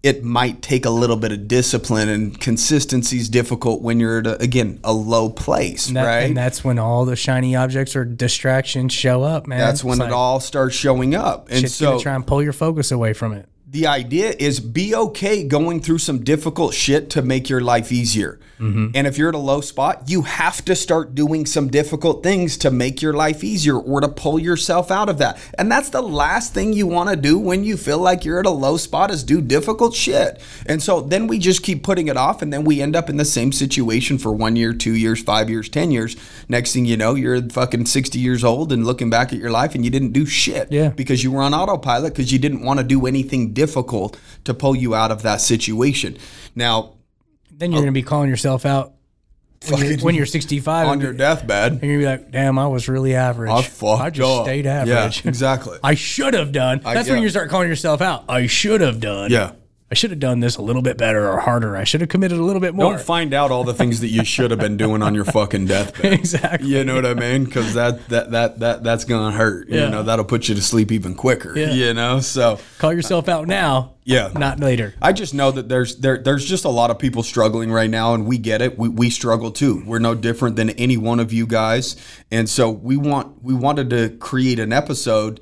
it 0.01 0.21
might 0.21 0.61
take 0.61 0.85
a 0.85 0.89
little 0.89 1.15
bit 1.15 1.31
of 1.31 1.47
discipline 1.47 2.09
and 2.09 2.37
consistency 2.41 3.15
is 3.17 3.29
difficult 3.29 3.81
when 3.81 4.01
you're 4.01 4.19
at 4.19 4.27
a, 4.27 4.41
again 4.41 4.77
a 4.83 4.91
low 4.91 5.29
place, 5.29 5.87
And, 5.87 5.95
that- 5.95 6.05
right? 6.05 6.23
and 6.23 6.35
that's 6.35 6.61
when 6.63 6.77
all 6.77 7.05
the 7.05 7.15
shiny 7.15 7.55
objects 7.55 7.95
or 7.95 8.03
distractions 8.03 8.91
show 8.91 9.23
up, 9.23 9.47
man. 9.47 9.59
That's 9.59 9.81
when 9.81 9.93
It's 9.93 10.01
it 10.01 10.03
like, 10.05 10.13
all 10.13 10.41
starts 10.41 10.75
showing 10.75 11.15
up. 11.15 11.47
And 11.49 11.71
so 11.71 11.99
try 12.01 12.15
and 12.15 12.27
pull 12.27 12.43
your 12.43 12.51
focus 12.51 12.91
away 12.91 13.13
from 13.13 13.31
it. 13.31 13.47
The 13.73 13.87
idea 13.87 14.35
is 14.37 14.59
be 14.59 14.93
okay 14.95 15.43
going 15.43 15.81
through 15.81 15.97
some 15.97 16.23
difficult 16.23 16.75
shit 16.75 17.09
to 17.09 17.23
make 17.23 17.49
your 17.49 17.59
life 17.59 17.91
easier. 17.91 18.39
Mm-hmm. 18.59 18.89
And 18.93 19.07
if 19.07 19.17
you're 19.17 19.29
at 19.29 19.35
a 19.35 19.39
low 19.39 19.61
spot, 19.61 20.03
you 20.07 20.21
have 20.21 20.63
to 20.65 20.75
start 20.75 21.15
doing 21.15 21.47
some 21.47 21.69
difficult 21.69 22.21
things 22.21 22.55
to 22.59 22.69
make 22.69 23.01
your 23.01 23.13
life 23.13 23.43
easier 23.43 23.75
or 23.77 23.99
to 23.99 24.07
pull 24.07 24.37
yourself 24.37 24.91
out 24.91 25.09
of 25.09 25.17
that. 25.17 25.39
And 25.57 25.71
that's 25.71 25.89
the 25.89 26.03
last 26.03 26.53
thing 26.53 26.71
you 26.71 26.85
want 26.85 27.09
to 27.09 27.15
do 27.15 27.39
when 27.39 27.63
you 27.63 27.75
feel 27.75 27.97
like 27.97 28.23
you're 28.23 28.39
at 28.39 28.45
a 28.45 28.51
low 28.51 28.77
spot 28.77 29.09
is 29.09 29.23
do 29.23 29.41
difficult 29.41 29.95
shit. 29.95 30.39
And 30.67 30.81
so 30.81 31.01
then 31.01 31.25
we 31.25 31.39
just 31.39 31.63
keep 31.63 31.81
putting 31.83 32.07
it 32.07 32.15
off 32.15 32.43
and 32.43 32.53
then 32.53 32.63
we 32.63 32.79
end 32.79 32.95
up 32.95 33.09
in 33.09 33.17
the 33.17 33.25
same 33.25 33.51
situation 33.51 34.19
for 34.19 34.31
1 34.31 34.55
year, 34.55 34.71
2 34.71 34.93
years, 34.93 35.21
5 35.23 35.49
years, 35.49 35.67
10 35.67 35.89
years. 35.89 36.15
Next 36.47 36.73
thing 36.73 36.85
you 36.85 36.95
know, 36.95 37.15
you're 37.15 37.41
fucking 37.49 37.87
60 37.87 38.19
years 38.19 38.43
old 38.43 38.71
and 38.71 38.85
looking 38.85 39.09
back 39.09 39.33
at 39.33 39.39
your 39.39 39.51
life 39.51 39.73
and 39.73 39.83
you 39.83 39.89
didn't 39.89 40.13
do 40.13 40.27
shit 40.27 40.71
Yeah. 40.71 40.89
because 40.89 41.23
you 41.23 41.31
were 41.31 41.41
on 41.41 41.55
autopilot 41.55 42.13
because 42.13 42.31
you 42.31 42.37
didn't 42.37 42.61
want 42.61 42.79
to 42.79 42.83
do 42.85 43.07
anything 43.07 43.51
difficult 43.65 44.19
to 44.43 44.53
pull 44.53 44.75
you 44.75 44.93
out 44.95 45.11
of 45.11 45.21
that 45.21 45.41
situation. 45.41 46.17
Now, 46.55 46.93
Then 47.51 47.71
you're 47.71 47.79
uh, 47.79 47.83
gonna 47.83 47.91
be 47.91 48.03
calling 48.03 48.29
yourself 48.29 48.65
out 48.65 48.93
when 49.69 49.85
you're, 49.85 49.97
when 49.99 50.15
you're 50.15 50.25
65 50.25 50.87
on 50.87 50.99
your 50.99 51.13
deathbed, 51.13 51.73
and 51.73 51.83
you're 51.83 51.99
be 51.99 52.05
like, 52.05 52.31
"Damn, 52.31 52.59
I 52.59 52.67
was 52.67 52.89
really 52.89 53.15
average. 53.15 53.51
I 53.51 53.61
fucked 53.61 54.01
I 54.01 54.09
just 54.09 54.29
up. 54.29 54.45
stayed 54.45 54.65
average. 54.65 55.23
Yeah, 55.23 55.29
exactly. 55.29 55.77
I 55.83 55.95
should 55.95 56.33
have 56.33 56.51
done." 56.51 56.81
That's 56.83 57.07
yeah. 57.07 57.13
when 57.13 57.23
you 57.23 57.29
start 57.29 57.49
calling 57.49 57.69
yourself 57.69 58.01
out. 58.01 58.25
I 58.27 58.47
should 58.47 58.81
have 58.81 58.99
done. 58.99 59.31
yeah. 59.31 59.53
I 59.93 59.95
should 59.95 60.09
have 60.09 60.19
done 60.19 60.39
this 60.39 60.55
a 60.55 60.61
little 60.63 60.81
bit 60.81 60.97
better 60.97 61.29
or 61.29 61.39
harder. 61.39 61.77
I 61.77 61.83
should 61.83 62.01
have 62.01 62.09
committed 62.09 62.39
a 62.39 62.43
little 62.43 62.59
bit 62.59 62.73
more. 62.73 62.93
Don't 62.93 63.05
find 63.05 63.31
out 63.31 63.51
all 63.51 63.63
the 63.63 63.75
things 63.75 63.99
that 63.99 64.07
you 64.07 64.25
should 64.25 64.49
have 64.49 64.59
been 64.59 64.75
doing 64.75 65.03
on 65.03 65.13
your 65.13 65.23
fucking 65.23 65.67
deathbed. 65.67 66.13
exactly. 66.19 66.67
You 66.67 66.83
know 66.83 66.95
what 66.95 67.05
I 67.05 67.13
mean? 67.13 67.43
Because 67.43 67.75
that, 67.75 68.09
that 68.09 68.31
that 68.31 68.59
that 68.61 68.83
that's 68.83 69.05
gonna 69.05 69.31
hurt. 69.31 69.69
Yeah. 69.69 69.83
You 69.83 69.89
know 69.91 70.01
that'll 70.01 70.25
put 70.25 70.49
you 70.49 70.55
to 70.55 70.63
sleep 70.63 70.91
even 70.91 71.13
quicker. 71.13 71.55
Yeah. 71.55 71.73
You 71.73 71.93
know, 71.93 72.21
so 72.21 72.57
Call 72.79 72.91
yourself 72.91 73.29
out 73.29 73.47
now. 73.47 73.93
Yeah. 74.03 74.31
Not 74.33 74.59
later. 74.59 74.95
I 74.99 75.13
just 75.13 75.35
know 75.35 75.51
that 75.51 75.69
there's 75.69 75.97
there 75.97 76.17
there's 76.17 76.43
just 76.43 76.65
a 76.65 76.69
lot 76.69 76.89
of 76.89 76.97
people 76.97 77.21
struggling 77.21 77.71
right 77.71 77.87
now, 77.87 78.15
and 78.15 78.25
we 78.25 78.39
get 78.39 78.63
it. 78.63 78.79
We, 78.79 78.89
we 78.89 79.11
struggle 79.11 79.51
too. 79.51 79.83
We're 79.85 79.99
no 79.99 80.15
different 80.15 80.55
than 80.55 80.71
any 80.71 80.97
one 80.97 81.19
of 81.19 81.31
you 81.31 81.45
guys, 81.45 81.97
and 82.31 82.49
so 82.49 82.71
we 82.71 82.97
want 82.97 83.43
we 83.43 83.53
wanted 83.53 83.91
to 83.91 84.09
create 84.17 84.57
an 84.57 84.73
episode 84.73 85.39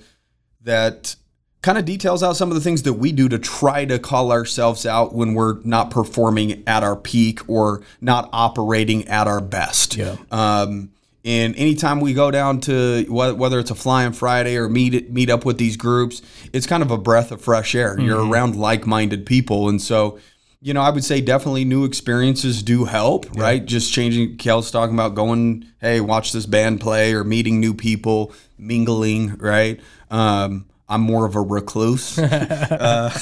that 0.63 1.15
kind 1.61 1.77
of 1.77 1.85
details 1.85 2.23
out 2.23 2.35
some 2.35 2.49
of 2.49 2.55
the 2.55 2.61
things 2.61 2.83
that 2.83 2.93
we 2.93 3.11
do 3.11 3.29
to 3.29 3.37
try 3.37 3.85
to 3.85 3.99
call 3.99 4.31
ourselves 4.31 4.85
out 4.85 5.13
when 5.13 5.35
we're 5.35 5.59
not 5.63 5.91
performing 5.91 6.63
at 6.67 6.83
our 6.83 6.95
peak 6.95 7.47
or 7.47 7.81
not 7.99 8.29
operating 8.33 9.07
at 9.07 9.27
our 9.27 9.39
best. 9.41 9.95
Yeah. 9.95 10.15
Um, 10.31 10.91
and 11.23 11.55
anytime 11.55 11.99
we 11.99 12.15
go 12.15 12.31
down 12.31 12.61
to 12.61 13.05
whether 13.07 13.59
it's 13.59 13.69
a 13.69 13.75
flying 13.75 14.11
Friday 14.11 14.57
or 14.57 14.67
meet 14.67 15.11
meet 15.11 15.29
up 15.29 15.45
with 15.45 15.59
these 15.59 15.77
groups, 15.77 16.23
it's 16.51 16.65
kind 16.65 16.81
of 16.81 16.89
a 16.89 16.97
breath 16.97 17.31
of 17.31 17.41
fresh 17.41 17.75
air. 17.75 17.99
You're 17.99 18.27
around 18.27 18.55
like-minded 18.55 19.27
people, 19.27 19.69
and 19.69 19.79
so 19.79 20.17
you 20.61 20.73
know 20.73 20.81
I 20.81 20.89
would 20.89 21.03
say 21.03 21.21
definitely 21.21 21.63
new 21.63 21.85
experiences 21.85 22.63
do 22.63 22.85
help. 22.85 23.29
Right, 23.37 23.63
just 23.63 23.93
changing. 23.93 24.37
Kel's 24.37 24.71
talking 24.71 24.95
about 24.95 25.13
going, 25.13 25.67
hey, 25.79 26.01
watch 26.01 26.31
this 26.31 26.47
band 26.47 26.81
play, 26.81 27.13
or 27.13 27.23
meeting 27.23 27.59
new 27.59 27.75
people, 27.75 28.33
mingling. 28.57 29.35
Right. 29.37 29.79
Um, 30.09 30.65
I'm 30.91 31.01
more 31.01 31.25
of 31.25 31.35
a 31.35 31.41
recluse. 31.41 32.19
uh, 32.19 33.17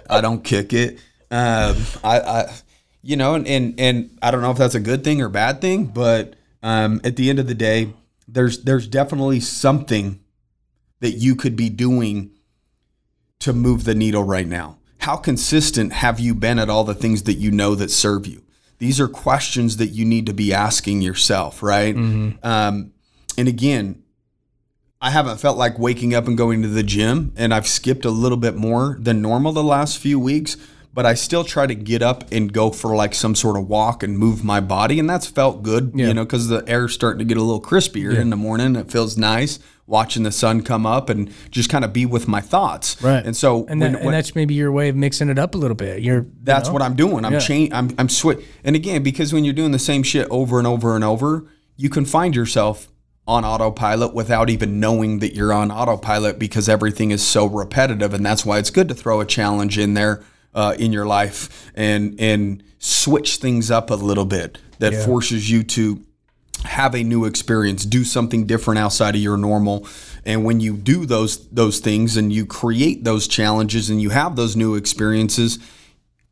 I 0.10 0.20
don't 0.20 0.44
kick 0.44 0.74
it. 0.74 0.98
Um, 1.30 1.76
I, 2.04 2.20
I, 2.20 2.54
you 3.02 3.16
know, 3.16 3.34
and, 3.34 3.46
and 3.48 3.80
and 3.80 4.18
I 4.20 4.30
don't 4.30 4.42
know 4.42 4.50
if 4.50 4.58
that's 4.58 4.74
a 4.74 4.80
good 4.80 5.02
thing 5.02 5.22
or 5.22 5.30
bad 5.30 5.60
thing, 5.60 5.86
but 5.86 6.34
um, 6.62 7.00
at 7.04 7.16
the 7.16 7.30
end 7.30 7.38
of 7.38 7.46
the 7.46 7.54
day, 7.54 7.94
there's 8.28 8.62
there's 8.64 8.86
definitely 8.86 9.40
something 9.40 10.20
that 11.00 11.12
you 11.12 11.34
could 11.34 11.56
be 11.56 11.70
doing 11.70 12.32
to 13.40 13.52
move 13.52 13.84
the 13.84 13.94
needle 13.94 14.24
right 14.24 14.46
now. 14.46 14.78
How 14.98 15.16
consistent 15.16 15.94
have 15.94 16.20
you 16.20 16.34
been 16.34 16.58
at 16.58 16.68
all 16.68 16.84
the 16.84 16.94
things 16.94 17.22
that 17.24 17.34
you 17.34 17.50
know 17.50 17.74
that 17.76 17.90
serve 17.90 18.26
you? 18.26 18.42
These 18.78 19.00
are 19.00 19.08
questions 19.08 19.78
that 19.78 19.88
you 19.88 20.04
need 20.04 20.26
to 20.26 20.34
be 20.34 20.52
asking 20.52 21.00
yourself, 21.00 21.62
right? 21.62 21.94
Um, 22.42 22.92
and 23.38 23.48
again, 23.48 24.02
I 25.00 25.10
haven't 25.10 25.38
felt 25.38 25.58
like 25.58 25.78
waking 25.78 26.14
up 26.14 26.26
and 26.26 26.36
going 26.38 26.62
to 26.62 26.68
the 26.68 26.82
gym, 26.82 27.32
and 27.36 27.52
I've 27.52 27.66
skipped 27.66 28.04
a 28.04 28.10
little 28.10 28.38
bit 28.38 28.56
more 28.56 28.96
than 28.98 29.20
normal 29.20 29.52
the 29.52 29.62
last 29.62 29.98
few 29.98 30.18
weeks. 30.18 30.56
But 30.94 31.04
I 31.04 31.12
still 31.12 31.44
try 31.44 31.66
to 31.66 31.74
get 31.74 32.00
up 32.00 32.24
and 32.32 32.50
go 32.50 32.70
for 32.70 32.96
like 32.96 33.14
some 33.14 33.34
sort 33.34 33.58
of 33.58 33.68
walk 33.68 34.02
and 34.02 34.18
move 34.18 34.42
my 34.42 34.60
body, 34.60 34.98
and 34.98 35.08
that's 35.10 35.26
felt 35.26 35.62
good, 35.62 35.92
Yeah. 35.94 36.06
you 36.08 36.14
know, 36.14 36.24
because 36.24 36.48
the 36.48 36.64
air's 36.66 36.94
starting 36.94 37.18
to 37.18 37.26
get 37.26 37.36
a 37.36 37.42
little 37.42 37.60
crispier 37.60 38.16
in 38.18 38.30
the 38.30 38.36
morning. 38.36 38.76
It 38.76 38.90
feels 38.90 39.18
nice 39.18 39.58
watching 39.86 40.22
the 40.22 40.32
sun 40.32 40.62
come 40.62 40.86
up 40.86 41.10
and 41.10 41.30
just 41.50 41.68
kind 41.68 41.84
of 41.84 41.92
be 41.92 42.06
with 42.06 42.26
my 42.26 42.40
thoughts. 42.40 42.96
Right. 43.02 43.22
And 43.24 43.36
so, 43.36 43.66
And, 43.68 43.78
when- 43.78 43.92
that, 43.92 43.98
when- 43.98 44.06
and 44.06 44.14
that's 44.14 44.34
maybe 44.34 44.54
your 44.54 44.72
way 44.72 44.88
of 44.88 44.96
mixing 44.96 45.28
it 45.28 45.38
up 45.38 45.54
a 45.54 45.58
little 45.58 45.76
bit. 45.76 46.00
You're 46.00 46.24
that's 46.42 46.70
what 46.70 46.80
I'm 46.80 46.96
doing. 46.96 47.26
I'm 47.26 47.34
Yeah. 47.34 47.38
change. 47.40 47.72
I'm 47.74 47.90
I'm 47.98 48.08
switch. 48.08 48.42
And 48.64 48.74
again, 48.74 49.02
because 49.02 49.34
when 49.34 49.44
you're 49.44 49.52
doing 49.52 49.72
the 49.72 49.78
same 49.78 50.02
shit 50.02 50.26
over 50.30 50.56
and 50.56 50.66
over 50.66 50.94
and 50.94 51.04
over, 51.04 51.44
you 51.76 51.90
can 51.90 52.06
find 52.06 52.34
yourself 52.34 52.88
on 53.26 53.44
autopilot 53.44 54.14
without 54.14 54.48
even 54.48 54.78
knowing 54.78 55.18
that 55.18 55.34
you're 55.34 55.52
on 55.52 55.70
autopilot 55.70 56.38
because 56.38 56.68
everything 56.68 57.10
is 57.10 57.26
so 57.26 57.46
repetitive, 57.46 58.14
and 58.14 58.24
that's 58.24 58.46
why 58.46 58.58
it's 58.58 58.70
good 58.70 58.88
to 58.88 58.94
throw 58.94 59.20
a 59.20 59.26
challenge 59.26 59.78
in 59.78 59.94
there 59.94 60.22
uh, 60.54 60.74
in 60.78 60.92
your 60.92 61.06
life 61.06 61.70
and 61.74 62.18
and 62.20 62.62
switch 62.78 63.36
things 63.36 63.70
up 63.70 63.90
a 63.90 63.94
little 63.94 64.24
bit 64.24 64.58
that 64.78 64.94
forces 65.04 65.50
you 65.50 65.62
to 65.62 66.02
have 66.64 66.94
a 66.94 67.02
new 67.02 67.24
experience, 67.24 67.84
do 67.84 68.04
something 68.04 68.46
different 68.46 68.78
outside 68.78 69.14
of 69.14 69.20
your 69.20 69.36
normal. 69.36 69.86
And 70.24 70.44
when 70.44 70.60
you 70.60 70.76
do 70.76 71.06
those 71.06 71.48
those 71.48 71.78
things 71.78 72.16
and 72.16 72.32
you 72.32 72.46
create 72.46 73.04
those 73.04 73.28
challenges 73.28 73.90
and 73.90 74.00
you 74.00 74.10
have 74.10 74.36
those 74.36 74.56
new 74.56 74.74
experiences, 74.74 75.58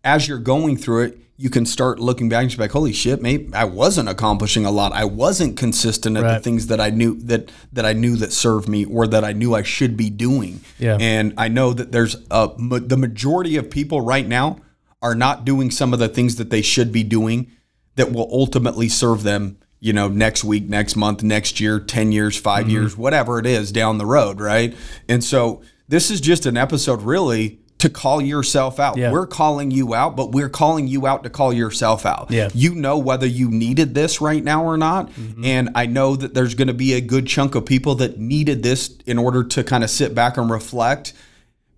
as 0.02 0.28
you're 0.28 0.38
going 0.38 0.76
through 0.76 1.04
it, 1.04 1.18
you 1.36 1.50
can 1.50 1.66
start 1.66 1.98
looking 1.98 2.28
back 2.28 2.42
and 2.44 2.52
you're 2.52 2.60
like, 2.60 2.70
holy 2.70 2.92
shit, 2.92 3.20
maybe 3.20 3.52
I 3.54 3.64
wasn't 3.64 4.08
accomplishing 4.08 4.64
a 4.64 4.70
lot. 4.70 4.92
I 4.92 5.04
wasn't 5.04 5.56
consistent 5.56 6.16
at 6.16 6.22
the 6.22 6.40
things 6.40 6.68
that 6.68 6.80
I 6.80 6.90
knew 6.90 7.16
that 7.22 7.50
that 7.72 7.84
I 7.84 7.92
knew 7.92 8.14
that 8.16 8.32
served 8.32 8.68
me 8.68 8.84
or 8.84 9.06
that 9.08 9.24
I 9.24 9.32
knew 9.32 9.52
I 9.54 9.62
should 9.62 9.96
be 9.96 10.10
doing. 10.10 10.60
Yeah. 10.78 10.96
And 11.00 11.34
I 11.36 11.48
know 11.48 11.72
that 11.72 11.90
there's 11.90 12.14
a 12.30 12.50
the 12.56 12.96
majority 12.96 13.56
of 13.56 13.68
people 13.68 14.00
right 14.00 14.26
now 14.28 14.58
are 15.02 15.14
not 15.16 15.44
doing 15.44 15.70
some 15.70 15.92
of 15.92 15.98
the 15.98 16.08
things 16.08 16.36
that 16.36 16.50
they 16.50 16.62
should 16.62 16.92
be 16.92 17.02
doing 17.02 17.50
that 17.96 18.12
will 18.12 18.28
ultimately 18.32 18.88
serve 18.88 19.22
them, 19.22 19.58
you 19.80 19.92
know, 19.92 20.08
next 20.08 20.44
week, 20.44 20.68
next 20.68 20.96
month, 20.96 21.22
next 21.22 21.60
year, 21.60 21.78
10 21.78 22.10
years, 22.12 22.36
5 22.38 22.62
Mm-hmm. 22.62 22.70
years, 22.70 22.96
whatever 22.96 23.38
it 23.38 23.46
is 23.46 23.70
down 23.72 23.98
the 23.98 24.06
road, 24.06 24.40
right? 24.40 24.74
And 25.08 25.22
so 25.22 25.62
this 25.88 26.10
is 26.10 26.20
just 26.20 26.46
an 26.46 26.56
episode 26.56 27.02
really 27.02 27.58
to 27.84 27.90
call 27.90 28.22
yourself 28.22 28.80
out. 28.80 28.96
Yeah. 28.96 29.12
We're 29.12 29.26
calling 29.26 29.70
you 29.70 29.94
out, 29.94 30.16
but 30.16 30.32
we're 30.32 30.48
calling 30.48 30.88
you 30.88 31.06
out 31.06 31.22
to 31.24 31.28
call 31.28 31.52
yourself 31.52 32.06
out. 32.06 32.30
Yeah. 32.30 32.48
You 32.54 32.74
know 32.74 32.96
whether 32.96 33.26
you 33.26 33.50
needed 33.50 33.94
this 33.94 34.22
right 34.22 34.42
now 34.42 34.64
or 34.64 34.78
not. 34.78 35.10
Mm-hmm. 35.10 35.44
And 35.44 35.70
I 35.74 35.84
know 35.84 36.16
that 36.16 36.32
there's 36.32 36.54
going 36.54 36.68
to 36.68 36.74
be 36.74 36.94
a 36.94 37.02
good 37.02 37.26
chunk 37.26 37.54
of 37.54 37.66
people 37.66 37.94
that 37.96 38.18
needed 38.18 38.62
this 38.62 38.96
in 39.04 39.18
order 39.18 39.44
to 39.44 39.62
kind 39.62 39.84
of 39.84 39.90
sit 39.90 40.14
back 40.14 40.38
and 40.38 40.50
reflect 40.50 41.12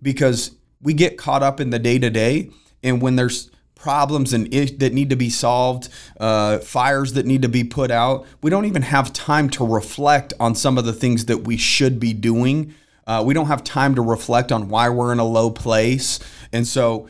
because 0.00 0.52
we 0.80 0.94
get 0.94 1.18
caught 1.18 1.42
up 1.42 1.58
in 1.58 1.70
the 1.70 1.80
day 1.80 1.98
to 1.98 2.08
day. 2.08 2.50
And 2.84 3.02
when 3.02 3.16
there's 3.16 3.50
problems 3.74 4.32
and 4.32 4.46
that 4.52 4.92
need 4.92 5.10
to 5.10 5.16
be 5.16 5.28
solved, 5.28 5.88
uh, 6.20 6.58
fires 6.58 7.14
that 7.14 7.26
need 7.26 7.42
to 7.42 7.48
be 7.48 7.64
put 7.64 7.90
out, 7.90 8.26
we 8.42 8.50
don't 8.50 8.66
even 8.66 8.82
have 8.82 9.12
time 9.12 9.50
to 9.50 9.66
reflect 9.66 10.32
on 10.38 10.54
some 10.54 10.78
of 10.78 10.84
the 10.84 10.92
things 10.92 11.26
that 11.26 11.38
we 11.38 11.56
should 11.56 11.98
be 11.98 12.12
doing. 12.12 12.74
Uh, 13.06 13.22
we 13.24 13.34
don't 13.34 13.46
have 13.46 13.62
time 13.62 13.94
to 13.94 14.02
reflect 14.02 14.50
on 14.50 14.68
why 14.68 14.88
we're 14.88 15.12
in 15.12 15.18
a 15.18 15.24
low 15.24 15.50
place. 15.50 16.18
And 16.52 16.66
so, 16.66 17.08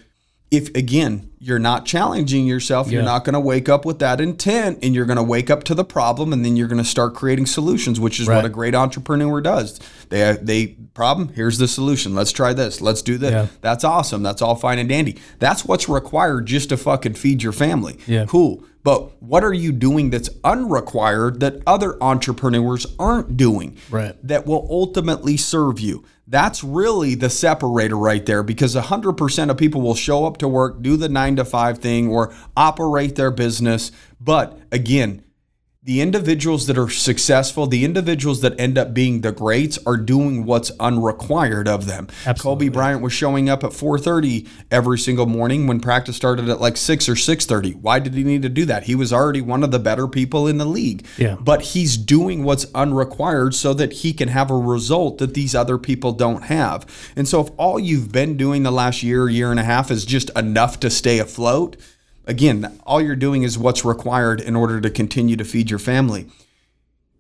if 0.51 0.69
again, 0.77 1.33
you're 1.41 1.59
not 1.59 1.87
challenging 1.87 2.47
yourself, 2.47 2.91
you're 2.91 3.03
not 3.03 3.25
going 3.25 3.35
to 3.35 3.41
wake 3.41 3.69
up 3.69 3.85
with 3.85 3.99
that 3.99 4.21
intent 4.21 4.79
and 4.83 4.95
you're 4.95 5.05
going 5.05 5.17
to 5.17 5.23
wake 5.23 5.51
up 5.51 5.65
to 5.65 5.75
the 5.75 5.85
problem 5.85 6.33
and 6.33 6.45
then 6.45 6.57
you're 6.57 6.69
going 6.69 6.83
to 6.83 6.89
start 6.89 7.15
creating 7.15 7.47
solutions, 7.47 7.99
which 7.99 8.21
is 8.21 8.29
what 8.37 8.45
a 8.45 8.49
great 8.49 8.75
entrepreneur 8.75 9.41
does. 9.41 9.81
They 10.09 10.37
they 10.41 10.67
problem, 10.95 11.29
here's 11.35 11.59
the 11.59 11.67
solution. 11.69 12.15
Let's 12.15 12.33
try 12.33 12.53
this. 12.53 12.81
Let's 12.81 13.03
do 13.03 13.19
this. 13.19 13.33
Yeah. 13.33 13.47
That's 13.61 13.85
awesome. 13.85 14.23
That's 14.23 14.41
all 14.41 14.55
fine 14.55 14.79
and 14.79 14.89
dandy. 14.89 15.19
That's 15.39 15.65
what's 15.65 15.89
required 15.89 16.47
just 16.47 16.69
to 16.69 16.77
fucking 16.77 17.15
feed 17.15 17.43
your 17.43 17.53
family. 17.53 17.99
Yeah. 18.07 18.25
Cool. 18.27 18.65
But 18.87 19.21
what 19.21 19.43
are 19.43 19.53
you 19.53 19.73
doing 19.73 20.11
that's 20.11 20.31
unrequired 20.45 21.41
that 21.41 21.61
other 21.67 22.01
entrepreneurs 22.01 22.87
aren't 23.01 23.37
doing? 23.37 23.79
Right. 23.91 24.15
That 24.25 24.47
will 24.47 24.65
ultimately 24.71 25.37
serve 25.37 25.81
you. 25.81 26.05
That's 26.29 26.63
really 26.63 27.17
the 27.17 27.29
separator 27.29 27.97
right 27.97 28.25
there 28.25 28.45
because 28.45 28.77
100% 28.77 29.51
of 29.51 29.57
people 29.57 29.81
will 29.81 29.97
show 29.97 30.25
up 30.25 30.37
to 30.37 30.47
work, 30.47 30.83
do 30.83 30.97
the 30.97 31.09
nine 31.09 31.35
to 31.35 31.45
five 31.45 31.79
thing, 31.79 32.07
or 32.07 32.33
operate 32.57 33.17
their 33.17 33.33
business. 33.33 33.91
But 34.21 34.57
again, 34.71 35.25
the 35.87 36.01
individuals 36.01 36.67
that 36.67 36.77
are 36.77 36.91
successful, 36.91 37.69
the 37.69 37.85
individuals 37.85 38.41
that 38.41 38.59
end 38.59 38.77
up 38.77 38.93
being 38.93 39.21
the 39.21 39.31
greats 39.31 39.79
are 39.87 39.97
doing 39.97 40.45
what's 40.45 40.73
unrequired 40.81 41.69
of 41.69 41.87
them. 41.87 42.09
Absolutely. 42.27 42.67
Kobe 42.67 42.75
Bryant 42.75 43.03
was 43.03 43.13
showing 43.13 43.49
up 43.49 43.63
at 43.63 43.73
4:30 43.73 44.49
every 44.73 44.99
single 44.99 45.27
morning 45.27 45.69
when 45.69 45.79
practice 45.79 46.17
started 46.17 46.49
at 46.49 46.61
like 46.61 46.77
6 46.77 47.09
or 47.09 47.15
6:30. 47.15 47.75
Why 47.75 48.01
did 48.01 48.15
he 48.15 48.25
need 48.25 48.43
to 48.43 48.49
do 48.49 48.65
that? 48.65 48.85
He 48.85 48.97
was 48.97 49.13
already 49.13 49.41
one 49.41 49.63
of 49.63 49.71
the 49.71 49.79
better 49.79 50.09
people 50.09 50.49
in 50.49 50.59
the 50.59 50.65
league. 50.65 51.07
Yeah. 51.19 51.37
But 51.41 51.63
he's 51.63 51.97
doing 51.97 52.43
what's 52.43 52.67
unrequired 52.75 53.55
so 53.55 53.73
that 53.75 53.93
he 53.93 54.13
can 54.13 54.29
have 54.29 54.51
a 54.51 54.59
result 54.59 55.19
that 55.19 55.35
these 55.35 55.55
other 55.55 55.79
people 55.79 56.11
don't 56.11 56.45
have. 56.45 56.85
And 57.15 57.29
so 57.29 57.43
if 57.43 57.51
all 57.57 57.79
you've 57.79 58.11
been 58.11 58.37
doing 58.37 58.65
the 58.65 58.73
last 58.73 59.05
year, 59.05 59.29
year 59.29 59.53
and 59.53 59.61
a 59.61 59.65
half 59.65 59.93
is 59.93 60.05
just 60.05 60.31
enough 60.37 60.81
to 60.81 60.91
stay 60.91 61.21
afloat, 61.21 61.77
again, 62.27 62.79
all 62.85 63.01
you're 63.01 63.17
doing 63.17 63.43
is 63.43 63.59
what's 63.59 63.85
required 63.85 64.41
in 64.41 64.57
order 64.57 64.81
to 64.81 64.91
continue 64.91 65.37
to 65.37 65.45
feed 65.45 65.71
your 65.71 65.79
family. 65.79 66.27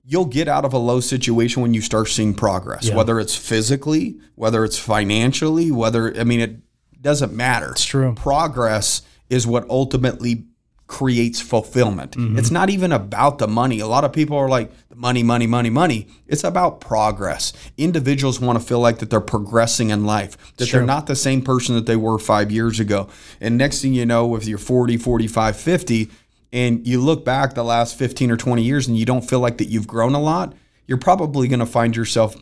You'll 0.04 0.26
get 0.26 0.46
out 0.46 0.64
of 0.64 0.72
a 0.72 0.78
low 0.78 1.00
situation 1.00 1.62
when 1.62 1.74
you 1.74 1.80
start 1.80 2.08
seeing 2.08 2.34
progress, 2.34 2.90
whether 2.90 3.18
it's 3.18 3.34
physically, 3.34 4.20
whether 4.36 4.64
it's 4.64 4.78
financially, 4.78 5.72
whether, 5.72 6.16
I 6.18 6.24
mean, 6.24 6.40
it 6.40 6.56
doesn't 7.00 7.32
matter. 7.32 7.70
It's 7.70 7.84
true. 7.84 8.14
Progress 8.14 9.02
is 9.28 9.46
what 9.46 9.68
ultimately 9.68 10.44
creates 10.86 11.40
fulfillment. 11.40 12.12
Mm-hmm. 12.12 12.38
It's 12.38 12.50
not 12.50 12.70
even 12.70 12.92
about 12.92 13.38
the 13.38 13.48
money. 13.48 13.80
A 13.80 13.86
lot 13.86 14.04
of 14.04 14.12
people 14.12 14.36
are 14.36 14.48
like, 14.48 14.70
money, 14.94 15.22
money, 15.22 15.46
money, 15.46 15.70
money. 15.70 16.06
It's 16.26 16.44
about 16.44 16.80
progress. 16.80 17.52
Individuals 17.76 18.40
want 18.40 18.60
to 18.60 18.64
feel 18.64 18.78
like 18.78 18.98
that 18.98 19.10
they're 19.10 19.20
progressing 19.20 19.90
in 19.90 20.04
life, 20.04 20.54
that 20.56 20.70
they're 20.70 20.86
not 20.86 21.06
the 21.06 21.16
same 21.16 21.42
person 21.42 21.74
that 21.74 21.86
they 21.86 21.96
were 21.96 22.18
five 22.18 22.52
years 22.52 22.78
ago. 22.78 23.08
And 23.40 23.58
next 23.58 23.82
thing 23.82 23.94
you 23.94 24.06
know, 24.06 24.36
if 24.36 24.46
you're 24.46 24.58
40, 24.58 24.96
45, 24.96 25.56
50, 25.56 26.10
and 26.52 26.86
you 26.86 27.00
look 27.00 27.24
back 27.24 27.54
the 27.54 27.64
last 27.64 27.98
15 27.98 28.30
or 28.30 28.36
20 28.36 28.62
years 28.62 28.86
and 28.86 28.96
you 28.96 29.04
don't 29.04 29.28
feel 29.28 29.40
like 29.40 29.58
that 29.58 29.66
you've 29.66 29.88
grown 29.88 30.14
a 30.14 30.20
lot, 30.20 30.54
you're 30.86 30.98
probably 30.98 31.48
going 31.48 31.60
to 31.60 31.66
find 31.66 31.96
yourself 31.96 32.36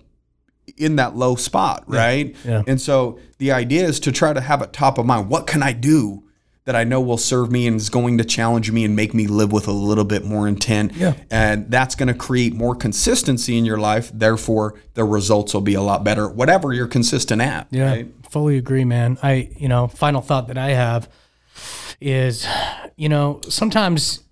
in 0.76 0.96
that 0.96 1.16
low 1.16 1.34
spot, 1.34 1.84
right? 1.86 2.36
Yeah. 2.44 2.62
And 2.66 2.80
so 2.80 3.18
the 3.38 3.52
idea 3.52 3.84
is 3.84 4.00
to 4.00 4.12
try 4.12 4.32
to 4.32 4.40
have 4.40 4.62
it 4.62 4.72
top 4.72 4.98
of 4.98 5.06
mind. 5.06 5.28
What 5.28 5.46
can 5.46 5.62
I 5.62 5.72
do 5.72 6.23
that 6.64 6.74
I 6.74 6.84
know 6.84 7.00
will 7.00 7.18
serve 7.18 7.52
me 7.52 7.66
and 7.66 7.76
is 7.76 7.90
going 7.90 8.18
to 8.18 8.24
challenge 8.24 8.70
me 8.70 8.84
and 8.84 8.96
make 8.96 9.12
me 9.12 9.26
live 9.26 9.52
with 9.52 9.68
a 9.68 9.72
little 9.72 10.04
bit 10.04 10.24
more 10.24 10.48
intent? 10.48 10.92
Yeah. 10.94 11.14
And 11.30 11.70
that's 11.70 11.94
going 11.94 12.08
to 12.08 12.14
create 12.14 12.54
more 12.54 12.74
consistency 12.74 13.58
in 13.58 13.64
your 13.64 13.76
life. 13.78 14.10
Therefore, 14.14 14.74
the 14.94 15.04
results 15.04 15.52
will 15.52 15.60
be 15.60 15.74
a 15.74 15.82
lot 15.82 16.04
better, 16.04 16.28
whatever 16.28 16.72
you're 16.72 16.86
consistent 16.88 17.42
at. 17.42 17.66
Yeah, 17.70 17.90
Right? 17.90 18.08
fully 18.30 18.56
agree, 18.56 18.84
man. 18.84 19.18
I, 19.22 19.50
you 19.56 19.68
know, 19.68 19.88
final 19.88 20.20
thought 20.20 20.48
that 20.48 20.58
I 20.58 20.70
have 20.70 21.08
is, 22.00 22.46
you 22.96 23.08
know, 23.08 23.40
sometimes 23.48 24.24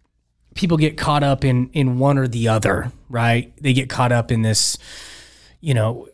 people 0.55 0.77
get 0.77 0.97
caught 0.97 1.23
up 1.23 1.45
in 1.45 1.71
in 1.73 1.99
one 1.99 2.19
or 2.19 2.27
the 2.27 2.49
other, 2.49 2.93
right? 3.09 3.53
They 3.61 3.73
get 3.73 3.89
caught 3.89 4.11
up 4.13 4.33
in 4.33 4.43
this, 4.43 4.77
you 5.61 5.75
know, 5.75 6.09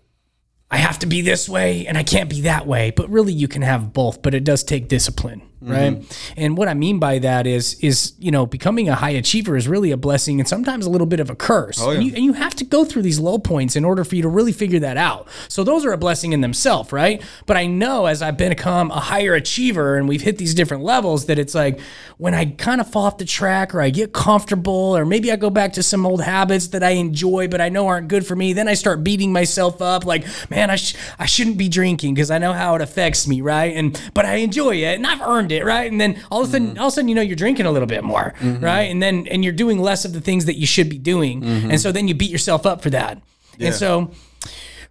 I 0.70 0.76
have 0.76 0.98
to 0.98 1.06
be 1.06 1.22
this 1.22 1.48
way 1.48 1.86
and 1.86 1.96
I 1.96 2.02
can't 2.02 2.28
be 2.28 2.42
that 2.42 2.66
way. 2.66 2.90
But 2.90 3.08
really, 3.08 3.32
you 3.32 3.48
can 3.48 3.62
have 3.62 3.92
both. 3.92 4.20
But 4.20 4.34
it 4.34 4.44
does 4.44 4.62
take 4.62 4.88
discipline, 4.88 5.42
Mm-hmm. 5.62 5.72
right? 5.72 6.32
And 6.36 6.56
what 6.56 6.68
I 6.68 6.74
mean 6.74 6.98
by 6.98 7.18
that 7.18 7.46
is, 7.46 7.78
is 7.80 8.12
you 8.18 8.30
know, 8.30 8.46
becoming 8.46 8.88
a 8.88 8.94
high 8.94 9.10
achiever 9.10 9.56
is 9.56 9.66
really 9.66 9.90
a 9.90 9.96
blessing 9.96 10.38
and 10.38 10.48
sometimes 10.48 10.86
a 10.86 10.90
little 10.90 11.06
bit 11.06 11.20
of 11.20 11.30
a 11.30 11.34
curse. 11.34 11.80
Oh, 11.80 11.90
and, 11.90 12.04
you, 12.04 12.14
and 12.14 12.24
you 12.24 12.32
have 12.34 12.54
to 12.56 12.64
go 12.64 12.84
through 12.84 13.02
these 13.02 13.18
low 13.18 13.38
points 13.38 13.74
in 13.76 13.84
order 13.84 14.04
for 14.04 14.14
you 14.14 14.22
to 14.22 14.28
really 14.28 14.52
figure 14.52 14.78
that 14.80 14.96
out. 14.96 15.28
So 15.48 15.64
those 15.64 15.84
are 15.84 15.92
a 15.92 15.98
blessing 15.98 16.32
in 16.32 16.40
themselves, 16.40 16.92
right? 16.92 17.22
But 17.46 17.56
I 17.56 17.66
know 17.66 18.06
as 18.06 18.22
I've 18.22 18.36
become 18.36 18.90
a 18.90 19.00
higher 19.00 19.34
achiever 19.34 19.96
and 19.96 20.08
we've 20.08 20.22
hit 20.22 20.38
these 20.38 20.54
different 20.54 20.84
levels 20.84 21.26
that 21.26 21.38
it's 21.38 21.54
like 21.54 21.80
when 22.18 22.34
I 22.34 22.46
kind 22.46 22.80
of 22.80 22.90
fall 22.90 23.04
off 23.04 23.18
the 23.18 23.24
track 23.24 23.74
or 23.74 23.80
I 23.80 23.90
get 23.90 24.12
comfortable 24.12 24.96
or 24.96 25.04
maybe 25.04 25.32
I 25.32 25.36
go 25.36 25.50
back 25.50 25.72
to 25.74 25.82
some 25.82 26.06
old 26.06 26.22
habits 26.22 26.68
that 26.68 26.82
I 26.82 26.90
enjoy 26.90 27.48
but 27.48 27.60
I 27.60 27.68
know 27.68 27.88
aren't 27.88 28.08
good 28.08 28.26
for 28.26 28.36
me, 28.36 28.52
then 28.52 28.68
I 28.68 28.74
start 28.74 29.02
beating 29.02 29.32
myself 29.32 29.82
up 29.82 30.04
like, 30.04 30.24
man, 30.50 30.70
I 30.70 30.76
sh- 30.76 30.96
I 31.18 31.26
shouldn't 31.26 31.58
be 31.58 31.68
drinking 31.68 32.14
because 32.14 32.30
I 32.30 32.38
know 32.38 32.52
how 32.52 32.74
it 32.74 32.80
affects 32.80 33.26
me, 33.26 33.40
right? 33.40 33.74
And 33.74 34.00
but 34.14 34.24
I 34.24 34.36
enjoy 34.36 34.76
it 34.76 34.94
and 34.94 35.06
I've 35.06 35.20
earned 35.20 35.47
it, 35.52 35.64
right? 35.64 35.90
And 35.90 36.00
then 36.00 36.22
all 36.30 36.42
of 36.42 36.48
a 36.48 36.52
sudden, 36.52 36.68
mm-hmm. 36.68 36.78
all 36.78 36.88
of 36.88 36.92
a 36.92 36.94
sudden, 36.94 37.08
you 37.08 37.14
know, 37.14 37.22
you're 37.22 37.36
drinking 37.36 37.66
a 37.66 37.70
little 37.70 37.88
bit 37.88 38.04
more, 38.04 38.34
mm-hmm. 38.38 38.64
right? 38.64 38.82
And 38.82 39.02
then 39.02 39.26
and 39.28 39.44
you're 39.44 39.52
doing 39.52 39.78
less 39.78 40.04
of 40.04 40.12
the 40.12 40.20
things 40.20 40.44
that 40.46 40.56
you 40.56 40.66
should 40.66 40.88
be 40.88 40.98
doing, 40.98 41.42
mm-hmm. 41.42 41.70
and 41.70 41.80
so 41.80 41.92
then 41.92 42.08
you 42.08 42.14
beat 42.14 42.30
yourself 42.30 42.66
up 42.66 42.82
for 42.82 42.90
that. 42.90 43.22
And 43.60 43.74
so, 43.74 44.12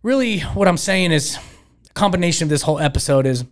really, 0.03 0.39
what 0.39 0.67
I'm 0.67 0.77
saying 0.77 1.13
is, 1.13 1.37
combination 1.93 2.43
of 2.43 2.49
this 2.49 2.61
whole 2.61 2.79
episode 2.79 3.25
is 3.25 3.45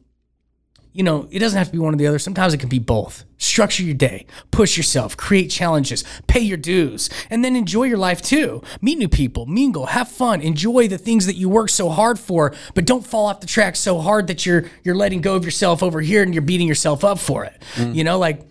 you 0.95 1.03
know, 1.03 1.27
it 1.29 1.39
doesn't 1.39 1.57
have 1.57 1.67
to 1.67 1.73
be 1.73 1.79
one 1.79 1.93
or 1.93 1.97
the 1.97 2.07
other. 2.07 2.17
Sometimes 2.17 2.53
it 2.53 2.59
can 2.59 2.69
be 2.69 2.79
both. 2.79 3.25
Structure 3.37 3.83
your 3.83 3.95
day, 3.95 4.25
push 4.49 4.77
yourself, 4.77 5.17
create 5.17 5.49
challenges, 5.51 6.05
pay 6.27 6.39
your 6.39 6.57
dues, 6.57 7.09
and 7.29 7.43
then 7.43 7.53
enjoy 7.53 7.83
your 7.83 7.97
life 7.97 8.21
too. 8.21 8.63
Meet 8.81 8.99
new 8.99 9.09
people, 9.09 9.45
mingle, 9.45 9.87
have 9.87 10.07
fun, 10.07 10.39
enjoy 10.39 10.87
the 10.87 10.97
things 10.97 11.25
that 11.25 11.35
you 11.35 11.49
work 11.49 11.69
so 11.69 11.89
hard 11.89 12.17
for, 12.17 12.53
but 12.75 12.85
don't 12.85 13.05
fall 13.05 13.25
off 13.25 13.41
the 13.41 13.45
track 13.45 13.75
so 13.75 13.99
hard 13.99 14.27
that 14.27 14.45
you're 14.45 14.65
you're 14.83 14.95
letting 14.95 15.19
go 15.19 15.35
of 15.35 15.43
yourself 15.43 15.83
over 15.83 15.99
here 15.99 16.23
and 16.23 16.33
you're 16.33 16.41
beating 16.41 16.67
yourself 16.67 17.03
up 17.03 17.19
for 17.19 17.43
it. 17.43 17.61
Mm. 17.75 17.93
You 17.93 18.05
know, 18.05 18.17
like 18.17 18.41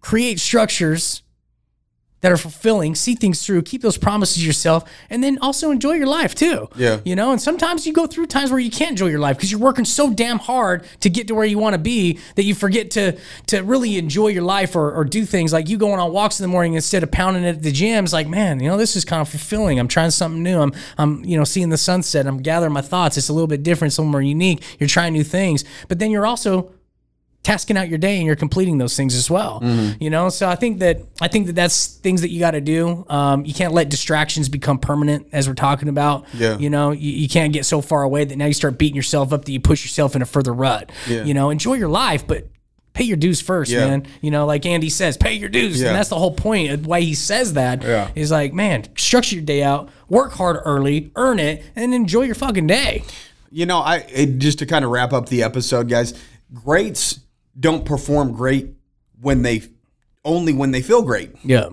create 0.00 0.40
structures 0.40 1.22
that 2.26 2.32
are 2.32 2.36
fulfilling, 2.36 2.96
see 2.96 3.14
things 3.14 3.46
through, 3.46 3.62
keep 3.62 3.82
those 3.82 3.96
promises 3.96 4.44
yourself, 4.44 4.82
and 5.10 5.22
then 5.22 5.38
also 5.40 5.70
enjoy 5.70 5.92
your 5.92 6.08
life 6.08 6.34
too. 6.34 6.68
Yeah. 6.74 6.98
You 7.04 7.14
know, 7.14 7.30
and 7.30 7.40
sometimes 7.40 7.86
you 7.86 7.92
go 7.92 8.08
through 8.08 8.26
times 8.26 8.50
where 8.50 8.58
you 8.58 8.68
can't 8.68 8.90
enjoy 8.90 9.06
your 9.06 9.20
life 9.20 9.36
because 9.36 9.52
you're 9.52 9.60
working 9.60 9.84
so 9.84 10.12
damn 10.12 10.40
hard 10.40 10.84
to 11.02 11.08
get 11.08 11.28
to 11.28 11.36
where 11.36 11.44
you 11.44 11.56
want 11.56 11.74
to 11.74 11.78
be 11.78 12.18
that 12.34 12.42
you 12.42 12.52
forget 12.52 12.90
to 12.92 13.16
to 13.46 13.60
really 13.60 13.96
enjoy 13.96 14.26
your 14.26 14.42
life 14.42 14.74
or, 14.74 14.92
or 14.92 15.04
do 15.04 15.24
things 15.24 15.52
like 15.52 15.68
you 15.68 15.78
going 15.78 16.00
on 16.00 16.12
walks 16.12 16.40
in 16.40 16.42
the 16.42 16.48
morning 16.48 16.74
instead 16.74 17.04
of 17.04 17.12
pounding 17.12 17.44
it 17.44 17.58
at 17.58 17.62
the 17.62 17.70
gym. 17.70 18.02
It's 18.02 18.12
like, 18.12 18.26
man, 18.26 18.58
you 18.58 18.68
know, 18.68 18.76
this 18.76 18.96
is 18.96 19.04
kind 19.04 19.22
of 19.22 19.28
fulfilling. 19.28 19.78
I'm 19.78 19.86
trying 19.86 20.10
something 20.10 20.42
new. 20.42 20.60
I'm 20.60 20.72
I'm, 20.98 21.24
you 21.24 21.38
know, 21.38 21.44
seeing 21.44 21.68
the 21.68 21.78
sunset. 21.78 22.26
I'm 22.26 22.38
gathering 22.38 22.72
my 22.72 22.82
thoughts. 22.82 23.16
It's 23.16 23.28
a 23.28 23.32
little 23.32 23.46
bit 23.46 23.62
different, 23.62 23.92
some 23.92 24.08
more 24.08 24.20
unique. 24.20 24.64
You're 24.80 24.88
trying 24.88 25.12
new 25.12 25.22
things. 25.22 25.62
But 25.86 26.00
then 26.00 26.10
you're 26.10 26.26
also 26.26 26.72
tasking 27.46 27.76
out 27.76 27.88
your 27.88 27.96
day 27.98 28.16
and 28.16 28.26
you're 28.26 28.34
completing 28.34 28.76
those 28.78 28.96
things 28.96 29.14
as 29.14 29.30
well 29.30 29.60
you 30.00 30.10
know 30.10 30.28
so 30.28 30.48
i 30.48 30.56
think 30.56 30.80
that 30.80 30.96
i 31.20 31.28
think 31.28 31.46
that 31.46 31.52
that's 31.54 31.86
things 31.98 32.20
that 32.22 32.30
you 32.30 32.40
got 32.40 32.50
to 32.50 32.60
do 32.60 33.06
um, 33.08 33.44
you 33.44 33.54
can't 33.54 33.72
let 33.72 33.88
distractions 33.88 34.48
become 34.48 34.78
permanent 34.80 35.28
as 35.30 35.46
we're 35.48 35.54
talking 35.54 35.88
about 35.88 36.26
Yeah. 36.34 36.58
you 36.58 36.68
know 36.70 36.90
you, 36.90 37.12
you 37.12 37.28
can't 37.28 37.52
get 37.52 37.64
so 37.64 37.80
far 37.80 38.02
away 38.02 38.24
that 38.24 38.36
now 38.36 38.46
you 38.46 38.52
start 38.52 38.78
beating 38.78 38.96
yourself 38.96 39.32
up 39.32 39.44
that 39.44 39.52
you 39.52 39.60
push 39.60 39.84
yourself 39.84 40.16
in 40.16 40.22
a 40.22 40.26
further 40.26 40.52
rut 40.52 40.90
Yeah. 41.06 41.22
you 41.22 41.34
know 41.34 41.50
enjoy 41.50 41.74
your 41.74 41.88
life 41.88 42.26
but 42.26 42.48
pay 42.94 43.04
your 43.04 43.16
dues 43.16 43.40
first 43.40 43.70
Yeah. 43.70 43.86
man 43.86 44.06
you 44.22 44.32
know 44.32 44.44
like 44.44 44.66
andy 44.66 44.90
says 44.90 45.16
pay 45.16 45.34
your 45.34 45.48
dues 45.48 45.80
Yeah. 45.80 45.88
and 45.90 45.96
that's 45.96 46.08
the 46.08 46.18
whole 46.18 46.32
point 46.34 46.72
of 46.72 46.84
why 46.84 47.00
he 47.00 47.14
says 47.14 47.52
that 47.52 47.82
Yeah. 47.84 48.10
like 48.30 48.54
man 48.54 48.84
structure 48.96 49.36
your 49.36 49.44
day 49.44 49.62
out 49.62 49.88
work 50.08 50.32
hard 50.32 50.56
early 50.64 51.12
earn 51.14 51.38
it 51.38 51.62
and 51.76 51.94
enjoy 51.94 52.22
your 52.22 52.34
fucking 52.34 52.66
day 52.66 53.04
You 53.52 53.66
know, 53.66 53.78
I 53.78 53.98
it, 54.12 54.38
just 54.38 54.58
to 54.58 54.66
kind 54.66 54.84
of 54.84 54.90
wrap 54.90 55.12
up 55.12 55.28
the 55.28 55.42
episode, 55.44 55.88
guys. 55.88 56.12
Greats 56.52 57.20
don't 57.58 57.84
perform 57.84 58.32
great 58.32 58.74
when 59.20 59.42
they 59.42 59.62
only 60.24 60.52
when 60.52 60.70
they 60.72 60.82
feel 60.82 61.02
great. 61.02 61.32
yeah 61.44 61.68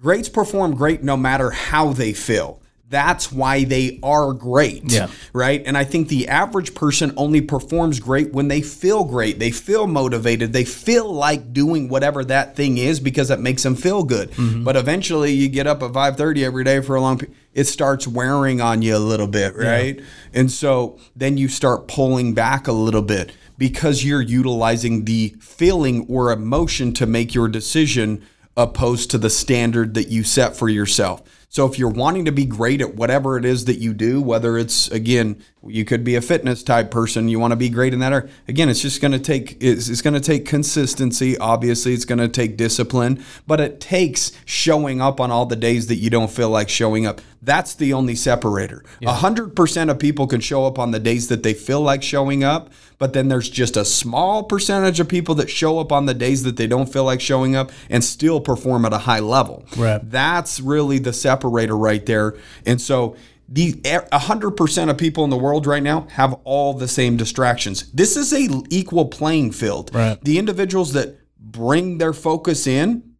Greats 0.00 0.28
perform 0.28 0.74
great 0.74 1.02
no 1.02 1.16
matter 1.16 1.50
how 1.50 1.92
they 1.92 2.12
feel. 2.12 2.60
That's 2.88 3.32
why 3.32 3.64
they 3.64 3.98
are 4.02 4.32
great. 4.32 4.92
Yeah. 4.92 5.08
Right. 5.32 5.60
And 5.66 5.76
I 5.76 5.82
think 5.82 6.08
the 6.08 6.28
average 6.28 6.72
person 6.72 7.12
only 7.16 7.40
performs 7.40 7.98
great 7.98 8.32
when 8.32 8.46
they 8.46 8.60
feel 8.60 9.02
great. 9.02 9.40
They 9.40 9.50
feel 9.50 9.88
motivated. 9.88 10.52
They 10.52 10.64
feel 10.64 11.12
like 11.12 11.52
doing 11.52 11.88
whatever 11.88 12.24
that 12.26 12.54
thing 12.54 12.78
is 12.78 13.00
because 13.00 13.30
it 13.30 13.40
makes 13.40 13.64
them 13.64 13.74
feel 13.74 14.04
good. 14.04 14.30
Mm-hmm. 14.32 14.62
But 14.62 14.76
eventually 14.76 15.32
you 15.32 15.48
get 15.48 15.66
up 15.66 15.82
at 15.82 15.92
5:30 15.92 16.44
every 16.44 16.62
day 16.62 16.80
for 16.80 16.94
a 16.94 17.00
long 17.00 17.20
it 17.52 17.64
starts 17.64 18.06
wearing 18.06 18.60
on 18.60 18.82
you 18.82 18.94
a 18.94 18.98
little 18.98 19.26
bit, 19.26 19.56
right? 19.56 20.00
And 20.34 20.52
so 20.52 20.98
then 21.16 21.38
you 21.38 21.48
start 21.48 21.88
pulling 21.88 22.34
back 22.34 22.68
a 22.68 22.72
little 22.72 23.02
bit 23.02 23.32
because 23.58 24.04
you're 24.04 24.20
utilizing 24.20 25.06
the 25.06 25.34
feeling 25.40 26.06
or 26.08 26.30
emotion 26.30 26.92
to 26.92 27.06
make 27.06 27.34
your 27.34 27.48
decision 27.48 28.24
opposed 28.56 29.10
to 29.10 29.18
the 29.18 29.30
standard 29.30 29.94
that 29.94 30.08
you 30.08 30.22
set 30.22 30.54
for 30.54 30.68
yourself. 30.68 31.22
So 31.56 31.64
if 31.64 31.78
you're 31.78 31.88
wanting 31.88 32.26
to 32.26 32.32
be 32.32 32.44
great 32.44 32.82
at 32.82 32.96
whatever 32.96 33.38
it 33.38 33.46
is 33.46 33.64
that 33.64 33.78
you 33.78 33.94
do, 33.94 34.20
whether 34.20 34.58
it's 34.58 34.90
again, 34.90 35.42
you 35.68 35.84
could 35.84 36.04
be 36.04 36.16
a 36.16 36.20
fitness 36.20 36.62
type 36.62 36.90
person, 36.90 37.28
you 37.28 37.38
want 37.38 37.52
to 37.52 37.56
be 37.56 37.68
great 37.68 37.92
in 37.92 38.00
that 38.00 38.12
area. 38.12 38.28
Again, 38.48 38.68
it's 38.68 38.80
just 38.80 39.00
going 39.00 39.12
to 39.12 39.18
take 39.18 39.56
it's, 39.60 39.88
it's 39.88 40.02
going 40.02 40.14
to 40.14 40.20
take 40.20 40.46
consistency. 40.46 41.36
Obviously, 41.38 41.94
it's 41.94 42.04
going 42.04 42.18
to 42.18 42.28
take 42.28 42.56
discipline, 42.56 43.24
but 43.46 43.60
it 43.60 43.80
takes 43.80 44.32
showing 44.44 45.00
up 45.00 45.20
on 45.20 45.30
all 45.30 45.46
the 45.46 45.56
days 45.56 45.86
that 45.88 45.96
you 45.96 46.10
don't 46.10 46.30
feel 46.30 46.50
like 46.50 46.68
showing 46.68 47.06
up. 47.06 47.20
That's 47.42 47.74
the 47.74 47.92
only 47.92 48.16
separator. 48.16 48.84
A 49.02 49.12
hundred 49.12 49.54
percent 49.54 49.88
of 49.90 49.98
people 49.98 50.26
can 50.26 50.40
show 50.40 50.66
up 50.66 50.78
on 50.78 50.90
the 50.90 50.98
days 50.98 51.28
that 51.28 51.42
they 51.42 51.54
feel 51.54 51.80
like 51.80 52.02
showing 52.02 52.42
up, 52.42 52.70
but 52.98 53.12
then 53.12 53.28
there's 53.28 53.48
just 53.48 53.76
a 53.76 53.84
small 53.84 54.42
percentage 54.42 54.98
of 54.98 55.08
people 55.08 55.34
that 55.36 55.48
show 55.48 55.78
up 55.78 55.92
on 55.92 56.06
the 56.06 56.14
days 56.14 56.42
that 56.42 56.56
they 56.56 56.66
don't 56.66 56.92
feel 56.92 57.04
like 57.04 57.20
showing 57.20 57.54
up 57.54 57.70
and 57.88 58.02
still 58.02 58.40
perform 58.40 58.84
at 58.84 58.92
a 58.92 58.98
high 58.98 59.20
level. 59.20 59.64
Right. 59.76 60.00
That's 60.02 60.60
really 60.60 60.98
the 60.98 61.12
separator 61.12 61.76
right 61.76 62.04
there. 62.04 62.36
And 62.64 62.80
so 62.80 63.16
the 63.48 63.80
a 63.84 64.18
hundred 64.18 64.52
percent 64.52 64.90
of 64.90 64.98
people 64.98 65.24
in 65.24 65.30
the 65.30 65.36
world 65.36 65.66
right 65.66 65.82
now 65.82 66.06
have 66.10 66.34
all 66.44 66.74
the 66.74 66.88
same 66.88 67.16
distractions. 67.16 67.90
This 67.92 68.16
is 68.16 68.32
a 68.32 68.48
equal 68.70 69.06
playing 69.06 69.52
field. 69.52 69.94
Right. 69.94 70.20
The 70.22 70.38
individuals 70.38 70.92
that 70.94 71.18
bring 71.38 71.98
their 71.98 72.12
focus 72.12 72.66
in 72.66 73.14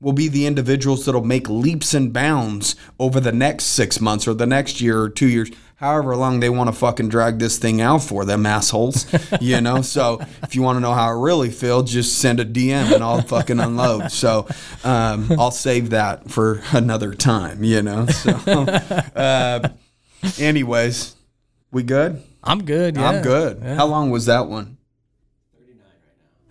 will 0.00 0.12
be 0.12 0.28
the 0.28 0.46
individuals 0.46 1.04
that'll 1.04 1.24
make 1.24 1.48
leaps 1.48 1.94
and 1.94 2.12
bounds 2.12 2.74
over 2.98 3.20
the 3.20 3.32
next 3.32 3.64
six 3.64 4.00
months 4.00 4.26
or 4.26 4.34
the 4.34 4.46
next 4.46 4.80
year 4.80 5.00
or 5.00 5.08
two 5.08 5.28
years, 5.28 5.50
however 5.82 6.14
long 6.16 6.38
they 6.38 6.48
want 6.48 6.68
to 6.68 6.72
fucking 6.72 7.08
drag 7.08 7.40
this 7.40 7.58
thing 7.58 7.80
out 7.80 8.02
for 8.02 8.24
them 8.24 8.46
assholes. 8.46 9.06
you 9.40 9.60
know, 9.60 9.82
so 9.82 10.20
if 10.44 10.54
you 10.54 10.62
want 10.62 10.76
to 10.76 10.80
know 10.80 10.94
how 10.94 11.08
I 11.08 11.10
really 11.10 11.50
feel, 11.50 11.82
just 11.82 12.18
send 12.18 12.38
a 12.38 12.44
DM 12.44 12.94
and 12.94 13.02
I'll 13.02 13.20
fucking 13.20 13.58
unload. 13.58 14.12
So 14.12 14.46
um, 14.84 15.30
I'll 15.38 15.50
save 15.50 15.90
that 15.90 16.30
for 16.30 16.62
another 16.70 17.14
time. 17.14 17.64
You 17.64 17.82
know, 17.82 18.06
so 18.06 18.30
uh, 19.16 19.68
anyways, 20.38 21.16
we 21.72 21.82
good? 21.82 22.22
I'm 22.44 22.64
good. 22.64 22.96
Yeah. 22.96 23.08
I'm 23.08 23.22
good. 23.22 23.62
How 23.62 23.86
long 23.86 24.10
was 24.10 24.26
that 24.26 24.46
one? 24.46 24.78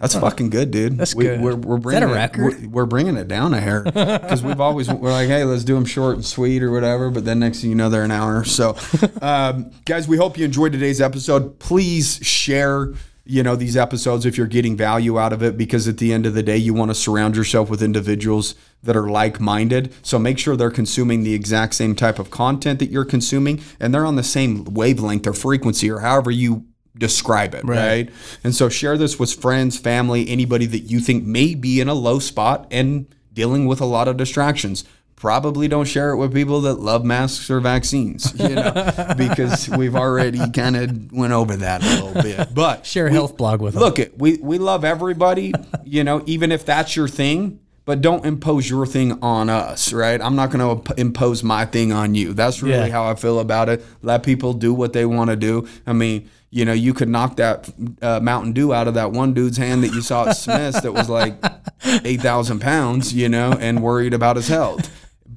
That's 0.02 0.16
fucking 0.16 0.49
good, 0.49 0.72
dude. 0.72 0.97
That's 0.97 1.14
we, 1.16 1.26
good. 1.26 1.39
We're, 1.41 1.56
we're 1.56 1.78
Is 1.78 1.84
bringing 1.84 2.02
that 2.02 2.10
a 2.10 2.12
it- 2.12 2.16
record? 2.16 2.62
we're, 2.64 2.70
we're 2.70 2.86
bringing 2.88 3.16
it 3.18 3.28
down 3.28 3.54
a 3.54 3.62
hair 3.62 3.84
because 3.86 4.41
we've 4.43 4.60
always 4.60 4.89
we're 4.91 5.12
like, 5.12 5.28
hey, 5.28 5.43
let's 5.43 5.64
do 5.64 5.76
them 5.76 5.86
short 5.86 6.16
and 6.16 6.26
sweet 6.26 6.64
or 6.64 6.72
whatever. 6.72 7.10
But 7.12 7.24
then 7.24 7.39
next 7.39 7.62
thing 7.62 7.70
you 7.70 7.76
know, 7.76 7.89
they're 7.89 8.04
an 8.04 8.12
hour. 8.12 8.43
So, 8.43 8.76
um, 9.22 9.72
guys, 9.86 10.08
we 10.08 10.18
hope 10.18 10.38
you 10.38 10.45
enjoyed 10.45 10.72
today's 10.74 10.99
episode. 10.99 11.60
Please 11.60 12.18
share. 12.24 12.93
You 13.24 13.43
know 13.43 13.56
these 13.56 13.78
episodes 13.78 14.26
if 14.26 14.36
you're 14.36 14.47
getting 14.47 14.76
value 14.76 15.20
out 15.20 15.32
of 15.32 15.43
it 15.43 15.56
because 15.56 15.88
at 15.88 15.99
the 15.99 16.12
end 16.12 16.26
of 16.26 16.34
the 16.34 16.41
day 16.41 16.58
you 16.58 16.74
want 16.74 16.89
to 16.89 16.95
surround 16.95 17.36
yourself 17.36 17.70
with 17.70 17.82
individuals 17.84 18.56
that 18.82 18.97
are 18.97 19.08
like-minded 19.10 19.93
so 20.02 20.18
make 20.18 20.39
sure 20.39 20.56
they're 20.58 20.72
consuming 20.72 21.22
the 21.24 21.36
exact 21.36 21.76
same 21.76 21.95
type 21.95 22.18
of 22.18 22.32
content 22.32 22.80
that 22.80 22.89
you're 22.89 23.06
consuming 23.06 23.62
and 23.80 23.93
they're 23.93 24.08
on 24.08 24.16
the 24.16 24.24
same 24.24 24.64
wavelength 24.66 25.28
or 25.28 25.34
frequency 25.34 25.89
or 25.89 25.99
however 25.99 26.32
you 26.32 26.66
describe 26.98 27.54
it, 27.56 27.64
right. 27.64 28.10
And 28.44 28.54
so 28.56 28.70
share 28.70 28.98
this 28.98 29.18
with 29.20 29.34
friends, 29.34 29.78
family, 29.78 30.30
anybody 30.30 30.66
that 30.68 30.80
you 30.82 31.00
think 31.00 31.24
may 31.26 31.56
be 31.56 31.80
in 31.80 31.88
a 31.88 31.94
low 31.94 32.20
spot 32.20 32.68
and 32.72 33.08
dealing 33.34 33.66
with 33.66 33.82
a 33.82 33.86
lot 33.86 34.08
of 34.08 34.18
distractions. 34.18 34.84
Probably 35.16 35.68
don't 35.68 35.86
share 35.86 36.10
it 36.10 36.18
with 36.18 36.34
people 36.34 36.62
that 36.62 36.80
love 36.80 37.06
masks 37.06 37.48
or 37.52 37.60
vaccines, 37.60 38.34
you 38.39 38.56
know, 38.56 39.14
because 39.18 39.70
we've 39.70 39.96
already 39.96 40.50
kind 40.50 40.76
of 40.76 41.12
went 41.12 41.32
over 41.32 41.56
that 41.58 41.84
a 41.84 42.04
little 42.04 42.24
bit. 42.24 42.48
But 42.56 42.88
Share 42.88 43.06
a 43.06 43.12
health 43.12 43.38
blog 43.38 43.62
with 43.62 43.76
them. 43.76 43.84
look 43.84 44.00
it, 44.00 44.18
we 44.18 44.38
we 44.42 44.58
love 44.58 44.84
everybody, 44.84 45.54
you 45.84 46.04
know, 46.04 46.24
even 46.26 46.52
if 46.52 46.66
that's 46.66 46.96
your 46.96 47.08
thing, 47.08 47.60
but 47.86 48.02
don't 48.02 48.26
impose 48.26 48.70
your 48.70 48.86
thing 48.86 49.18
on 49.24 49.50
us, 49.50 49.92
right? 49.94 50.22
I'm 50.22 50.36
not 50.36 50.52
going 50.52 50.84
to 50.84 50.94
impose 51.00 51.44
my 51.44 51.66
thing 51.66 51.92
on 51.92 52.16
you. 52.16 52.34
That's 52.34 52.62
really 52.62 52.76
Yeah. 52.88 52.90
how 52.90 53.10
I 53.10 53.16
feel 53.16 53.40
about 53.40 53.70
it. 53.70 53.84
Let 54.02 54.24
people 54.24 54.54
do 54.54 54.74
what 54.74 54.94
they 54.94 55.06
want 55.06 55.30
to 55.30 55.36
do. 55.36 55.68
I 55.88 55.94
mean, 55.94 56.30
you 56.52 56.66
know, 56.66 56.74
you 56.74 56.94
could 56.94 57.10
knock 57.10 57.38
that 57.38 57.70
uh, 58.02 58.20
Mountain 58.22 58.54
Dew 58.54 58.74
out 58.74 58.88
of 58.88 58.94
that 58.96 59.12
one 59.12 59.34
dude's 59.34 59.58
hand 59.58 59.84
that 59.84 59.94
you 59.94 60.02
saw 60.02 60.28
at 60.28 60.34
Smith's 60.38 60.82
that 60.82 60.92
was 60.94 61.10
like 61.10 61.36
eight 62.04 62.22
thousand 62.22 62.60
pounds, 62.60 63.14
you 63.14 63.30
know, 63.30 63.54
and 63.54 63.82
worried 63.82 64.14
about 64.14 64.36
his 64.36 64.48
health. 64.50 64.90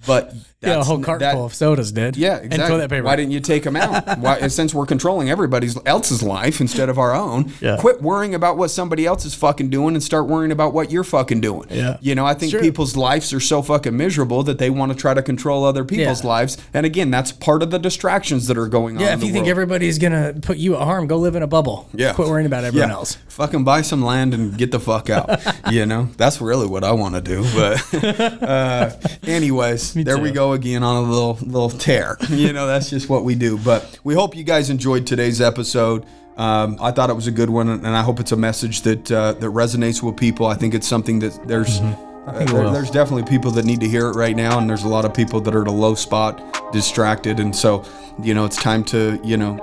But 0.07 0.35
yeah, 0.67 0.81
a 0.81 0.85
whole 0.85 0.99
cart 1.01 1.21
that- 1.21 1.35
full 1.35 1.45
of 1.47 1.55
sodas 1.55 1.93
did. 1.93 2.17
yeah, 2.17 2.37
And 2.37 2.47
exactly. 2.47 2.69
toilet 2.77 2.89
paper. 2.91 3.05
Why 3.05 3.17
didn't 3.17 3.33
you 3.33 3.41
take 3.41 3.63
them 3.65 3.77
out? 3.77 4.19
Why, 4.19 4.47
since 4.49 4.75
we're 4.75 4.87
controlling 4.87 5.31
everybody 5.31 5.69
else's 5.87 6.23
life 6.23 6.61
instead 6.61 6.89
of 6.89 6.99
our 6.99 7.15
own, 7.15 7.53
Yeah. 7.61 7.77
quit 7.79 8.03
worrying 8.03 8.35
about 8.35 8.57
what 8.57 8.71
somebody 8.71 9.07
else 9.07 9.25
is 9.25 9.35
fucking 9.35 9.71
doing 9.71 9.95
and 9.95 10.03
start 10.03 10.27
worrying 10.27 10.53
about 10.53 10.73
what 10.73 10.91
you're 10.91 11.05
fucking 11.05 11.41
doing. 11.41 11.69
Yeah. 11.71 11.97
You 12.01 12.15
know, 12.15 12.27
I 12.27 12.35
think 12.35 12.51
Sure. 12.53 12.61
people's 12.61 12.97
lives 12.97 13.33
are 13.33 13.41
so 13.41 13.63
fucking 13.63 13.97
miserable 13.97 14.43
that 14.45 14.59
they 14.59 14.71
want 14.71 14.93
to 14.93 14.97
try 14.99 15.15
to 15.15 15.23
control 15.23 15.65
other 15.65 15.85
people's 15.85 16.23
Yeah. 16.23 16.29
lives. 16.31 16.59
And 16.73 16.85
again, 16.87 17.11
that's 17.11 17.33
part 17.33 17.63
of 17.63 17.71
the 17.71 17.79
distractions 17.79 18.47
that 18.49 18.57
are 18.59 18.69
going 18.69 18.97
on. 18.97 19.03
yeah, 19.03 19.15
if 19.15 19.23
you 19.23 19.33
think 19.33 19.47
everybody's 19.49 19.99
gonna 19.99 20.35
put 20.41 20.57
you 20.59 20.75
at 20.77 20.83
harm, 20.83 21.07
go 21.07 21.17
live 21.19 21.37
in 21.37 21.43
a 21.43 21.47
bubble. 21.47 21.89
Yeah. 21.95 22.13
Quit 22.13 22.29
worrying 22.29 22.47
about 22.47 22.65
everyone 22.65 22.89
Yeah. 22.91 22.95
else. 22.97 23.17
Fucking 23.29 23.65
buy 23.65 23.83
some 23.83 24.03
land 24.05 24.35
and 24.35 24.57
get 24.57 24.71
the 24.71 24.81
fuck 24.81 25.11
out. 25.11 25.41
you 25.71 25.87
know, 25.87 26.09
that's 26.17 26.41
really 26.41 26.67
what 26.67 26.85
I 26.85 26.93
want 26.93 27.15
to 27.15 27.21
do. 27.21 27.45
But, 27.55 28.03
uh, 28.43 28.91
anyways, 29.27 29.95
there 29.95 30.19
we 30.19 30.31
go 30.31 30.53
again 30.55 30.83
on 30.83 31.05
a 31.05 31.09
little 31.11 31.35
little 31.43 31.71
tear. 31.71 32.17
You 32.31 32.53
know, 32.53 32.67
that's 32.67 32.89
just 32.91 33.09
what 33.09 33.25
we 33.25 33.35
do. 33.35 33.59
But 33.59 33.99
we 34.05 34.15
hope 34.15 34.35
you 34.35 34.45
guys 34.45 34.71
enjoyed 34.71 35.07
today's 35.07 35.41
episode. 35.41 36.07
Um, 36.37 36.79
I 36.81 36.91
thought 36.91 37.11
it 37.11 37.15
was 37.15 37.27
a 37.29 37.31
good 37.31 37.51
one, 37.51 37.69
and 37.69 37.87
I 37.87 38.03
hope 38.03 38.19
it's 38.19 38.33
a 38.33 38.37
message 38.37 38.83
that 38.83 39.11
uh, 39.13 39.35
that 39.35 39.47
resonates 39.47 40.03
with 40.03 40.17
people. 40.17 40.47
I 40.47 40.55
think 40.55 40.75
it's 40.75 40.89
something 40.89 41.19
that 41.21 41.47
there's. 41.47 41.79
think 41.79 41.99
uh, 42.27 42.33
there- 42.47 42.71
there's 42.71 42.91
definitely 42.91 43.23
people 43.31 43.51
that 43.53 43.65
need 43.65 43.81
to 43.81 43.89
hear 43.89 44.09
it 44.09 44.15
right 44.17 44.35
now, 44.35 44.59
and 44.59 44.69
there's 44.69 44.83
a 44.85 44.89
lot 44.89 45.05
of 45.05 45.13
people 45.15 45.41
that 45.43 45.55
are 45.55 45.63
at 45.63 45.69
a 45.69 45.71
low 45.71 45.95
spot, 45.95 46.73
distracted, 46.73 47.39
and 47.39 47.55
so 47.55 47.85
you 48.23 48.33
know 48.35 48.45
it's 48.47 48.57
time 48.57 48.83
to 48.85 49.21
you 49.23 49.37
know 49.37 49.59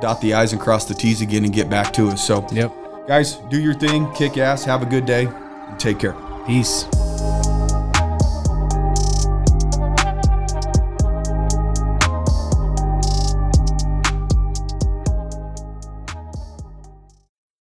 dot 0.00 0.20
the 0.20 0.34
i's 0.34 0.52
and 0.52 0.60
cross 0.60 0.84
the 0.86 0.94
t's 0.94 1.20
again 1.20 1.44
and 1.44 1.52
get 1.52 1.70
back 1.70 1.92
to 1.92 2.08
us. 2.08 2.26
So 2.26 2.46
Yep. 2.50 2.72
Guys, 3.06 3.34
do 3.50 3.60
your 3.60 3.74
thing, 3.74 4.10
kick 4.14 4.38
ass, 4.38 4.64
have 4.64 4.82
a 4.82 4.86
good 4.86 5.04
day, 5.06 5.26
and 5.26 5.78
take 5.78 5.98
care. 5.98 6.16
Peace. 6.46 6.86